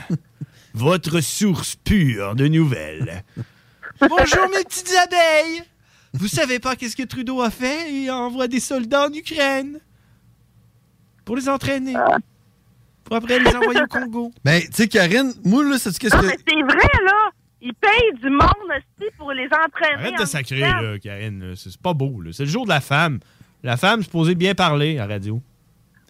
[0.74, 3.22] Votre source pure de nouvelles.
[4.00, 5.62] Bonjour mes petites abeilles.
[6.14, 7.90] Vous savez pas qu'est-ce que Trudeau a fait?
[7.92, 9.78] Il envoie des soldats en Ukraine.
[11.24, 11.94] Pour les entraîner.
[13.04, 14.32] Pour après les envoyer au Congo.
[14.44, 16.26] Mais, tu sais, Karine, moi, là, c'est qu'est-ce Non, que.
[16.26, 17.30] mais c'est vrai, là.
[17.60, 19.94] Ils payent du monde aussi pour les entraîner.
[20.02, 21.40] Arrête en de sacrer, là, Karine.
[21.50, 21.54] là.
[21.56, 22.20] C'est c'est pas beau.
[22.20, 22.30] là.
[22.32, 23.20] C'est le jour de la femme.
[23.62, 25.40] La femme est supposée bien parler à la radio.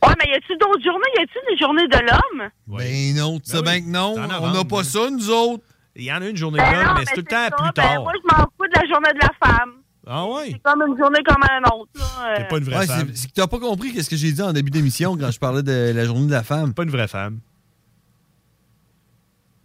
[0.04, 1.06] Ouais, mais y a-tu d'autres journées?
[1.16, 2.48] Y a-tu des journées de l'homme?
[2.66, 4.14] Ben non, tu sais bien que non.
[4.16, 5.62] On n'a pas ça, nous autres.
[5.96, 7.44] Il y en a une journée Ben de l'homme, non, mais c'est tout le temps
[7.44, 7.50] ça.
[7.52, 8.02] plus Ben, tard.
[8.02, 9.72] moi, je m'en fous de la journée de la femme.
[10.06, 10.51] Ah ouais?
[10.52, 11.90] C'est comme une journée comme un autre.
[11.94, 12.35] là.
[12.36, 13.10] T'es pas une vraie Ouais, femme.
[13.14, 15.62] c'est que t'as pas compris qu'est-ce que j'ai dit en début d'émission quand je parlais
[15.62, 16.74] de la journée de la femme.
[16.74, 17.40] Pas une vraie femme.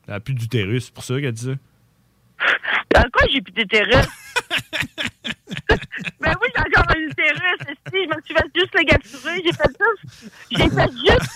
[0.08, 1.52] Elle a plus d'utérus, c'est pour ça qu'elle dit ça.
[2.96, 3.96] Dans quoi j'ai plus d'utérus?
[6.22, 7.60] ben oui, j'ai encore un utérus.
[7.92, 9.42] Si, je me suis fait juste le gâturer.
[9.44, 10.32] J'ai fait juste.
[10.52, 11.32] J'ai fait juste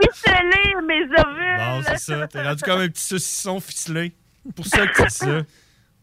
[0.00, 1.56] ficeler mes ovules.
[1.58, 2.28] Bon, c'est ça.
[2.28, 4.12] T'es rendu comme un petit saucisson ficelé.
[4.54, 5.40] Pour ça que tu dis ça.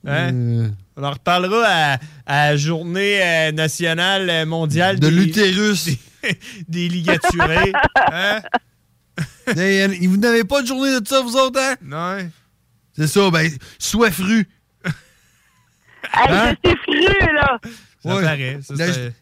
[0.05, 0.33] Hein?
[0.33, 0.69] Euh.
[0.97, 1.93] On en reparlera à,
[2.25, 5.85] à la journée euh, nationale euh, mondiale De des- l'utérus.
[5.85, 5.99] Des,
[6.67, 7.71] des ligaturés.
[8.11, 8.41] hein?
[9.47, 11.75] Vous n'avez pas de journée de ça, vous autres, hein?
[11.81, 12.17] Non.
[12.95, 13.49] C'est ça, ben,
[13.79, 14.47] sois fru.
[16.13, 16.55] Hein?
[16.63, 17.57] je suis fru, là.
[18.03, 18.21] Ça Ouais.
[18.23, 18.59] paraît.
[18.61, 18.73] Ça,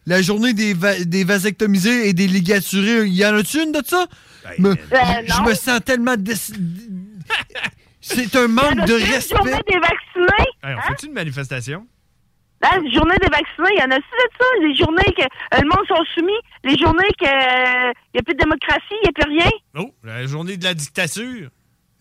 [0.05, 4.07] La, journée des, va- des vasectomisés et des ligaturés, y en a-tu une de ça?
[4.57, 6.15] Me- Ben, je me sens tellement...
[8.01, 9.63] C'est un manque de Y en a-tu une journée respect.
[9.67, 9.79] des
[10.25, 10.49] vaccinés?
[10.63, 11.87] Hey, on fait-tu une manifestation?
[12.61, 14.45] Là, les journées des vaccinés, il y en a-tu de ça?
[14.61, 16.33] Les journées que euh, le monde sont soumis,
[16.65, 19.49] les journées que il n'y a plus de démocratie, il n'y a plus rien?
[19.77, 21.49] Oh, la journée de la dictature.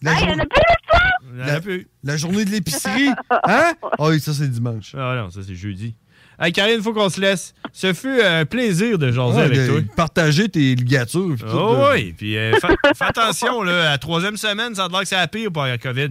[0.02, 0.98] La, Hey, jour- n'y en a plus de ça!
[1.32, 1.86] Il y en a plus.
[2.02, 3.72] la journée de l'épicerie, hein?
[3.82, 4.94] Ah oui, ça, c'est dimanche.
[4.96, 5.94] Ah non, ça c'est jeudi.
[6.40, 7.52] Hey Karine, faut qu'on se laisse.
[7.72, 9.80] Ce fut un plaisir de jaser Ouais, avec de toi.
[9.96, 11.34] Partager tes ligatures.
[11.52, 15.00] Oh oui, puis euh, fais, fais attention, là, à la troisième semaine, ça a l'air
[15.00, 16.10] que c'est la pire pour la COVID.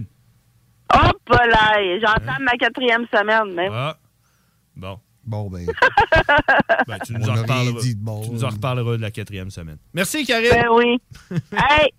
[0.94, 3.72] Hop là, j'entends ma quatrième semaine, même.
[3.74, 3.96] Ah,
[4.76, 4.98] bon.
[5.24, 5.66] Bon, ben,
[6.88, 7.80] Ben, tu nous en reparleras.
[7.82, 9.76] dit de bon, tu nous en reparleras de la quatrième semaine.
[9.92, 10.48] Merci, Karine.
[10.52, 10.96] Ben oui.
[11.52, 11.92] hey,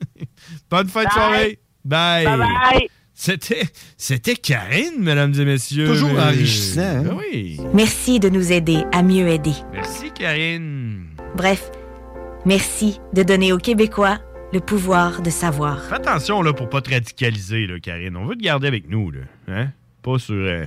[0.68, 1.60] Bonne fin de soirée.
[1.86, 2.26] Bye.
[2.26, 2.88] bye bye.
[3.14, 3.64] C'était,
[3.98, 5.86] c'était Karine, mesdames et messieurs.
[5.88, 7.04] Toujours Euh, enrichissant, hein?
[7.04, 7.60] ben oui.
[7.74, 9.54] Merci de nous aider à mieux aider.
[9.74, 11.10] Merci, Karine.
[11.36, 11.70] Bref,
[12.46, 14.18] merci de donner aux Québécois
[14.52, 15.84] le pouvoir de savoir.
[15.84, 18.16] Fais attention là, pour pas te radicaliser, là, Karine.
[18.18, 19.12] On veut te garder avec nous.
[19.12, 19.20] Là.
[19.48, 19.68] Hein?
[20.02, 20.36] Pas sur.
[20.36, 20.66] euh,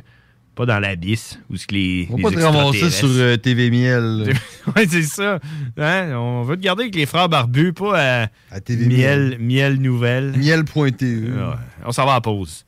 [0.54, 1.38] pas dans l'abysse.
[1.50, 2.08] Où ce que les.
[2.10, 4.34] On va pas te ramasser sur euh, TV Miel.
[4.76, 5.38] ouais, c'est ça.
[5.78, 6.12] Hein?
[6.14, 10.34] On veut te garder avec les frères barbus, pas à, À TV miel, miel nouvelle.
[10.36, 11.04] Miel.te.
[11.04, 11.54] Ouais,
[11.86, 12.64] On s'en va à pause.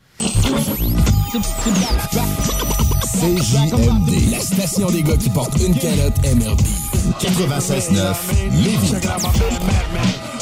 [3.02, 6.60] CJMD, la station des gars qui portent une calotte MRB.
[7.20, 8.16] 96.9,
[8.64, 8.94] Lévis.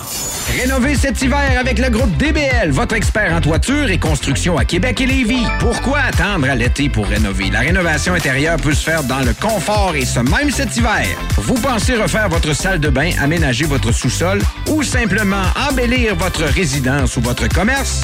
[0.62, 5.02] Rénovez cet hiver avec le groupe DBL, votre expert en toiture et construction à Québec
[5.02, 5.48] et Lévis.
[5.60, 7.50] Pourquoi attendre à l'été pour rénover?
[7.50, 11.08] La rénovation intérieure peut se faire dans le confort et ce même cet hiver.
[11.38, 14.40] Vous pensez refaire votre salle de bain, aménager votre sous-sol
[14.70, 18.04] ou simplement embellir votre résidence ou votre commerce?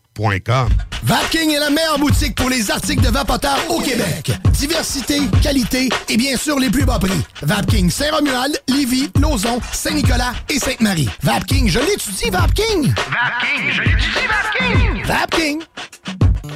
[1.03, 4.31] Vapking est la meilleure boutique pour les articles de vapoteurs au Québec.
[4.51, 7.09] Diversité, qualité et bien sûr les plus bas prix.
[7.41, 11.09] Vapking Saint-Romuald, Lévis, Lauson, Saint-Nicolas et Sainte-Marie.
[11.23, 12.93] Vapking, je l'étudie, Vapking!
[12.93, 15.05] Vapking, je l'étudie, Vapking!
[15.05, 15.59] Vapking!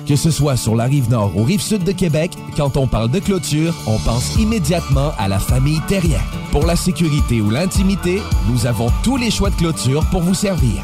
[0.08, 3.10] Que ce soit sur la rive nord ou rive sud de Québec, quand on parle
[3.10, 6.22] de clôture, on pense immédiatement à la famille Terrien.
[6.52, 10.84] Pour la sécurité ou l'intimité, nous avons tous les choix de clôture pour vous servir.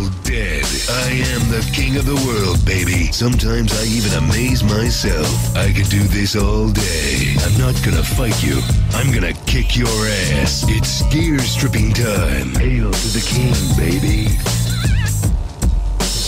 [0.00, 0.64] All dead.
[0.88, 3.12] I am the king of the world, baby.
[3.12, 5.54] Sometimes I even amaze myself.
[5.54, 7.34] I could do this all day.
[7.44, 8.62] I'm not gonna fight you.
[8.94, 9.92] I'm gonna kick your
[10.40, 10.64] ass.
[10.68, 12.54] It's gear stripping time.
[12.54, 14.38] Hail to the king, baby.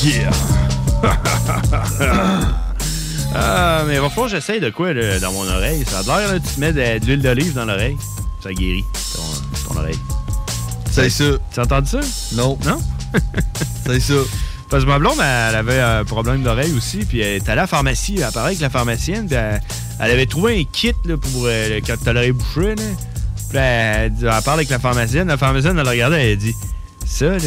[0.03, 0.35] Yeah!
[3.35, 5.82] ah, mais il va falloir que j'essaye de quoi là, dans mon oreille.
[5.86, 7.97] Ça a l'air, là, tu mets de, de l'huile d'olive dans l'oreille.
[8.43, 8.85] Ça guérit
[9.15, 9.23] ton,
[9.69, 9.99] ton oreille.
[10.90, 11.24] C'est ça.
[11.55, 12.01] Tu as entendu ça?
[12.35, 12.59] Non.
[12.66, 12.78] Non?
[13.86, 14.14] C'est ça.
[14.70, 17.66] Parce que ma elle avait un problème d'oreille aussi, puis elle est allée à la
[17.66, 19.60] pharmacie, elle parlait avec la pharmacienne, elle,
[20.01, 22.74] elle avait trouvé un kit pour euh, quand t'as l'oreille bouchée.
[22.74, 26.36] Puis elle, dit- elle parle avec la pharmacienne, la pharmacienne, elle la regardait, elle a
[26.36, 26.55] dit
[27.06, 27.39] Ça, là,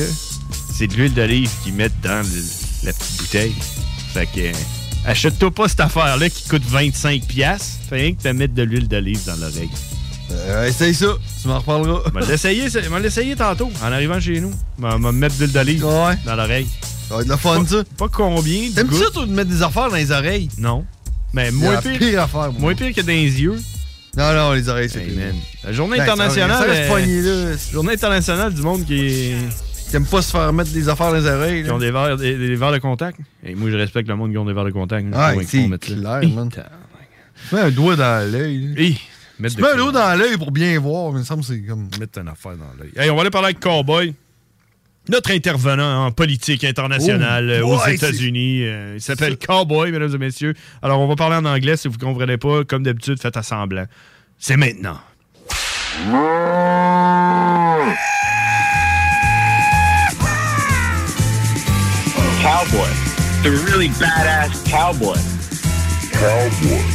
[0.71, 2.23] c'est de l'huile d'olive qu'ils mettent dans
[2.83, 3.55] la petite bouteille.
[4.13, 4.51] Fait que, euh,
[5.07, 7.59] achète-toi pas cette affaire-là qui coûte 25$.
[7.89, 9.71] Fait rien que te mettre de l'huile d'olive dans l'oreille.
[10.31, 11.07] Euh, essaye ça,
[11.41, 12.01] tu m'en reparleras.
[12.15, 14.51] Je vais l'essayer, ça- je vais l'essayer tantôt, en arrivant chez nous.
[14.79, 16.67] Je vais me mettre de l'huile d'olive dans l'oreille.
[17.07, 17.83] Ça va être le fun, ça.
[17.97, 18.69] Pas combien.
[18.73, 20.49] T'aimes ça, toi, de mettre des affaires dans les oreilles?
[20.57, 20.83] Non.
[21.33, 22.59] Mais moins pire, pire affaire, moi.
[22.59, 23.59] moins pire que dans les yeux.
[24.17, 25.17] Non, non, les oreilles, c'est Hey, pire.
[25.25, 25.35] man.
[25.63, 26.67] La journée internationale.
[26.69, 27.55] Euh.
[27.71, 29.33] Journée internationale du monde qui,
[29.89, 31.63] qui aime pas se faire mettre des affaires dans les oreilles.
[31.63, 33.19] qui ont des verres, des, des verres de contact.
[33.45, 35.05] Et moi, je respecte le monde qui ont des verres de contact.
[35.13, 36.49] Ah, pas c'est clair, man.
[37.51, 38.97] Mets un doigt dans l'œil.
[39.37, 41.89] Tu mets doigt dans l'œil pour bien voir, mais il me semble que c'est comme.
[41.99, 42.91] Mettre une affaire dans l'œil.
[42.95, 44.13] Hey, on va aller parler avec Cowboy.
[45.07, 48.63] Notre intervenant en politique internationale Oh, euh, aux ouais, États-Unis.
[48.63, 50.55] Euh, il s'appelle Cowboy, mesdames et messieurs.
[50.81, 51.77] Alors, on va parler en anglais.
[51.77, 53.85] Si vous ne comprenez pas, comme d'habitude, faites à semblant.
[54.39, 54.99] C'est maintenant.
[62.41, 62.89] Cowboy.
[63.43, 65.17] The really badass cowboy.
[66.13, 66.94] Cowboy.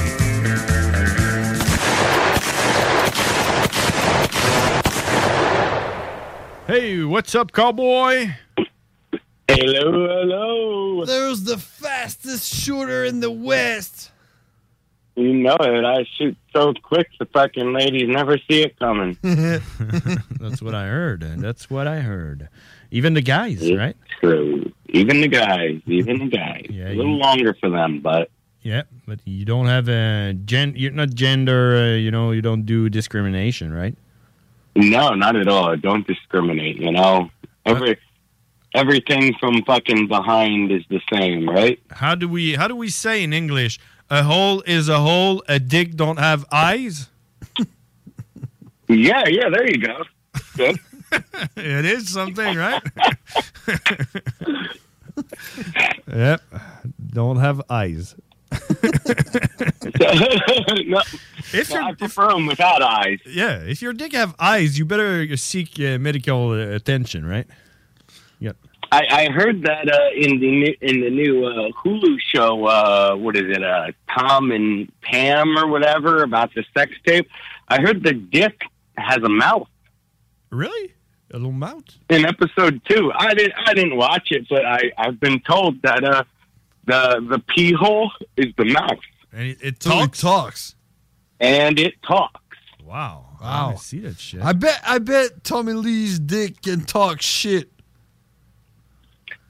[6.71, 8.29] Hey, what's up, cowboy?
[9.49, 11.03] Hello, hello.
[11.03, 14.09] There's the fastest shooter in the West.
[15.17, 15.83] You know it.
[15.83, 19.17] I shoot so quick, the fucking ladies never see it coming.
[19.21, 21.23] That's what I heard.
[21.41, 22.47] That's what I heard.
[22.89, 23.97] Even the guys, right?
[24.21, 24.71] True.
[24.91, 26.67] Even the guys, even the guys.
[26.69, 28.31] Yeah, a little you- longer for them, but
[28.61, 30.75] Yeah, but you don't have a gen.
[30.77, 31.75] You're not gender.
[31.75, 33.97] Uh, you know, you don't do discrimination, right?
[34.75, 35.75] No, not at all.
[35.75, 36.77] Don't discriminate.
[36.77, 37.29] You know,
[37.65, 37.97] every
[38.73, 41.79] everything from fucking behind is the same, right?
[41.91, 42.55] How do we?
[42.55, 43.79] How do we say in English?
[44.09, 45.43] A hole is a hole.
[45.47, 47.09] A dick don't have eyes.
[48.89, 49.49] Yeah, yeah.
[49.49, 50.03] There you go.
[51.57, 52.81] It is something, right?
[56.07, 56.41] yep.
[57.13, 58.15] Don't have eyes.
[58.51, 58.59] No,
[61.53, 63.19] if well, I prefer them without eyes.
[63.25, 67.47] Yeah, if your dick have eyes, you better seek uh, medical uh, attention, right?
[68.39, 68.57] Yep.
[68.91, 72.65] I, I heard that uh, in the new, in the new uh, Hulu show.
[72.65, 73.63] Uh, what is it?
[73.63, 77.29] Uh, Tom and Pam or whatever about the sex tape.
[77.69, 78.61] I heard the dick
[78.97, 79.67] has a mouth.
[80.49, 80.93] Really?
[81.33, 81.85] A little mouth?
[82.09, 83.53] In episode two, I didn't.
[83.65, 86.23] I didn't watch it, but I I've been told that uh,
[86.85, 88.99] the the pee hole is the mouth,
[89.31, 90.21] and it, it talks.
[90.21, 90.75] talks.
[91.39, 92.39] and it talks.
[92.83, 93.25] Wow.
[93.41, 93.71] Wow.
[93.73, 94.41] I see that shit.
[94.41, 94.79] I bet.
[94.85, 97.71] I bet Tommy Lee's dick can talk shit.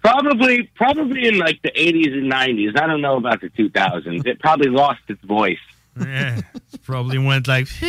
[0.01, 2.79] Probably, probably in like the '80s and '90s.
[2.79, 4.25] I don't know about the 2000s.
[4.25, 5.59] It probably lost its voice.
[5.99, 6.41] yeah,
[6.73, 7.67] it probably went like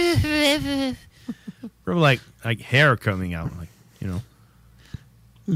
[1.84, 3.68] probably like like hair coming out, like
[4.00, 4.22] you know.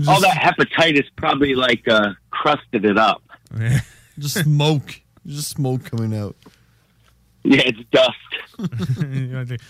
[0.08, 3.22] All that hepatitis probably like uh, crusted it up.
[4.18, 5.00] Just smoke.
[5.26, 6.36] Just smoke coming out.
[7.44, 8.16] Yeah, it's dust.
[9.12, 9.60] You know, I think-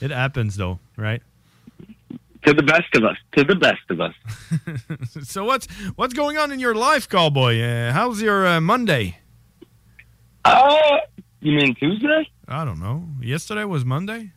[0.00, 1.22] it happens though, right?
[2.46, 3.16] To the best of us.
[3.36, 4.14] To the best of us.
[5.28, 5.66] so what's
[5.96, 7.60] what's going on in your life, cowboy?
[7.60, 9.18] Uh, how's your uh, Monday?
[10.44, 10.98] Uh,
[11.40, 12.30] you mean Tuesday?
[12.48, 13.04] I don't know.
[13.20, 14.32] Yesterday was Monday.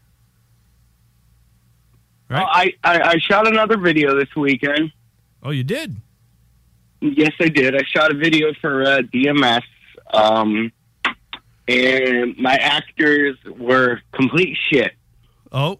[2.29, 4.91] Oh, I, I I shot another video this weekend.
[5.41, 5.97] Oh, you did?
[7.03, 7.75] Yes, I did.
[7.75, 9.63] I shot a video for uh, DMS,
[10.13, 10.71] um,
[11.67, 14.93] and my actors were complete shit.
[15.51, 15.80] Oh,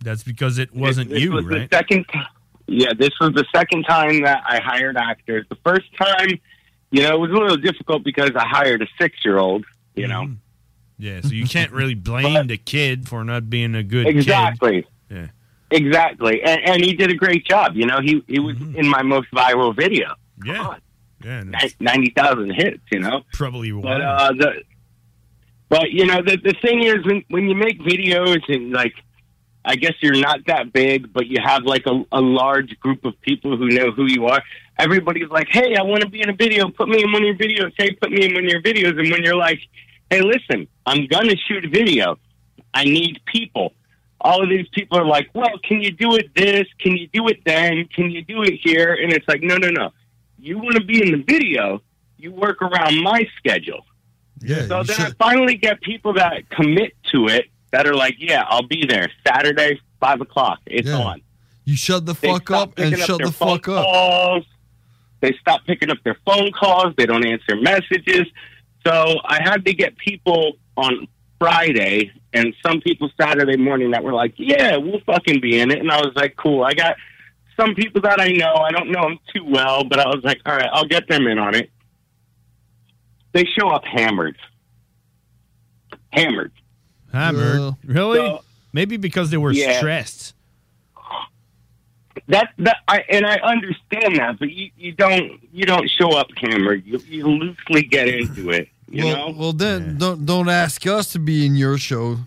[0.00, 1.70] that's because it wasn't this you, was right?
[1.70, 2.06] The second,
[2.66, 5.46] yeah, this was the second time that I hired actors.
[5.48, 6.40] The first time,
[6.90, 9.64] you know, it was a little difficult because I hired a six-year-old.
[9.94, 10.34] You know, Mm-hmm.
[10.98, 14.82] Yeah, so you can't really blame the kid for not being a good exactly.
[14.82, 15.16] kid.
[15.16, 15.26] Yeah.
[15.70, 17.76] Exactly, and, and he did a great job.
[17.76, 20.14] You know, he he was in my most viral video.
[20.44, 20.76] Yeah,
[21.24, 21.44] yeah,
[21.80, 22.82] ninety thousand hits.
[22.90, 24.62] You know, probably but uh, the
[25.68, 28.94] but you know the the thing is when when you make videos and like
[29.64, 33.20] I guess you're not that big, but you have like a, a large group of
[33.20, 34.42] people who know who you are.
[34.78, 36.68] Everybody's like, "Hey, I want to be in a video.
[36.68, 37.72] Put me in one of your videos.
[37.76, 39.60] Hey, put me in one of your videos." And when you're like,
[40.10, 42.18] "Hey, listen, I'm gonna shoot a video.
[42.74, 43.72] I need people."
[44.20, 46.66] All of these people are like, "Well, can you do it this?
[46.78, 47.86] Can you do it then?
[47.94, 49.92] Can you do it here?" And it's like, "No, no, no.
[50.42, 51.80] You want to be in the video?
[52.18, 53.84] You work around my schedule."
[54.40, 54.66] Yeah.
[54.66, 58.44] So then should- I finally get people that commit to it that are like, yeah,
[58.48, 60.58] I'll be there Saturday, five o'clock.
[60.66, 60.96] It's Yeah.
[60.98, 61.22] on.
[61.64, 63.84] You shut the fuck up and up shut the fuck up.
[63.84, 64.44] Calls.
[65.20, 66.92] They stop picking up their phone calls.
[66.96, 68.26] They don't answer messages.
[68.84, 71.06] So I had to get people on
[71.38, 75.78] Friday and some people Saturday morning that were like, yeah, we'll fucking be in it.
[75.78, 76.64] And I was like, cool.
[76.64, 76.96] I got
[77.56, 78.54] some people that I know.
[78.54, 81.26] I don't know them too well, but I was like, all right, I'll get them
[81.26, 81.70] in on it.
[83.32, 84.36] They show up hammered.
[86.12, 86.52] Hammered.
[87.12, 87.74] Hammered.
[87.84, 88.18] really?
[88.18, 89.76] So- Maybe because they were Yeah.
[89.78, 90.34] stressed.
[92.28, 96.28] That that I and I understand that, but you, you don't you don't show up
[96.36, 96.86] hammered.
[96.86, 98.68] You you loosely get into it.
[98.88, 99.38] You well, know.
[99.38, 102.18] well, then don't don't ask us to be in your show.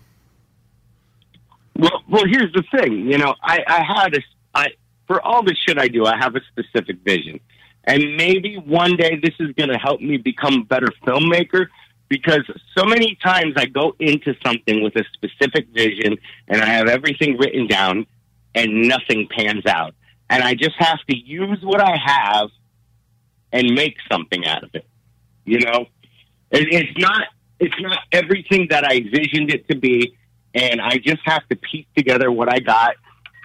[1.76, 3.10] Well, well, here's the thing.
[3.10, 4.22] You know, I I had a
[4.54, 4.66] I
[5.06, 7.40] for all the shit I do, I have a specific vision,
[7.84, 11.66] and maybe one day this is going to help me become a better filmmaker.
[12.08, 12.42] Because
[12.78, 16.16] so many times I go into something with a specific vision,
[16.46, 18.06] and I have everything written down,
[18.54, 19.94] and nothing pans out.
[20.30, 22.50] And I just have to use what I have
[23.52, 24.86] and make something out of it.
[25.44, 25.86] You know,
[26.50, 27.22] it, it's not
[27.58, 30.16] it's not everything that I envisioned it to be,
[30.54, 32.96] and I just have to piece together what I got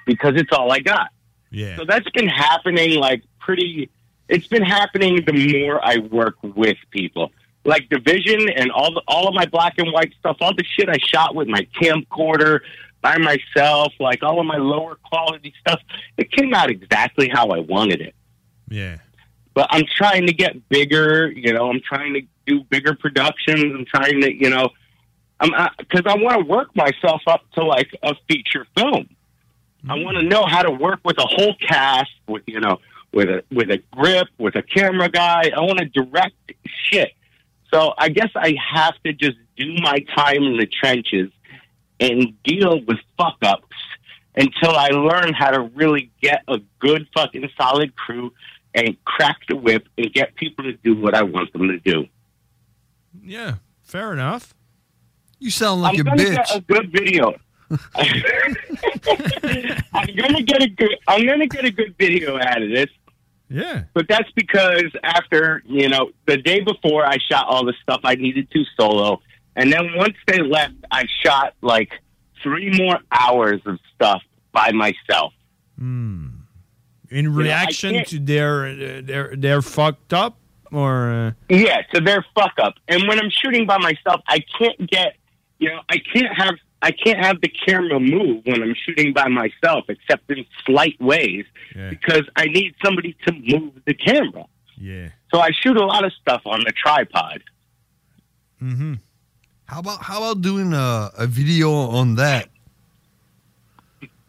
[0.05, 1.09] because it's all I got.
[1.51, 1.75] Yeah.
[1.77, 3.89] So that's been happening like pretty.
[4.29, 7.31] It's been happening the more I work with people.
[7.65, 10.89] Like Division and all the, all of my black and white stuff, all the shit
[10.89, 12.61] I shot with my camcorder
[13.01, 15.79] by myself, like all of my lower quality stuff,
[16.17, 18.15] it came out exactly how I wanted it.
[18.69, 18.97] Yeah.
[19.53, 23.63] But I'm trying to get bigger, you know, I'm trying to do bigger productions.
[23.63, 24.69] I'm trying to, you know,
[25.39, 29.09] I'm because I want to work myself up to like a feature film.
[29.89, 32.79] I want to know how to work with a whole cast, with you know,
[33.13, 35.51] with a with a grip, with a camera guy.
[35.55, 36.35] I want to direct
[36.65, 37.13] shit.
[37.73, 41.31] So I guess I have to just do my time in the trenches
[41.99, 43.67] and deal with fuck ups
[44.35, 48.33] until I learn how to really get a good fucking solid crew
[48.73, 52.07] and crack the whip and get people to do what I want them to do.
[53.21, 54.53] Yeah, fair enough.
[55.39, 57.35] You sound like I'm gonna get a good video.
[59.93, 60.97] I'm gonna get a good.
[61.07, 62.89] I'm gonna get a good video out of this.
[63.49, 63.83] Yeah.
[63.93, 68.15] But that's because after you know the day before I shot all the stuff I
[68.15, 69.21] needed to solo,
[69.55, 71.93] and then once they left, I shot like
[72.43, 74.21] three more hours of stuff
[74.51, 75.33] by myself.
[75.77, 80.37] In know, reaction can't- to their uh, their their fucked up
[80.71, 82.75] or uh, Yeah, to their fuck up.
[82.87, 85.17] And when I'm shooting by myself, I can't get,
[85.59, 89.27] you know, I can't have, I can't have the camera move when I'm shooting by
[89.27, 91.45] myself, except in slight ways,
[91.89, 94.45] because I need somebody to move the camera.
[94.77, 95.09] yeah.
[95.33, 97.41] So I shoot a lot of stuff on the tripod.
[98.61, 98.95] Mm-hmm.
[99.65, 102.49] How about how about doing a, a video on that?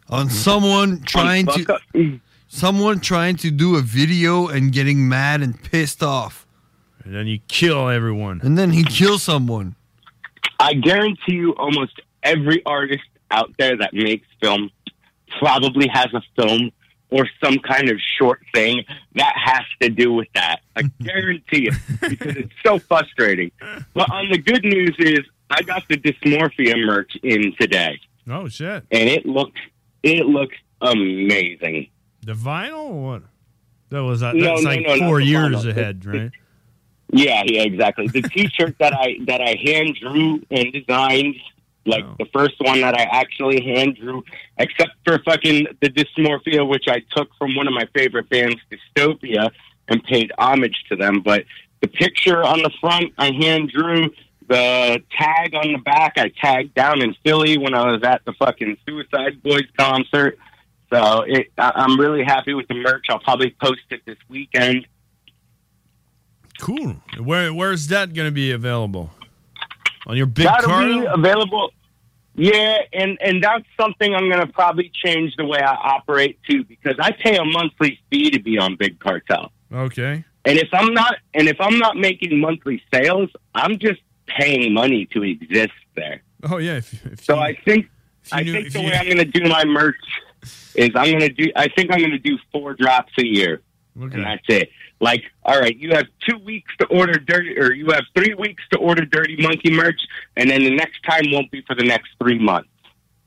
[0.09, 1.79] On someone trying to
[2.47, 6.47] someone trying to do a video and getting mad and pissed off.
[7.03, 8.39] And then you kill everyone.
[8.43, 9.75] And then he kills someone.
[10.59, 14.69] I guarantee you, almost every artist out there that makes film
[15.39, 16.71] probably has a film
[17.09, 18.83] or some kind of short thing
[19.15, 20.61] that has to do with that.
[20.75, 21.73] I guarantee it
[22.09, 23.51] because it's so frustrating.
[23.93, 25.19] But on the good news is,
[25.49, 28.83] I got the dysmorphia merch in today, Oh shit.
[28.91, 29.59] and it looks
[30.01, 31.87] it looks amazing.
[32.25, 33.23] The vinyl or what?
[33.89, 36.31] That was uh, No, that's no, like no, four years ahead, right?
[37.11, 38.07] Yeah, yeah, exactly.
[38.07, 41.35] The T-shirt that I that I hand drew and designed,
[41.85, 42.15] like oh.
[42.19, 44.23] the first one that I actually hand drew,
[44.57, 49.51] except for fucking the dysmorphia, which I took from one of my favorite bands, Dystopia,
[49.87, 51.21] and paid homage to them.
[51.21, 51.45] But
[51.81, 54.09] the picture on the front, I hand drew.
[54.47, 58.33] The tag on the back, I tagged down in Philly when I was at the
[58.33, 60.37] fucking Suicide Boys concert.
[60.91, 63.05] So it, I, I'm really happy with the merch.
[63.09, 64.85] I'll probably post it this weekend.
[66.59, 66.97] Cool.
[67.19, 69.11] Where where's that going to be available?
[70.07, 71.71] On your big That'll be available.
[72.35, 76.63] Yeah, and and that's something I'm going to probably change the way I operate too,
[76.63, 80.23] because I pay a monthly fee to be on Big Cartel, Okay.
[80.45, 85.05] and if I'm not and if I'm not making monthly sales, I'm just paying money
[85.13, 86.23] to exist there.
[86.49, 86.77] Oh yeah.
[86.77, 87.87] If, if So I think
[88.31, 89.95] I knew- think the you- way I'm going to do my merch
[90.75, 91.51] is I'm going to do.
[91.55, 93.61] I think I'm going to do four drops a year,
[93.95, 94.69] and that's it.
[95.03, 98.63] Like, all right, you have two weeks to order dirty, or you have three weeks
[98.71, 99.99] to order Dirty Monkey merch,
[100.37, 102.69] and then the next time won't be for the next three months.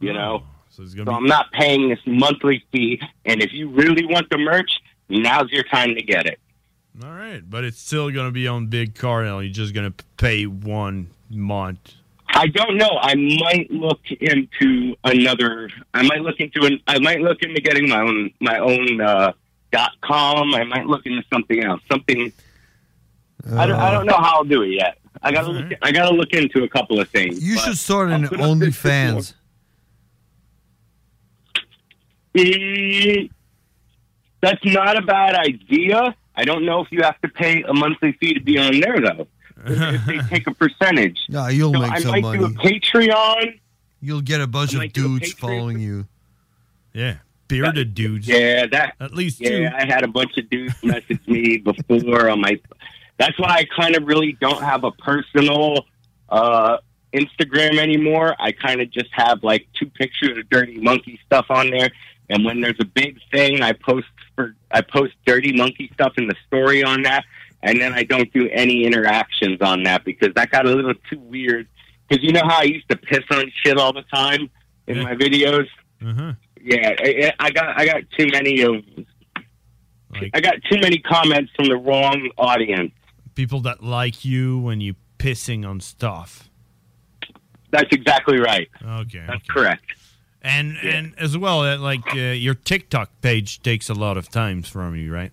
[0.00, 2.98] You know, so, I'm not paying this monthly fee.
[3.26, 4.70] And if you really want the merch,
[5.10, 6.40] now's your time to get it.
[7.04, 9.40] All right, but it's still going to be on big car now.
[9.40, 11.92] You're just going to pay one month.
[12.28, 12.98] I don't know.
[13.02, 15.68] I might look into another.
[15.92, 16.80] I might look into an.
[16.86, 19.32] I might look into getting my own my own uh,
[19.72, 20.54] dot com.
[20.54, 21.80] I might look into something else.
[21.90, 22.32] Something.
[23.54, 23.78] I don't.
[23.78, 24.98] I don't know how I'll do it yet.
[25.22, 25.72] I gotta look.
[25.82, 27.42] I gotta look into a couple of things.
[27.42, 29.34] You should start an I'll put up this OnlyFans.
[32.34, 33.28] Eh,
[34.40, 36.14] That's not a bad idea.
[36.34, 39.00] I don't know if you have to pay a monthly fee to be on there
[39.00, 39.26] though.
[39.64, 41.18] if they take a percentage.
[41.30, 42.38] No, you'll So make I some might money.
[42.38, 43.58] do a Patreon.
[44.02, 46.06] You'll get a bunch I of might do a dudes following you.
[46.92, 47.16] Yeah,
[47.48, 48.28] bearded dudes.
[48.28, 49.48] Yeah, that at least yeah.
[49.48, 49.76] two.
[49.76, 51.56] I had a bunch of dudes message me
[51.88, 52.60] before on my.
[53.18, 55.86] That's why I kind of really don't have a personal
[56.28, 56.78] uh,
[57.14, 58.36] Instagram anymore.
[58.38, 61.90] I kind of just have like two pictures of Dirty Monkey stuff on there,
[62.28, 66.28] and when there's a big thing, I post for I post Dirty Monkey stuff in
[66.28, 67.24] the story on that,
[67.62, 71.18] and then I don't do any interactions on that because that got a little too
[71.18, 71.68] weird.
[72.08, 74.48] Because you know how I used to piss on shit all the time
[74.86, 75.66] in my videos.
[76.04, 76.34] Uh-huh.
[76.66, 78.82] Yeah, I, I got I got too many of
[80.34, 82.90] I got too many comments from the wrong audience.
[83.36, 86.50] People that like you when you pissing on stuff.
[87.70, 88.68] That's exactly right.
[88.84, 89.22] Okay.
[89.28, 89.84] That's correct.
[90.42, 94.62] And and as well, uh, like uh, your TikTok page takes a lot of time
[94.62, 95.30] from you, right?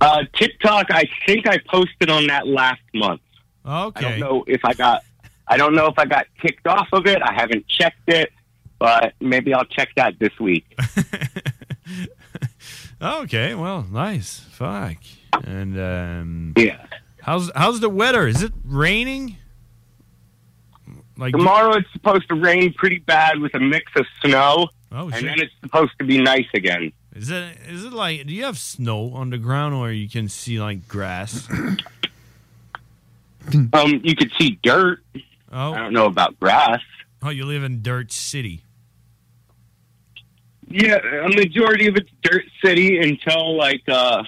[0.00, 3.20] Uh, TikTok, I think I posted on that last month.
[3.66, 4.06] Okay.
[4.06, 5.02] I don't know if I got.
[5.46, 7.20] I don't know if I got kicked off of it.
[7.22, 8.32] I haven't checked it,
[8.84, 10.66] but maybe I'll check that this week.
[13.02, 14.40] Okay, well, nice.
[14.52, 14.96] Fuck.
[15.44, 16.86] And um, yeah.
[17.20, 18.26] How's how's the weather?
[18.26, 19.36] Is it raining?
[21.18, 25.26] Like Tomorrow it's supposed to rain pretty bad with a mix of snow, Oh, and
[25.26, 26.92] then it's supposed to be nice again.
[27.14, 30.28] Is it is it like do you have snow on the ground or you can
[30.28, 31.46] see like grass?
[33.74, 35.00] Um, you could see dirt.
[35.52, 35.74] Oh.
[35.74, 36.80] I don't know about grass.
[37.22, 38.63] Oh, you live in Dirt City.
[40.68, 44.22] Yeah, a majority of it's dirt city until like uh,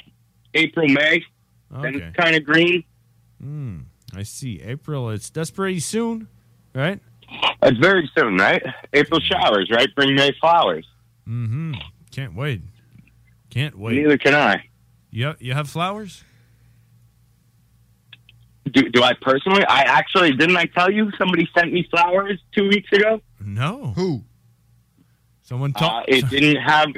[0.54, 1.24] April, May.
[1.70, 2.84] Then it's kind of green.
[3.40, 3.78] Hmm.
[4.14, 4.60] I see.
[4.62, 5.10] April.
[5.10, 6.28] It's that's pretty soon,
[6.74, 7.00] right?
[7.62, 8.62] It's very soon, right?
[8.92, 9.88] April showers, right?
[9.94, 10.86] Bring May flowers.
[11.28, 11.74] Mm-hmm.
[12.12, 12.62] Can't wait.
[13.50, 13.96] Can't wait.
[13.96, 14.68] Neither can I.
[15.10, 16.22] You you have flowers?
[18.70, 19.64] Do, do I personally?
[19.66, 20.56] I actually didn't.
[20.56, 23.20] I tell you somebody sent me flowers two weeks ago.
[23.40, 23.92] No.
[23.96, 24.24] Who?
[25.46, 26.88] Someone Uh, it didn't have.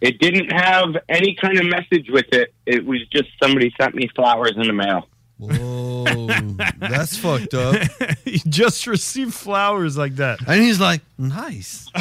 [0.00, 2.52] It didn't have any kind of message with it.
[2.66, 5.08] It was just somebody sent me flowers in the mail.
[5.38, 6.04] Whoa,
[6.78, 7.76] that's fucked up.
[8.24, 10.38] he just received flowers like that.
[10.46, 11.88] And he's like, nice.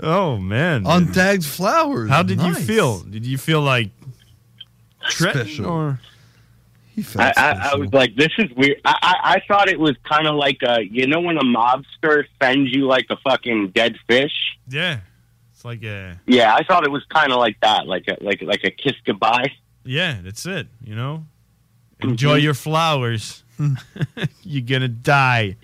[0.00, 0.84] Oh man.
[0.84, 2.10] Untagged flowers.
[2.10, 3.00] How did you feel?
[3.00, 3.90] Did you feel like
[5.10, 5.66] threatened Special.
[5.66, 6.00] or
[7.16, 8.80] I, I, I was like, this is weird.
[8.84, 12.24] I, I, I thought it was kind of like a, you know, when a mobster
[12.42, 14.32] sends you like a fucking dead fish.
[14.68, 15.00] Yeah.
[15.52, 18.42] It's like a Yeah, I thought it was kind of like that, like a like
[18.42, 19.50] like a kiss goodbye.
[19.84, 21.26] yeah, that's it, you know?
[22.00, 22.42] Enjoy Mhm.
[22.42, 23.42] your flowers.
[24.44, 25.56] You're gonna die.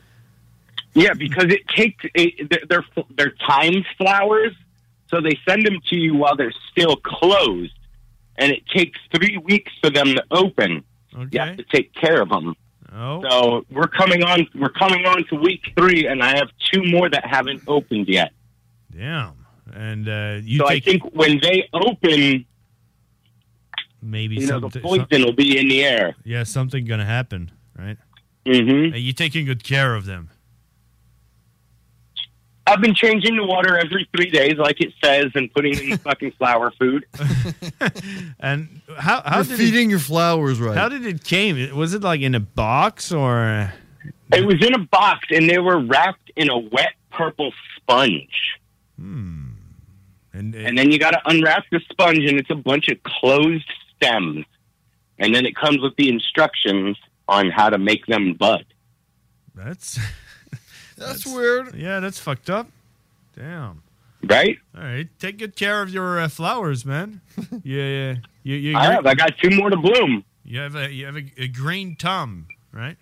[0.95, 4.53] Yeah, because it takes it, they're- they're they're timed flowers,
[5.11, 7.73] so they send them to you while they're still closed,
[8.37, 10.83] and it takes three weeks for them to open.
[11.15, 12.55] You have to take care of them.
[12.93, 13.23] Oh.
[13.29, 17.09] So we're coming on we're coming on to week three, and I have two more
[17.09, 18.33] that haven't opened yet.
[18.93, 19.33] Damn.
[19.73, 22.47] And uh you so I think when they open,
[24.01, 26.15] maybe you know, the poison will be in the air.
[26.25, 27.97] Yeah, something gonna happen, right?
[28.47, 28.95] Mm-hmm.
[28.95, 30.31] Are you taking good care of them.
[32.67, 36.33] I've been changing the water every three days, like it says, and putting in fucking
[36.33, 37.07] flower food.
[38.41, 40.77] And how how You're did feeding it, your flowers right.
[40.77, 41.75] How did it came?
[41.75, 43.73] Was it like in a box or
[44.33, 48.59] It was in a box, and they were wrapped in a wet purple sponge.
[48.99, 49.49] Hmm.
[50.33, 53.71] And, and then you got to unwrap the sponge, and it's a bunch of closed
[53.97, 54.45] stems.
[55.19, 58.67] And then it comes with the instructions on how to make them bud.
[59.55, 59.99] That's
[60.97, 61.75] that's, weird.
[61.75, 62.69] Yeah, that's fucked up.
[63.37, 63.83] Damn.
[64.23, 64.59] Right?
[64.77, 67.21] All right, take good care of your uh, flowers, man.
[67.63, 68.15] yeah, yeah.
[68.43, 69.07] You, you, I have.
[69.07, 70.25] I got two more to bloom.
[70.45, 72.97] You have a you have a, a green thumb, right?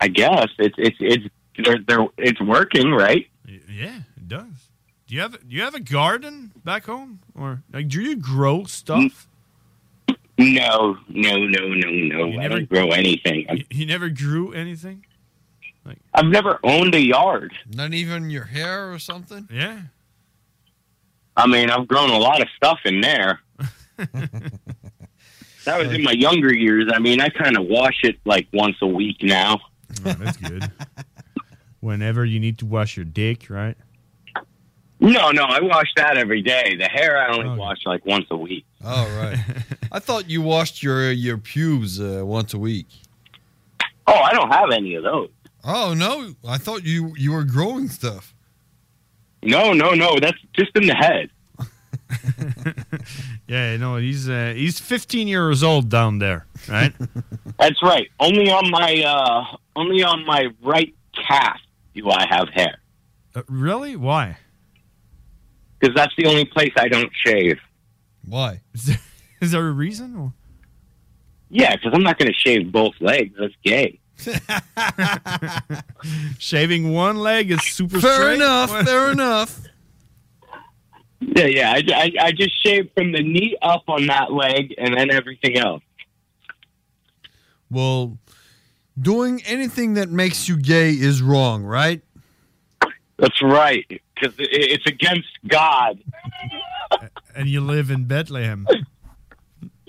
[0.00, 1.24] I guess it's it's it's
[1.64, 3.26] they're, they're, it's working, right?
[3.46, 4.70] Yeah, it does.
[5.06, 8.64] Do you have do you have a garden back home, or like do you grow
[8.64, 9.26] stuff?
[10.38, 12.24] No, no, no, no, no.
[12.24, 13.46] I never- don't grow anything.
[13.50, 15.04] You, you never grew anything.
[16.14, 17.52] I've never owned a yard.
[17.74, 19.48] Not even your hair or something?
[19.50, 19.80] Yeah.
[21.36, 23.40] I mean, I've grown a lot of stuff in there.
[23.96, 26.90] that was in my younger years.
[26.92, 29.60] I mean, I kind of wash it like once a week now.
[30.04, 30.70] Oh, that's good.
[31.80, 33.76] Whenever you need to wash your dick, right?
[35.00, 36.74] No, no, I wash that every day.
[36.76, 38.66] The hair I only wash like once a week.
[38.84, 39.38] All right.
[39.92, 42.88] I thought you washed your your pubes uh, once a week.
[44.08, 45.28] Oh, I don't have any of those.
[45.68, 46.34] Oh no!
[46.48, 48.34] I thought you you were growing stuff.
[49.42, 50.18] No, no, no.
[50.18, 51.30] That's just in the head.
[53.48, 56.92] Yeah, no, he's uh, he's 15 years old down there, right?
[57.58, 58.08] That's right.
[58.20, 61.58] Only on my uh only on my right calf
[61.94, 62.78] do I have hair.
[63.34, 63.96] Uh, really?
[63.96, 64.36] Why?
[65.78, 67.58] Because that's the only place I don't shave.
[68.24, 68.60] Why?
[68.74, 68.98] Is there,
[69.40, 70.16] is there a reason?
[70.16, 70.32] Or?
[71.48, 73.34] Yeah, because I'm not going to shave both legs.
[73.38, 73.98] That's gay.
[76.38, 78.34] Shaving one leg is super Fair straight?
[78.36, 78.70] enough.
[78.84, 79.60] Fair enough.
[81.20, 81.72] Yeah, yeah.
[81.72, 85.58] I, I, I just shave from the knee up on that leg and then everything
[85.58, 85.82] else.
[87.70, 88.18] Well,
[89.00, 92.02] doing anything that makes you gay is wrong, right?
[93.18, 93.84] That's right.
[94.14, 95.98] Because it's against God.
[97.34, 98.66] And you live in Bethlehem.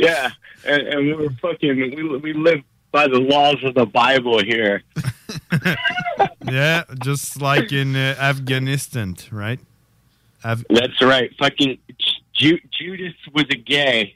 [0.02, 0.30] Yeah,
[0.66, 1.76] and, and we were fucking.
[1.94, 2.62] We we live
[2.92, 4.84] by the laws of the Bible here.
[6.46, 9.60] yeah, just like in uh, Afghanistan, right?
[10.44, 11.32] Af- That's right.
[11.38, 11.78] Fucking
[12.34, 14.16] Ju- Judas was a gay.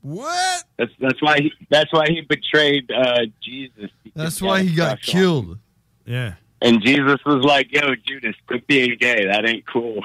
[0.00, 0.64] What?
[0.76, 3.90] That's that's why he, that's why he betrayed uh, Jesus.
[4.14, 5.58] That's why he got killed.
[6.04, 6.34] Yeah.
[6.60, 9.26] And Jesus was like, "Yo, Judas, quit being gay.
[9.26, 10.04] That ain't cool."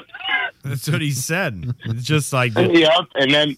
[0.64, 1.74] That's what he said.
[1.86, 3.08] It's just like yep.
[3.16, 3.58] And then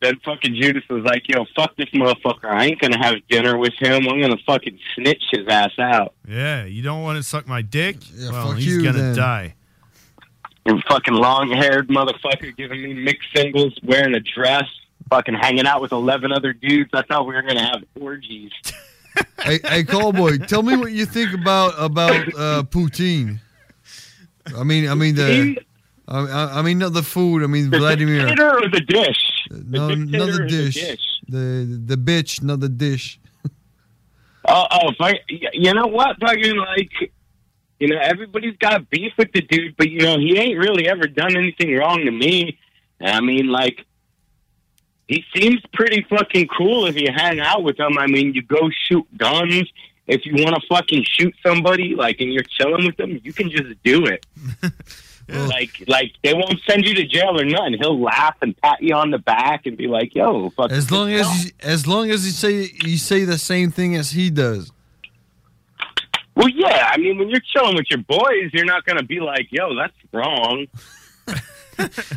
[0.00, 2.44] then fucking Judas was like, "Yo, fuck this motherfucker.
[2.50, 4.08] I ain't gonna have dinner with him.
[4.08, 7.96] I'm gonna fucking snitch his ass out." Yeah, you don't want to suck my dick?
[8.18, 9.16] well, fuck he's you, gonna then.
[9.16, 9.54] die.
[10.66, 14.66] And fucking long haired motherfucker giving me mixed singles, wearing a dress,
[15.08, 16.90] fucking hanging out with eleven other dudes.
[16.92, 18.52] I thought we were gonna have orgies.
[19.42, 23.40] hey, hey, Cowboy, tell me what you think about about uh, poutine.
[24.56, 25.56] I mean, I mean the,
[26.06, 27.42] I, I- I mean not the food.
[27.42, 28.26] I mean The Vladimir.
[28.26, 29.16] dictator or the dish?
[29.68, 30.74] No, not the dish.
[30.74, 31.20] dish?
[31.28, 33.20] The the bitch, not the dish.
[34.50, 36.18] Oh, oh, fuck, you know what?
[36.20, 37.12] Fucking like,
[37.80, 41.06] you know, everybody's got beef with the dude, but you know, he ain't really ever
[41.06, 42.58] done anything wrong to me.
[42.98, 43.84] I mean, like,
[45.06, 47.98] he seems pretty fucking cool if you hang out with him.
[47.98, 49.70] I mean, you go shoot guns.
[50.06, 53.50] If you want to fucking shoot somebody, like, and you're chilling with them, you can
[53.50, 54.24] just do it.
[55.28, 57.74] Like, like they won't send you to jail or nothing.
[57.78, 61.12] He'll laugh and pat you on the back and be like, "Yo, fuck." As long
[61.12, 64.72] as you, as long as you say you say the same thing as he does.
[66.34, 66.88] Well, yeah.
[66.92, 69.92] I mean, when you're chilling with your boys, you're not gonna be like, "Yo, that's
[70.12, 70.66] wrong."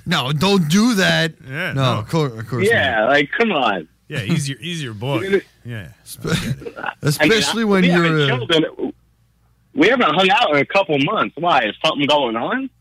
[0.08, 1.34] No, don't do that.
[1.48, 2.00] Yeah, no, no.
[2.00, 2.68] of course, of course.
[2.68, 3.88] yeah, like come on.
[4.08, 5.42] Yeah, he's your he's your boy.
[5.64, 5.90] Yeah.
[7.04, 8.94] Especially when we you're, Haven't uh, chilled in-
[9.74, 11.36] we haven't hung out in a couple months.
[11.38, 11.64] Why?
[11.66, 12.70] Is something going on?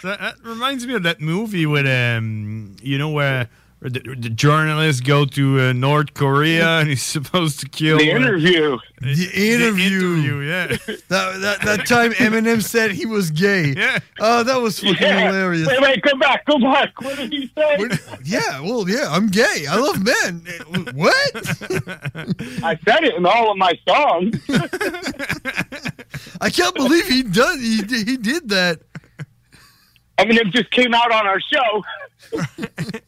[0.00, 3.48] So that reminds me of that movie with um, you know where where
[3.84, 8.16] the, the journalists go to uh, North Korea and he's supposed to kill The uh,
[8.16, 8.78] interview.
[9.00, 10.40] The interview.
[10.40, 10.66] yeah.
[11.08, 13.74] that, that that time Eminem said he was gay.
[13.84, 13.98] Yeah.
[14.20, 15.26] Oh, that was fucking Yeah.
[15.26, 15.66] hilarious.
[15.68, 16.98] Wait, wait, go back, come back.
[17.02, 17.88] What did he say?
[18.24, 19.66] Yeah, well, yeah, I'm gay.
[19.68, 20.46] I love men.
[20.94, 21.36] What?
[22.64, 24.36] I said it in all of my songs.
[26.40, 28.80] I can't believe he done he did- he did that.
[30.18, 31.82] Eminem just came out on our show.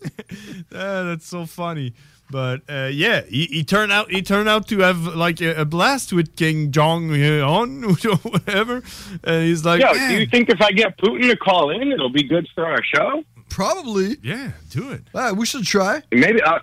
[0.75, 1.95] Ah, that's so funny.
[2.31, 5.65] But uh, yeah, he, he turned out he turned out to have like a, a
[5.65, 8.83] blast with King Jong Un or whatever.
[9.25, 11.93] And he's like, Yo, "Man, do you think if I get Putin to call in,
[11.93, 13.23] it'll be good for our show?
[13.49, 14.17] Probably.
[14.23, 15.05] Yeah, do it.
[15.15, 16.03] Ah, we should try.
[16.11, 16.43] Maybe.
[16.43, 16.59] Uh,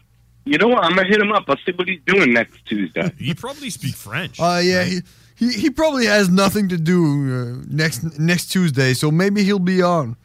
[0.46, 0.84] you know what?
[0.84, 1.46] I'm gonna hit him up.
[1.48, 3.12] I'll see what he's doing next Tuesday.
[3.18, 4.40] he probably speak French.
[4.40, 5.00] Uh, yeah, he,
[5.36, 9.82] he he probably has nothing to do uh, next next Tuesday, so maybe he'll be
[9.82, 10.18] on.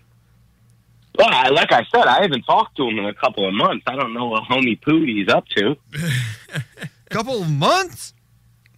[1.19, 3.83] Well, I, like I said, I haven't talked to him in a couple of months.
[3.89, 5.77] I don't know what homie Pootie's up to.
[7.11, 8.13] Couple of months?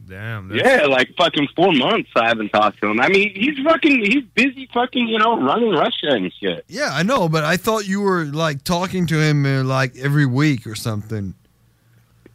[0.06, 0.54] Damn.
[0.54, 3.00] Yeah, like fucking four months I haven't talked to him.
[3.00, 6.64] I mean, he's fucking, he's busy fucking, you know, running Russia and shit.
[6.68, 10.26] Yeah, I know, but I thought you were like talking to him uh, like every
[10.26, 11.34] week or something.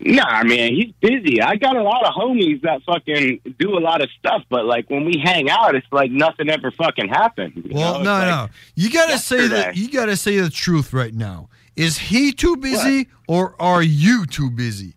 [0.07, 1.41] Nah, man, he's busy.
[1.41, 4.87] I got a lot of homies that fucking do a lot of stuff, but like
[4.87, 7.71] when we hang out, it's like nothing ever fucking happened.
[7.71, 8.03] Well, know?
[8.03, 9.75] No, like- no, you gotta say that.
[9.75, 11.49] You gotta say the truth right now.
[11.75, 14.93] Is he too busy or are you too busy?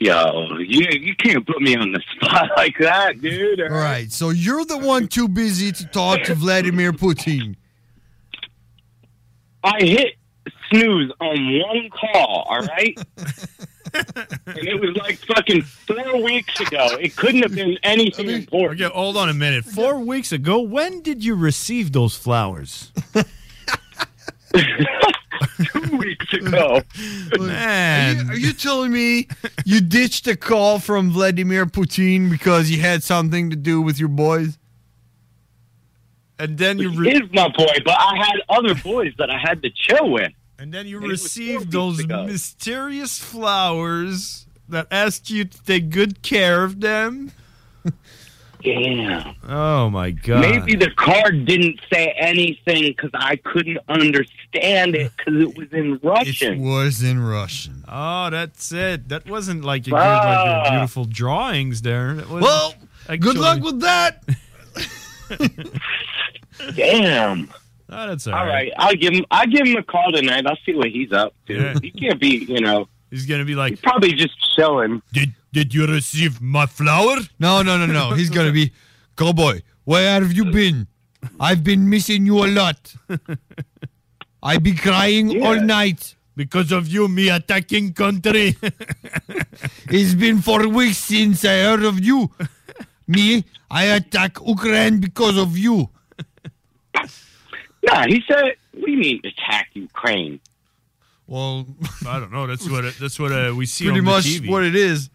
[0.00, 3.60] Yo, you you can't put me on the spot like that, dude.
[3.60, 7.54] All right, so you're the one too busy to talk to Vladimir Putin.
[9.62, 10.14] I hit
[10.68, 12.98] snooze on one call, all right?
[13.94, 16.88] and it was like fucking four weeks ago.
[17.00, 18.80] It couldn't have been anything important.
[18.80, 19.64] Okay, hold on a minute.
[19.64, 22.92] Four weeks ago, when did you receive those flowers?
[25.72, 26.80] Two weeks ago.
[27.38, 29.28] Are you, are you telling me
[29.64, 34.08] you ditched a call from Vladimir Putin because he had something to do with your
[34.08, 34.58] boys?
[36.38, 39.62] And then you He is my boy, but I had other boys that I had
[39.62, 40.32] to chill with.
[40.64, 46.64] And then you And received those mysterious flowers that asked you to take good care
[46.64, 47.32] of them.
[48.64, 49.36] Damn.
[49.46, 50.40] Oh my god.
[50.40, 56.00] Maybe the card didn't say anything because I couldn't understand it because it was in
[56.02, 56.54] Russian.
[56.54, 57.84] It was in Russian.
[57.86, 59.10] Oh, that's it.
[59.10, 60.70] That wasn't like your, good, like your Ah.
[60.70, 62.14] beautiful drawings there.
[62.14, 62.74] That was Well,
[63.18, 64.24] good luck with that.
[66.74, 67.50] Damn.
[67.96, 68.52] Oh, that's all All right.
[68.54, 69.24] right, I'll give him.
[69.30, 70.44] I'll give him a call tonight.
[70.46, 71.54] I'll see what he's up to.
[71.54, 71.74] Yeah.
[71.82, 72.88] He can't be, you know.
[73.10, 75.00] He's gonna be like, he's probably just chilling.
[75.12, 77.16] Did Did you receive my flower?
[77.38, 78.12] No, no, no, no.
[78.14, 78.72] He's gonna be
[79.16, 79.60] cowboy.
[79.84, 80.88] Where have you been?
[81.38, 82.94] I've been missing you a lot.
[84.42, 88.56] I be crying all night Because of you, me attacking country.
[89.88, 92.30] It's been four weeks since I heard of you.
[93.06, 95.88] Me, I attack Ukraine because of you.
[97.84, 100.40] Nah, he said, what do you mean attack Ukraine?
[101.26, 101.66] Well,
[102.06, 102.46] I don't know.
[102.46, 104.50] That's what it, that's what uh, we see Pretty on the much TV.
[104.50, 105.10] what it is.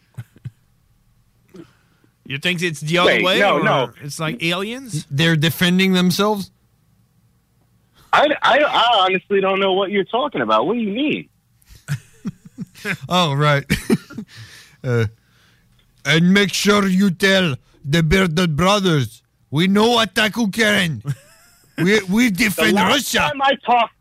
[2.26, 3.40] You think it's the other Wait, way?
[3.40, 3.91] no, no.
[4.04, 5.08] It's like aliens.
[5.10, 6.52] They're defending themselves.
[8.14, 10.68] I, I, I honestly don't know what you're talking about.
[10.68, 11.30] What do you mean?
[13.10, 13.66] Oh, right.
[14.86, 15.08] uh,
[16.06, 19.22] and make sure you tell the Bearded Brothers
[19.52, 21.04] we know attack Ukraine.
[21.84, 23.18] We we defend the last Russia.
[23.30, 23.94] Time I talked,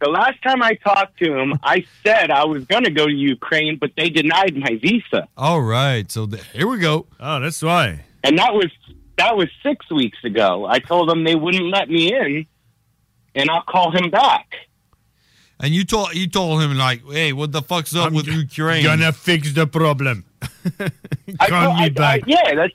[0.00, 3.12] the last time I talked to him, I said I was going to go to
[3.12, 7.06] Ukraine, but they denied my visa, All right, so the, here we go.
[7.20, 8.04] Oh, that's why.
[8.22, 8.70] and that was
[9.16, 10.66] that was six weeks ago.
[10.66, 12.46] I told them they wouldn't let me in,
[13.34, 14.46] and I'll call him back.
[15.60, 18.82] And you told you told him like, hey, what the fuck's up with Ukraine?
[18.82, 20.24] Gonna fix the problem.
[21.40, 22.20] I Call told- me I- back.
[22.22, 22.74] I- yeah, that's.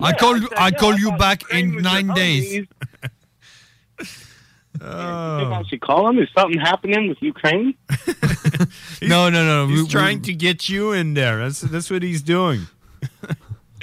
[0.00, 0.48] I call you.
[0.48, 2.66] said, I yeah, call I you back in nine days.
[4.82, 5.40] homies.
[5.40, 6.18] You think I should call him?
[6.18, 7.74] Is something happening with Ukraine?
[9.02, 9.66] no, no, no.
[9.68, 11.38] He's we- trying we- to get you in there.
[11.38, 12.66] That's that's what he's doing.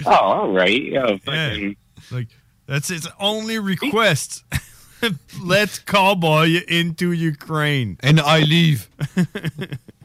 [0.05, 0.81] Oh, all right.
[0.83, 1.75] Yeah, fucking-
[2.11, 2.27] Like
[2.65, 4.43] that's his only request.
[5.41, 7.97] Let's cowboy you into Ukraine.
[8.01, 8.89] And I leave.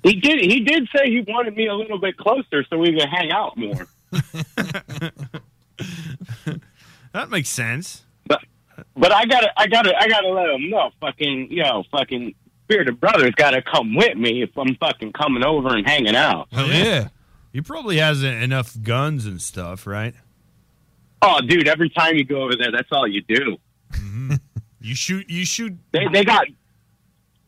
[0.05, 0.39] He did.
[0.45, 3.57] He did say he wanted me a little bit closer so we could hang out
[3.57, 3.87] more.
[7.13, 8.04] That makes sense.
[8.97, 10.91] But I gotta I gotta I gotta let him know.
[11.01, 12.35] Fucking yo, fucking
[12.69, 16.49] Bearded Brothers gotta come with me if I'm fucking coming over and hanging out.
[16.53, 17.09] Hell yeah.
[17.53, 20.15] He probably has enough guns and stuff, right?
[21.23, 21.69] Oh, dude!
[21.69, 23.57] Every time you go over there, that's all you do.
[23.93, 24.35] Mm-hmm.
[24.81, 25.31] You shoot.
[25.31, 25.73] You shoot.
[25.93, 26.45] They they got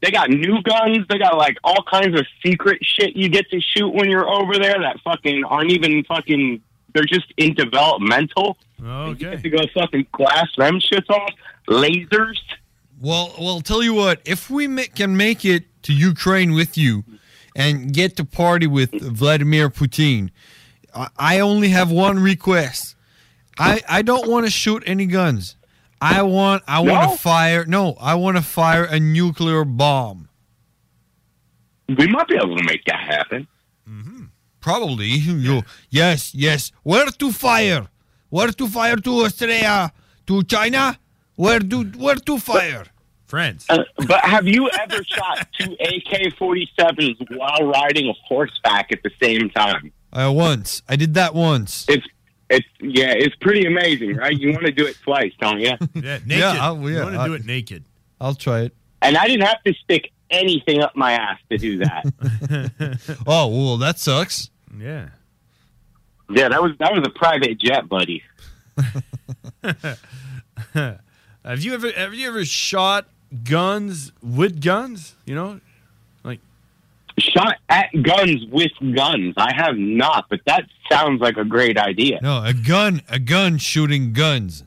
[0.01, 1.07] they got new guns.
[1.11, 4.59] They got like all kinds of secret shit you get to shoot when you're over
[4.59, 6.63] there that fucking aren't even fucking.
[6.97, 8.57] They're just in developmental.
[8.83, 11.31] Oh, You get to go fucking blast them shits off.
[11.69, 12.39] Lasers.
[12.99, 14.23] Well, well, tell you what.
[14.25, 17.05] If we ma- can make it to Ukraine with you,
[17.55, 20.31] and get to party with Vladimir Putin,
[20.95, 22.97] I, I only have one request.
[23.59, 25.57] I I don't want to shoot any guns.
[26.01, 27.67] I want I want to fire.
[27.67, 30.29] No, I want to fire a nuclear bomb.
[31.89, 33.47] We might be able to make that happen.
[34.71, 35.11] Probably.
[35.47, 36.73] You, yes, yes.
[36.83, 37.87] Where to fire?
[38.31, 39.93] Where to fire to Australia?
[40.27, 40.99] To China?
[41.37, 42.85] Where do where to fire?
[43.27, 43.67] France.
[43.69, 46.11] Uh, but have you ever shot two AK
[46.43, 49.93] 47s while riding a horseback at the same time?
[50.13, 50.83] Uh, once.
[50.89, 51.73] I did that once.
[51.89, 52.07] It's
[52.51, 54.37] it's yeah, it's pretty amazing, right?
[54.43, 55.75] You want to do it twice, don't you?
[55.95, 56.39] Yeah, naked.
[56.43, 57.85] Yeah, I'll- you want to do it naked.
[58.21, 58.73] I'll try it.
[59.03, 62.03] And I didn't have to stick anything up my ass to do that.
[63.27, 64.51] Oh well, that sucks.
[64.79, 65.09] Yeah.
[66.31, 68.23] yeah, that was that was a private jet, buddy.
[71.45, 73.09] have you ever have you ever shot
[73.45, 75.15] guns with guns?
[75.25, 75.61] You know,
[76.25, 76.41] like
[77.19, 79.35] Shot at guns with guns.
[79.37, 82.19] I have not, but that sounds like a great idea.
[82.23, 84.65] No, a gun, a gun shooting guns.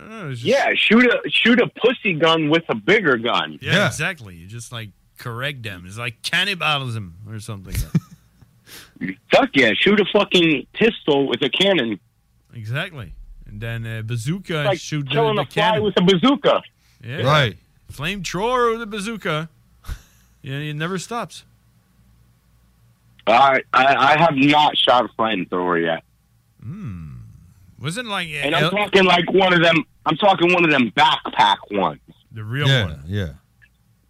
[0.00, 3.58] Oh, yeah, shoot a shoot a pussy gun with a bigger gun.
[3.60, 4.36] yeah, exactly.
[4.36, 5.84] You just like correct them.
[5.86, 7.74] It's like cannibalism or something.
[9.30, 11.98] Fuck yeah, shoot a fucking pistol with a cannon.
[12.54, 13.14] exactly.
[13.46, 15.82] And then uh, bazooka Like shoot the, killing the a fly cannon.
[15.82, 16.62] with a bazooka.
[17.04, 17.22] Yeah.
[17.22, 17.56] Right.
[17.92, 19.48] Flamethrower with a bazooka.
[20.44, 21.44] Yeah, it never stops.
[23.28, 26.02] I, I I have not shot a flamethrower yet,
[26.60, 27.10] Hmm.
[27.80, 29.84] Wasn't like and I'm talking like one of them.
[30.06, 32.00] I'm talking one of them backpack ones,
[32.32, 33.02] the real yeah, one.
[33.06, 33.28] Yeah.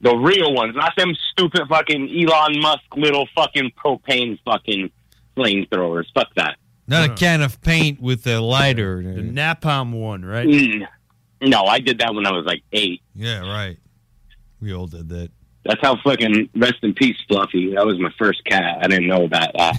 [0.03, 4.91] The real ones, not them stupid fucking Elon Musk little fucking propane fucking
[5.37, 6.05] flamethrowers.
[6.15, 6.57] Fuck that.
[6.89, 9.03] Not a can of paint with a lighter.
[9.03, 10.47] The napalm one, right?
[10.47, 10.87] Mm.
[11.41, 13.01] No, I did that when I was like eight.
[13.15, 13.79] Yeah, right.
[14.61, 15.31] We all did that.
[15.65, 17.75] That's how fucking rest in peace, Fluffy.
[17.75, 18.79] That was my first cat.
[18.83, 19.77] I didn't know about that.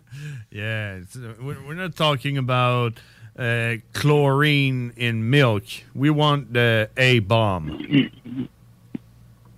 [0.50, 2.94] Yeah, it's, we're we're not talking about
[3.38, 5.64] uh, chlorine in milk.
[5.94, 7.70] We want the A bomb.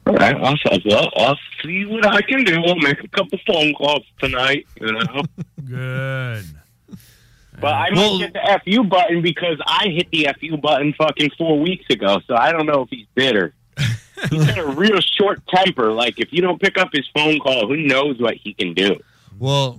[0.07, 0.57] All right, I'll,
[0.91, 2.63] I'll, I'll see what I can do.
[2.65, 4.67] I'll make a couple phone calls tonight.
[4.81, 5.23] You know.
[5.69, 6.45] Good.
[7.61, 11.31] But I might Well- get the FU button because I hit the FU button fucking
[11.37, 12.21] four weeks ago.
[12.27, 13.53] So I don't know if he's bitter.
[14.31, 15.93] he's got a real short temper.
[15.93, 18.99] Like if you don't pick up his phone call, who knows what he can do?
[19.39, 19.79] Well,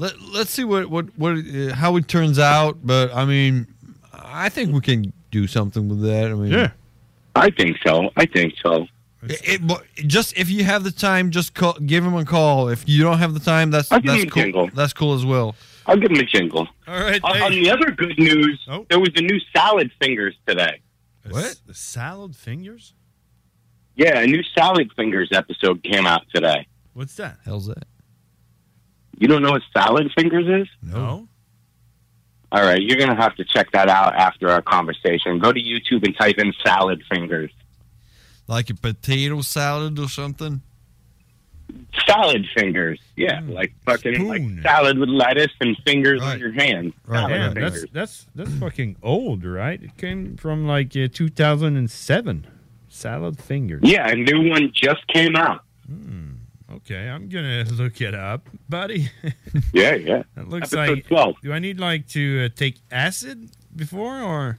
[0.00, 2.78] let let's see what what what uh, how it turns out.
[2.82, 3.66] But I mean,
[4.12, 6.30] I think we can do something with that.
[6.30, 6.70] I mean, Yeah.
[7.36, 8.10] I think so.
[8.16, 8.86] I think so.
[9.22, 12.68] It- it- just if you have the time, just call, give him a call.
[12.68, 14.42] If you don't have the time, that's I'll that's cool.
[14.42, 14.70] jingle.
[14.74, 15.54] That's cool as well.
[15.86, 16.66] I'll give him a jingle.
[16.88, 17.20] All right.
[17.22, 18.86] On, on the other good news, Oh.
[18.88, 20.80] there was a new salad fingers today.
[21.28, 21.60] What?
[21.66, 22.94] The salad fingers?
[23.96, 26.66] Yeah, a new salad fingers episode came out today.
[26.94, 27.38] What's that?
[27.44, 27.84] Hell's that?
[29.20, 30.68] You don't know what salad fingers is?
[30.82, 31.28] No.
[32.50, 35.38] All right, you're gonna have to check that out after our conversation.
[35.38, 37.52] Go to YouTube and type in salad fingers.
[38.48, 40.62] Like a potato salad or something.
[42.08, 46.92] Salad fingers, yeah, like fucking like salad with lettuce and fingers on your hand.
[47.08, 47.72] Salad Yeah, fingers.
[47.92, 49.80] that's that's that's fucking old, right?
[49.80, 52.46] It came from like uh, 2007.
[52.88, 53.80] Salad fingers.
[53.84, 55.62] Yeah, a new one just came out.
[56.90, 59.10] Okay, I'm gonna look it up, buddy.
[59.72, 60.22] Yeah, yeah.
[60.36, 61.06] It looks Episode like.
[61.06, 61.34] 12.
[61.42, 64.58] Do I need like to uh, take acid before, or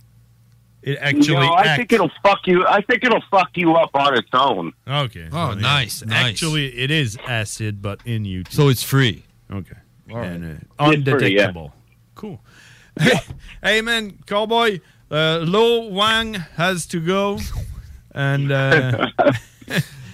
[0.82, 1.34] it actually?
[1.46, 2.66] no, I act- think it'll fuck you.
[2.66, 4.72] I think it'll fuck you up on its own.
[4.88, 5.28] Okay.
[5.32, 5.62] Oh, so, yeah.
[5.62, 6.26] nice, nice.
[6.30, 8.44] Actually, it is acid, but in you.
[8.50, 9.24] So it's free.
[9.52, 9.76] Okay.
[10.12, 10.58] All And, right.
[10.80, 11.48] uh, It's free, yeah.
[11.50, 11.74] undetectable.
[12.16, 12.40] Cool.
[12.98, 13.20] Hey,
[13.64, 14.80] hey, man, cowboy.
[15.10, 17.40] Uh, Lo Wang has to go,
[18.16, 19.08] and uh,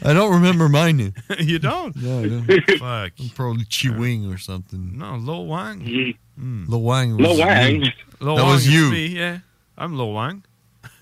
[0.07, 0.97] I don't remember mine.
[0.97, 1.13] Name.
[1.39, 1.95] you don't.
[1.95, 2.63] No, I don't.
[2.79, 3.11] Fuck.
[3.19, 4.97] I'm probably chewing or something.
[4.97, 5.81] No, Lo Wang.
[5.81, 6.63] Mm-hmm.
[6.71, 7.17] Lo Wang.
[7.17, 7.81] Lo Wang.
[7.83, 7.91] you.
[8.19, 8.89] Lo that Wang was you.
[8.91, 9.39] me, yeah,
[9.77, 10.43] I'm Lo Wang.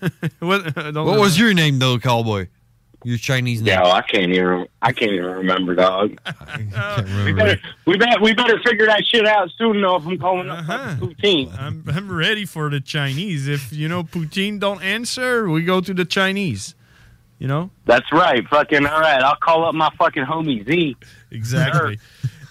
[0.40, 0.74] what?
[0.74, 1.20] Don't What know.
[1.20, 2.48] was your name though, cowboy?
[3.04, 3.68] Your Chinese name.
[3.68, 4.66] Yeah, well, I can't even.
[4.82, 6.18] I can't even remember, dog.
[6.24, 9.96] Can't We better, we better, we better figure that shit out soon, though.
[9.96, 10.96] If I'm calling up Uh-huh.
[10.98, 11.56] poutine.
[11.56, 13.46] I'm I'm ready for the Chinese.
[13.46, 16.74] If you know Putin don't answer, we go to the Chinese.
[17.38, 18.46] You know That's right.
[18.48, 19.22] Fucking all right.
[19.22, 20.96] I'll call up my fucking homie Z.
[21.30, 21.98] exactly.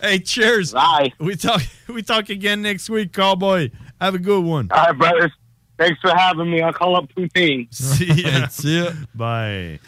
[0.02, 0.74] hey, cheers.
[0.74, 1.12] Bye.
[1.20, 1.62] We talk.
[1.88, 3.70] We talk again next week, cowboy.
[4.02, 4.70] Have a good one.
[4.72, 5.32] All right, brothers.
[5.78, 6.62] Thanks for having me.
[6.62, 7.74] I'll call up poutine.
[7.74, 8.48] See ya.
[8.49, 8.91] See ya.
[9.14, 9.80] Bye.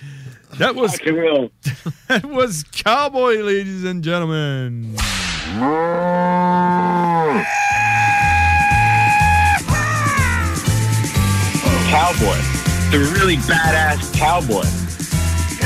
[0.58, 1.50] That was real.
[2.08, 4.96] that was cowboy, ladies and gentlemen.
[11.90, 12.38] Cowboy.
[12.92, 14.87] The really badass cowboy.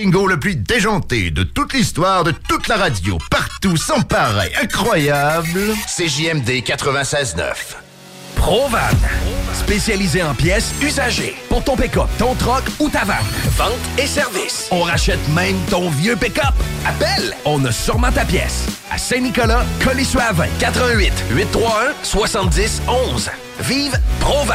[0.00, 5.74] Bingo le plus déjanté de toute l'histoire, de toute la radio, partout, sans pareil, incroyable.
[5.94, 7.52] CJMD 96.9.
[8.34, 8.78] Provan.
[9.52, 11.36] Spécialisé en pièces usagées.
[11.50, 13.26] Pour ton pick-up, ton troc ou ta vanne.
[13.58, 14.68] Vente et service.
[14.70, 16.54] On rachète même ton vieux pick-up.
[16.86, 18.64] Appelle, on a sûrement ta pièce.
[18.90, 23.30] À Saint-Nicolas, Colissois 20 88 831 70 11.
[23.60, 24.54] Vive Provan.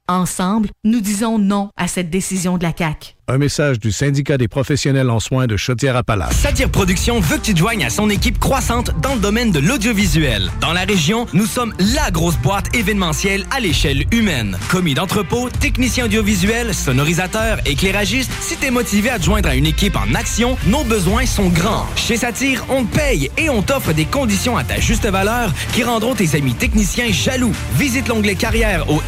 [0.11, 3.15] Ensemble, nous disons non à cette décision de la CAQ.
[3.29, 6.33] Un message du syndicat des professionnels en soins de Chaudière-Appalaches.
[6.33, 9.59] Satire Productions veut que tu te joignes à son équipe croissante dans le domaine de
[9.59, 10.51] l'audiovisuel.
[10.59, 14.57] Dans la région, nous sommes la grosse boîte événementielle à l'échelle humaine.
[14.69, 19.95] Commis d'entrepôt, technicien audiovisuel, sonorisateur, éclairagiste, si t'es motivé à te joindre à une équipe
[19.95, 21.85] en action, nos besoins sont grands.
[21.95, 25.83] Chez Satire, on te paye et on t'offre des conditions à ta juste valeur qui
[25.83, 27.53] rendront tes amis techniciens jaloux.
[27.77, 29.01] Visite l'onglet carrière au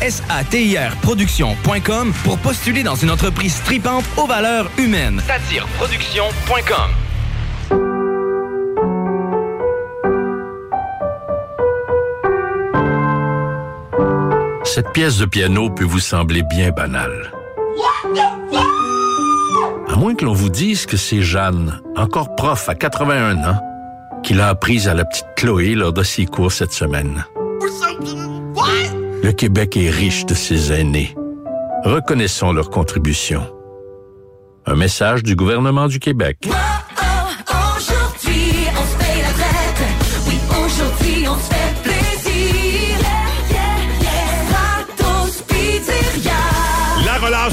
[0.94, 5.22] satirproduction.com pour postuler dans une entreprise stripante aux valeurs humaines.
[5.26, 6.92] Satireproduction.com
[14.64, 17.32] Cette pièce de piano peut vous sembler bien banale.
[19.88, 23.60] À moins que l'on vous dise que c'est Jeanne, encore prof à 81 ans,
[24.24, 27.26] qui l'a apprise à la petite Chloé lors de ses cours cette semaine.
[29.24, 31.16] Le Québec est riche de ses aînés.
[31.86, 33.42] Reconnaissons leur contribution.
[34.66, 36.50] Un message du gouvernement du Québec.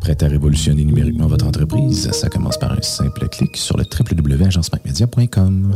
[0.00, 2.10] Prêt à révolutionner numériquement votre entreprise?
[2.12, 5.74] Ça commence par un simple clic sur le www.agencemacmedia.com.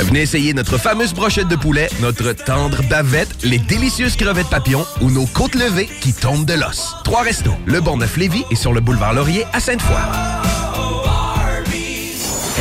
[0.00, 5.10] Venez essayer notre fameuse brochette de poulet, notre tendre bavette, les délicieuses crevettes papillons ou
[5.10, 6.94] nos côtes levées qui tombent de l'os.
[7.04, 9.94] Trois restos, le Bon Neuf Lévis et sur le boulevard Laurier à Sainte-Foy.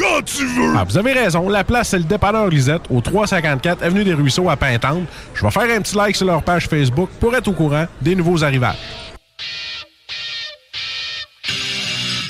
[0.00, 0.74] quand tu veux!
[0.76, 1.48] Ah, vous avez raison.
[1.48, 5.04] La place, c'est le dépanneur Lisette, au 354 Avenue des Ruisseaux à Pintante.
[5.34, 8.14] Je vais faire un petit like sur leur page Facebook pour être au courant des
[8.14, 8.76] nouveaux arrivages.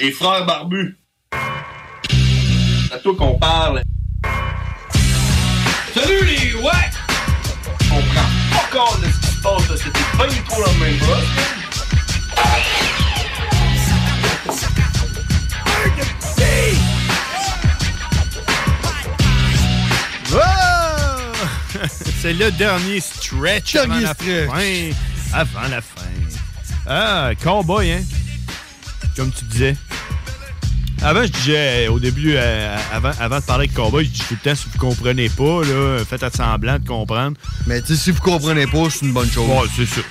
[0.00, 0.98] Les frères barbus.
[2.88, 3.82] C'est à toi qu'on parle.
[5.94, 6.70] Salut les ouais!
[7.92, 10.86] On prend pas compte de ce qui se passe là, c'était pas du tout la
[10.86, 11.26] même chose.
[20.32, 21.86] Oh!
[22.20, 24.48] C'est le dernier stretch avant la stretch.
[24.48, 24.90] fin.
[25.32, 26.02] Avant la fin.
[26.86, 28.02] Ah, cowboy, hein?
[29.16, 29.76] Comme tu disais.
[31.02, 34.18] Avant, je disais, euh, au début, euh, avant, avant de parler de cowboy, je dis
[34.28, 37.36] tout le temps, si vous comprenez pas, là, faites semblant de comprendre.
[37.66, 39.48] Mais tu sais, si vous comprenez pas, c'est une bonne chose.
[39.48, 40.02] Ouais, c'est ça.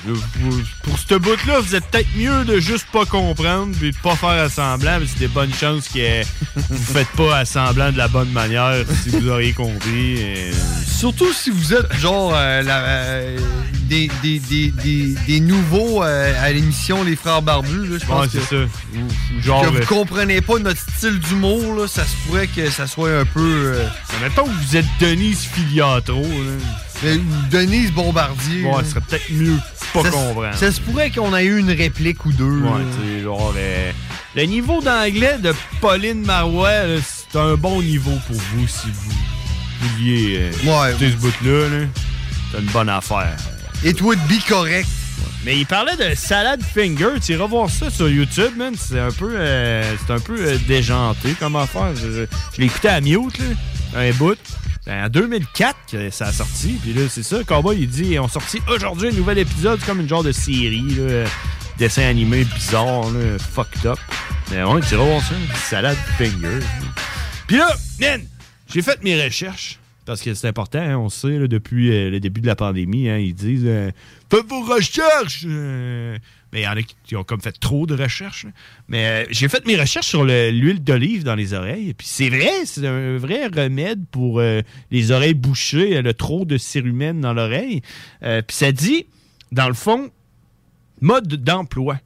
[0.84, 4.49] Pour ce bout-là, vous êtes peut-être mieux de juste pas comprendre puis de pas faire
[4.49, 6.24] semblant, mais c'est des bonnes chances que
[6.56, 10.18] vous faites pas semblant de la bonne manière si vous auriez compris.
[10.88, 13.38] Surtout si vous êtes genre euh, la- euh,
[13.90, 17.99] des, des, des, des, des nouveaux euh, à l'émission Les Frères Barbus.
[17.99, 18.61] Je pense Ouais, que, c'est ça.
[18.95, 21.76] Ou- genre, que vous euh, comprenez pas notre style d'humour.
[21.76, 23.74] là, Ça se pourrait que ça soit un peu.
[23.76, 23.88] euh,
[24.22, 26.22] Mettons que vous êtes Denise Filiatro.
[26.22, 27.11] Là.
[27.49, 28.64] Denise Bombardier.
[28.66, 29.56] Ouais, ce serait peut-être mieux
[29.94, 30.56] pas Ça comprendre.
[30.56, 32.60] Ça se pourrait qu'on ait eu une réplique ou deux.
[32.61, 32.86] Ouais, là.
[33.02, 33.91] tu sais, genre, euh,
[34.36, 36.70] le niveau d'anglais de Pauline Marois,
[37.03, 39.11] c'est un bon niveau pour vous si vous
[39.82, 41.70] vouliez euh, écouter ce bout-là.
[41.70, 41.86] là.
[42.52, 43.38] C'est une bonne affaire.
[43.97, 44.88] Toi, de be correct.
[45.45, 47.19] Mais il parlait de salade finger.
[47.26, 48.76] Tu iras voir ça sur YouTube, man.
[48.77, 51.95] C'est un peu, euh, c'est un peu euh, déjanté comme affaire.
[51.95, 52.26] Je, je-
[52.60, 53.45] l'ai écouté à mute, là,
[53.95, 54.38] un bout.
[54.85, 56.77] Ben, en 2004 que ça a sorti.
[56.81, 57.38] Puis là, c'est ça.
[57.45, 59.80] Cowboy, il dit on sorti aujourd'hui un nouvel épisode.
[59.85, 60.97] Comme une genre de série,
[61.77, 63.06] dessin animé bizarre,
[63.53, 63.99] fucked up.
[64.51, 65.35] Mais ouais, tu iras voir ça.
[65.69, 66.60] Salade finger.
[67.47, 68.22] Puis là, man,
[68.72, 69.78] j'ai fait mes recherches.
[70.10, 73.19] Parce que c'est important, hein, on sait, depuis euh, le début de la pandémie, hein,
[73.19, 73.91] ils disent euh,
[74.31, 75.44] Faites vos recherches!
[75.45, 76.18] euh.
[76.52, 78.48] Mais il y en a qui, ont comme fait trop de recherches.
[78.88, 81.94] Mais j'ai fait mes recherches sur le- l'huile d'olive dans les oreilles.
[81.94, 84.41] Puis c'est vrai, c'est un vrai remède pour
[84.90, 87.84] les oreilles bouchées, le trop de cérumen dans l'oreille.
[88.22, 89.06] Puis ça dit,
[89.52, 90.10] dans le fond,
[91.02, 91.99] mode d'emploi.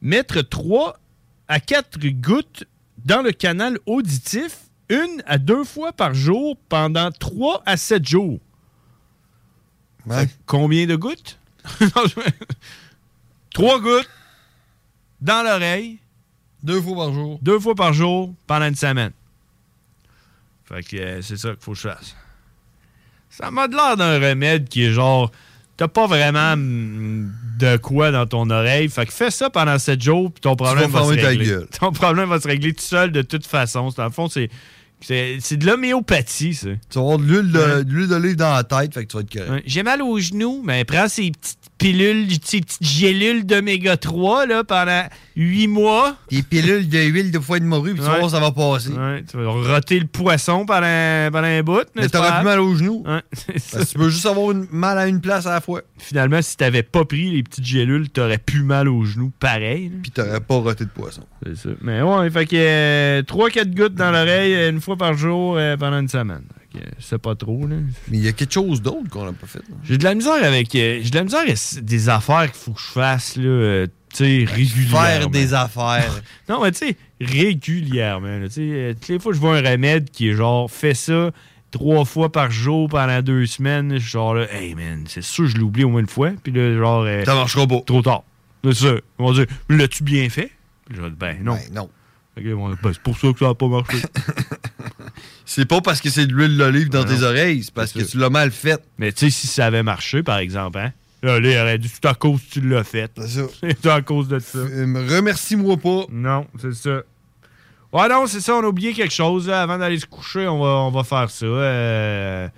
[0.00, 1.00] Mettre 3
[1.48, 2.66] à 4 gouttes
[3.04, 4.58] dans le canal auditif,
[4.88, 8.38] une à deux fois par jour pendant 3 à 7 jours.
[10.46, 11.38] Combien de gouttes?
[13.54, 14.10] Trois gouttes
[15.20, 15.98] dans l'oreille.
[16.62, 17.38] Deux fois par jour.
[17.42, 19.12] Deux fois par jour pendant une semaine.
[20.64, 22.16] Fait que euh, c'est ça qu'il faut que je fasse.
[23.30, 25.30] Ça m'a de l'air d'un remède qui est genre
[25.76, 28.88] t'as pas vraiment mm, de quoi dans ton oreille.
[28.88, 31.66] Fait que fais ça pendant 7 jours, puis ton problème va se régler.
[31.78, 33.90] Ton problème va se régler tout seul de toute façon.
[33.96, 34.50] Dans le fond, c'est
[35.00, 36.68] c'est de l'homéopathie, ça.
[36.90, 39.64] Tu vas avoir de l'huile d'olive dans la tête, fait que tu vas être correct.
[39.66, 45.02] J'ai mal aux genoux, mais prends ces petites pilules, petites gélules d'oméga 3 là, pendant
[45.36, 46.16] 8 mois.
[46.30, 48.18] Des pilules d'huile de foie de morue, puis tu vas Ouais.
[48.20, 48.90] voir, ça va passer.
[48.90, 51.84] Ouais, tu vas roter le poisson pendant, pendant un bout.
[51.94, 52.32] Mais pas?
[52.38, 53.02] plus mal aux genoux.
[53.06, 53.22] Ouais,
[53.58, 53.84] ça.
[53.84, 55.82] Tu peux juste avoir une- mal à une place à la fois.
[55.98, 59.90] Finalement, si t'avais pas pris les petites gélules, t'aurais plus mal aux genoux pareil.
[60.02, 61.22] Puis t'aurais pas roté de poisson.
[61.44, 61.68] C'est ça.
[61.82, 65.98] Mais ouais, fait que 3-4 gouttes dans l'oreille euh, une fois par jour euh, pendant
[66.00, 66.42] une semaine.
[66.76, 67.76] Que, C'est pas trop, là.
[68.08, 69.62] Mais il y a quelque chose d'autre qu'on n'a pas fait.
[69.84, 70.74] J'ai de la misère avec.
[70.74, 73.86] euh, J'ai de la misère avec des affaires qu'il faut que je fasse, là, euh,
[74.14, 74.98] tu sais, régulièrement.
[75.06, 76.22] Faire des affaires.
[76.48, 78.38] non, mais tu sais, régulièrement.
[78.38, 81.30] là, euh, toutes les fois que je vois un remède qui est genre, fais ça
[81.72, 85.46] trois fois par jour pendant deux semaines, je suis genre là, hey man, c'est sûr
[85.46, 86.30] je l'oublie au moins une fois.
[86.42, 87.02] Puis là, genre.
[87.06, 87.80] euh, Ça marchera pas.
[87.84, 88.22] Trop tard.
[88.64, 88.92] C'est ça.
[88.94, 90.50] Ils vont dire, l'as-tu bien fait?
[90.86, 91.58] Puis je vais dire, ben non.
[91.72, 91.90] non.
[92.36, 93.98] Vont dire, Ben, c'est pour ça que ça n'a pas marché.
[95.48, 98.00] C'est pas parce que c'est de l'huile d'olive dans Ben tes oreilles, c'est parce que
[98.02, 98.82] tu l'as mal fait.
[98.98, 100.92] Mais tu sais, si ça avait marché, par exemple, hein?
[101.22, 103.10] Là, là, il aurait dit, c'est à cause que tu l'as fait.
[103.16, 103.42] C'est ça.
[103.82, 104.58] C'est à cause de ça.
[104.58, 106.02] Euh, Remercie-moi pas.
[106.10, 107.02] Non, c'est ça.
[107.92, 109.48] Ouais, non, c'est ça, on a oublié quelque chose.
[109.48, 109.62] là.
[109.62, 111.46] Avant d'aller se coucher, on va, on va faire ça.
[111.46, 112.48] Euh,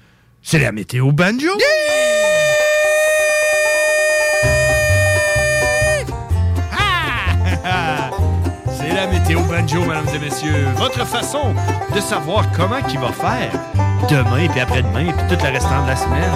[0.42, 1.46] C'est la météo banjo.
[9.58, 10.66] Banjo, mesdames et messieurs.
[10.76, 11.54] Votre façon
[11.94, 13.50] de savoir comment qu'il va faire
[14.08, 16.30] demain, puis après-demain, puis tout le restant de la semaine.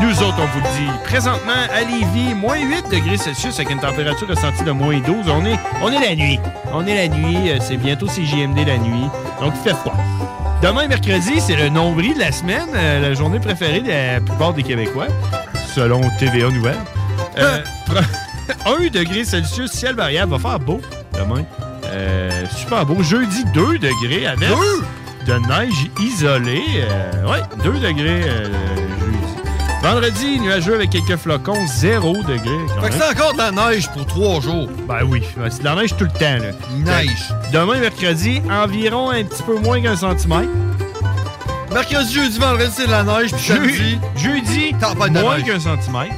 [0.00, 0.90] Nous autres, on vous le dit.
[1.04, 5.26] Présentement, à Lévis, moins 8 degrés Celsius avec une température ressentie de moins 12.
[5.28, 6.38] On est, on est la nuit.
[6.72, 7.50] On est la nuit.
[7.50, 9.08] euh, C'est bientôt CJMD la nuit.
[9.40, 9.96] Donc, il fait froid.
[10.62, 14.52] Demain, mercredi, c'est le nombril de la semaine, euh, la journée préférée de la plupart
[14.54, 15.08] des Québécois,
[15.74, 16.76] selon TVA Nouvelle.
[17.38, 17.62] Euh,
[18.66, 20.80] 1 degré Celsius, ciel variable, va faire beau
[21.14, 21.44] demain.
[21.90, 23.02] Euh, super beau.
[23.02, 24.48] Jeudi, 2 degrés avec
[25.26, 26.62] de neige isolée.
[26.78, 28.44] Euh, ouais, 2 degrés euh,
[29.00, 29.18] jeudi.
[29.82, 32.38] Vendredi, nuageux avec quelques flocons, 0 degré.
[32.74, 33.02] quand Fait que même.
[33.02, 34.68] c'est encore de la neige pour trois jours.
[34.86, 36.36] Ben oui, c'est de la neige tout le temps.
[36.42, 36.52] Là.
[37.02, 37.32] Neige.
[37.52, 40.48] Demain, mercredi, environ un petit peu moins qu'un centimètre.
[41.72, 45.46] Mercredi, jeudi, vendredi, c'est de la neige, puis samedi, Jeudi, tempête de moins neige.
[45.46, 46.14] qu'un centimètre.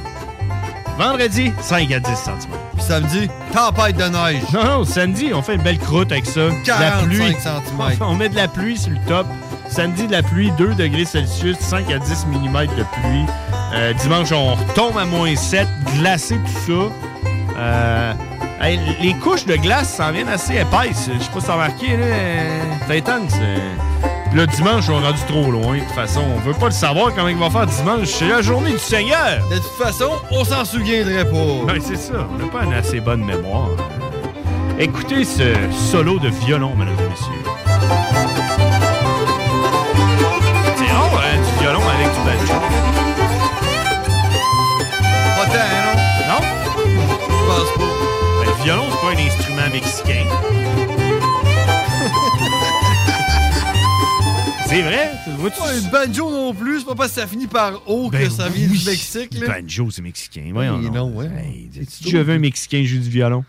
[0.97, 2.59] Vendredi, 5 à 10 centimètres.
[2.87, 4.43] Samedi, tempête de neige.
[4.53, 6.41] Non, non, samedi, on fait une belle croûte avec ça.
[6.49, 7.35] De la 45 pluie.
[7.41, 8.01] centimètres.
[8.01, 9.25] On met de la pluie sur le top.
[9.69, 13.25] Samedi, de la pluie, 2 degrés Celsius, 5 à 10 mm de pluie.
[13.73, 17.57] Euh, dimanche, on retombe à moins 7, glacé tout ça.
[17.57, 18.13] Euh,
[18.61, 21.09] hey, les couches de glace s'en viennent assez épaisses.
[21.17, 22.05] Je sais pas si t'as remarqué, là.
[22.05, 23.33] euh, C'est intense.
[24.35, 25.75] Là, dimanche, on est rendu trop loin.
[25.75, 28.07] De toute façon, on veut pas le savoir comment il va faire dimanche.
[28.07, 29.47] C'est la journée du Seigneur.
[29.51, 31.65] De toute façon, on s'en souviendrait pas.
[31.67, 32.27] Ben, c'est ça.
[32.33, 33.69] On n'a pas une assez bonne mémoire.
[34.79, 37.43] Écoutez ce solo de violon, mesdames et messieurs.
[40.77, 42.59] C'est rare, hein, du violon avec du banjo.
[45.37, 45.69] Pas tant,
[46.25, 46.33] non?
[46.33, 46.41] Non?
[47.29, 47.91] Je pense pas.
[48.39, 50.25] Ben, le violon, c'est pas un instrument mexicain.
[54.75, 55.11] C'est vrai?
[55.25, 55.61] Tu vois-tu?
[55.61, 58.49] Ouais, banjo non plus, c'est pas parce que ça finit par O que Ben ça
[58.49, 58.77] vient oui.
[58.79, 59.33] du Mexique.
[59.39, 59.47] Là.
[59.61, 60.49] Banjo, c'est mexicain.
[60.53, 61.27] Voyons Oui, non, ouais.
[61.27, 63.43] Hey, As-tu déjà vu un Mexicain jouer du violon?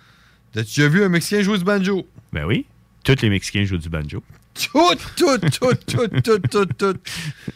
[0.53, 2.07] T'as-tu déjà vu un Mexicain jouer du banjo?
[2.33, 2.67] Ben oui.
[3.05, 4.23] Tous les Mexicains jouent du banjo.
[4.55, 4.79] Tout,
[5.17, 6.95] tout, tout, tout, tout, tout, tout.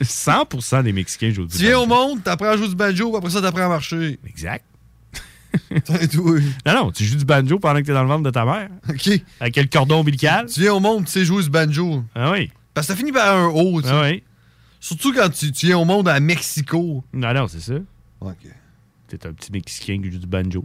[0.02, 1.84] 100% des Mexicains jouent du Tu viens banjo.
[1.84, 4.18] au monde, t'apprends à jouer du banjo, après ça, t'apprends à marcher.
[4.26, 4.64] Exact.
[5.86, 6.22] C'est tout.
[6.34, 6.42] oui.
[6.66, 8.68] Non, non, tu joues du banjo pendant que t'es dans le ventre de ta mère.
[8.90, 9.10] OK.
[9.40, 10.46] Avec le cordon ombilical.
[10.52, 12.02] Tu viens au monde, tu sais jouer du banjo.
[12.14, 12.50] Ah oui.
[12.78, 13.94] Parce que ça finit par un O, tu sais.
[13.94, 14.22] Ah oui.
[14.80, 17.02] Surtout quand tu, tu viens au monde à Mexico.
[17.12, 17.74] Non, non, c'est ça.
[18.20, 18.36] OK.
[19.08, 20.64] T'es un petit Mexicain qui joue du banjo.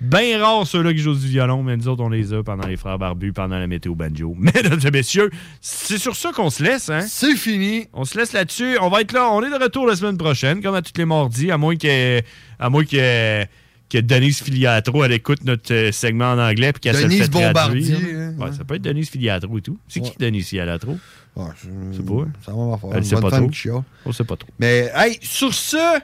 [0.00, 2.76] Bien rare ceux-là qui jouent du violon, mais nous autres, on les a pendant les
[2.76, 4.34] frères barbus, pendant la météo banjo.
[4.38, 7.00] Mesdames et messieurs, c'est sur ça qu'on se laisse, hein?
[7.00, 7.86] C'est fini.
[7.92, 8.78] On se laisse là-dessus.
[8.80, 9.30] On va être là.
[9.32, 12.20] On est de retour la semaine prochaine, comme à tous les mardis, à moins que,
[12.58, 13.44] à moins que,
[13.88, 17.28] que Denise Filiatro, elle écoute notre euh, segment en anglais puis qu'elle se le fait
[17.28, 19.78] traduire, hein, Ouais, ça peut être Denise Filiatro et tout.
[19.86, 20.12] C'est qui.
[20.18, 20.98] Denise Filiatro?
[21.34, 22.24] Ouais, je sais pas.
[22.44, 22.90] Ça va faire.
[22.94, 23.84] Elle sait bonne pas trop.
[24.04, 24.50] On sait pas trop.
[24.58, 26.00] Mais, hey, sur ce,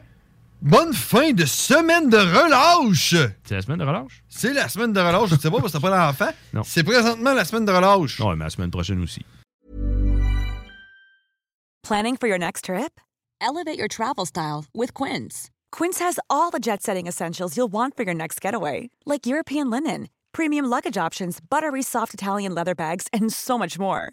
[0.63, 3.15] bonne fin de semaine de relâche.
[3.45, 4.23] C'est la semaine de relâche?
[4.29, 5.29] C'est la semaine de relâche.
[5.29, 6.31] Je ne sais pas parce que t'as pas d'enfant.
[6.55, 6.63] Non.
[6.65, 8.19] C'est présentement la semaine de relâche.
[8.21, 9.25] Ouais, mais la semaine prochaine aussi.
[11.83, 13.01] Planning for your next trip?
[13.41, 15.51] Elevate your travel style with Quince.
[15.71, 19.71] Quince has all the jet setting essentials you'll want for your next getaway, like European
[19.71, 24.13] linen, premium luggage options, buttery soft Italian leather bags, and so much more.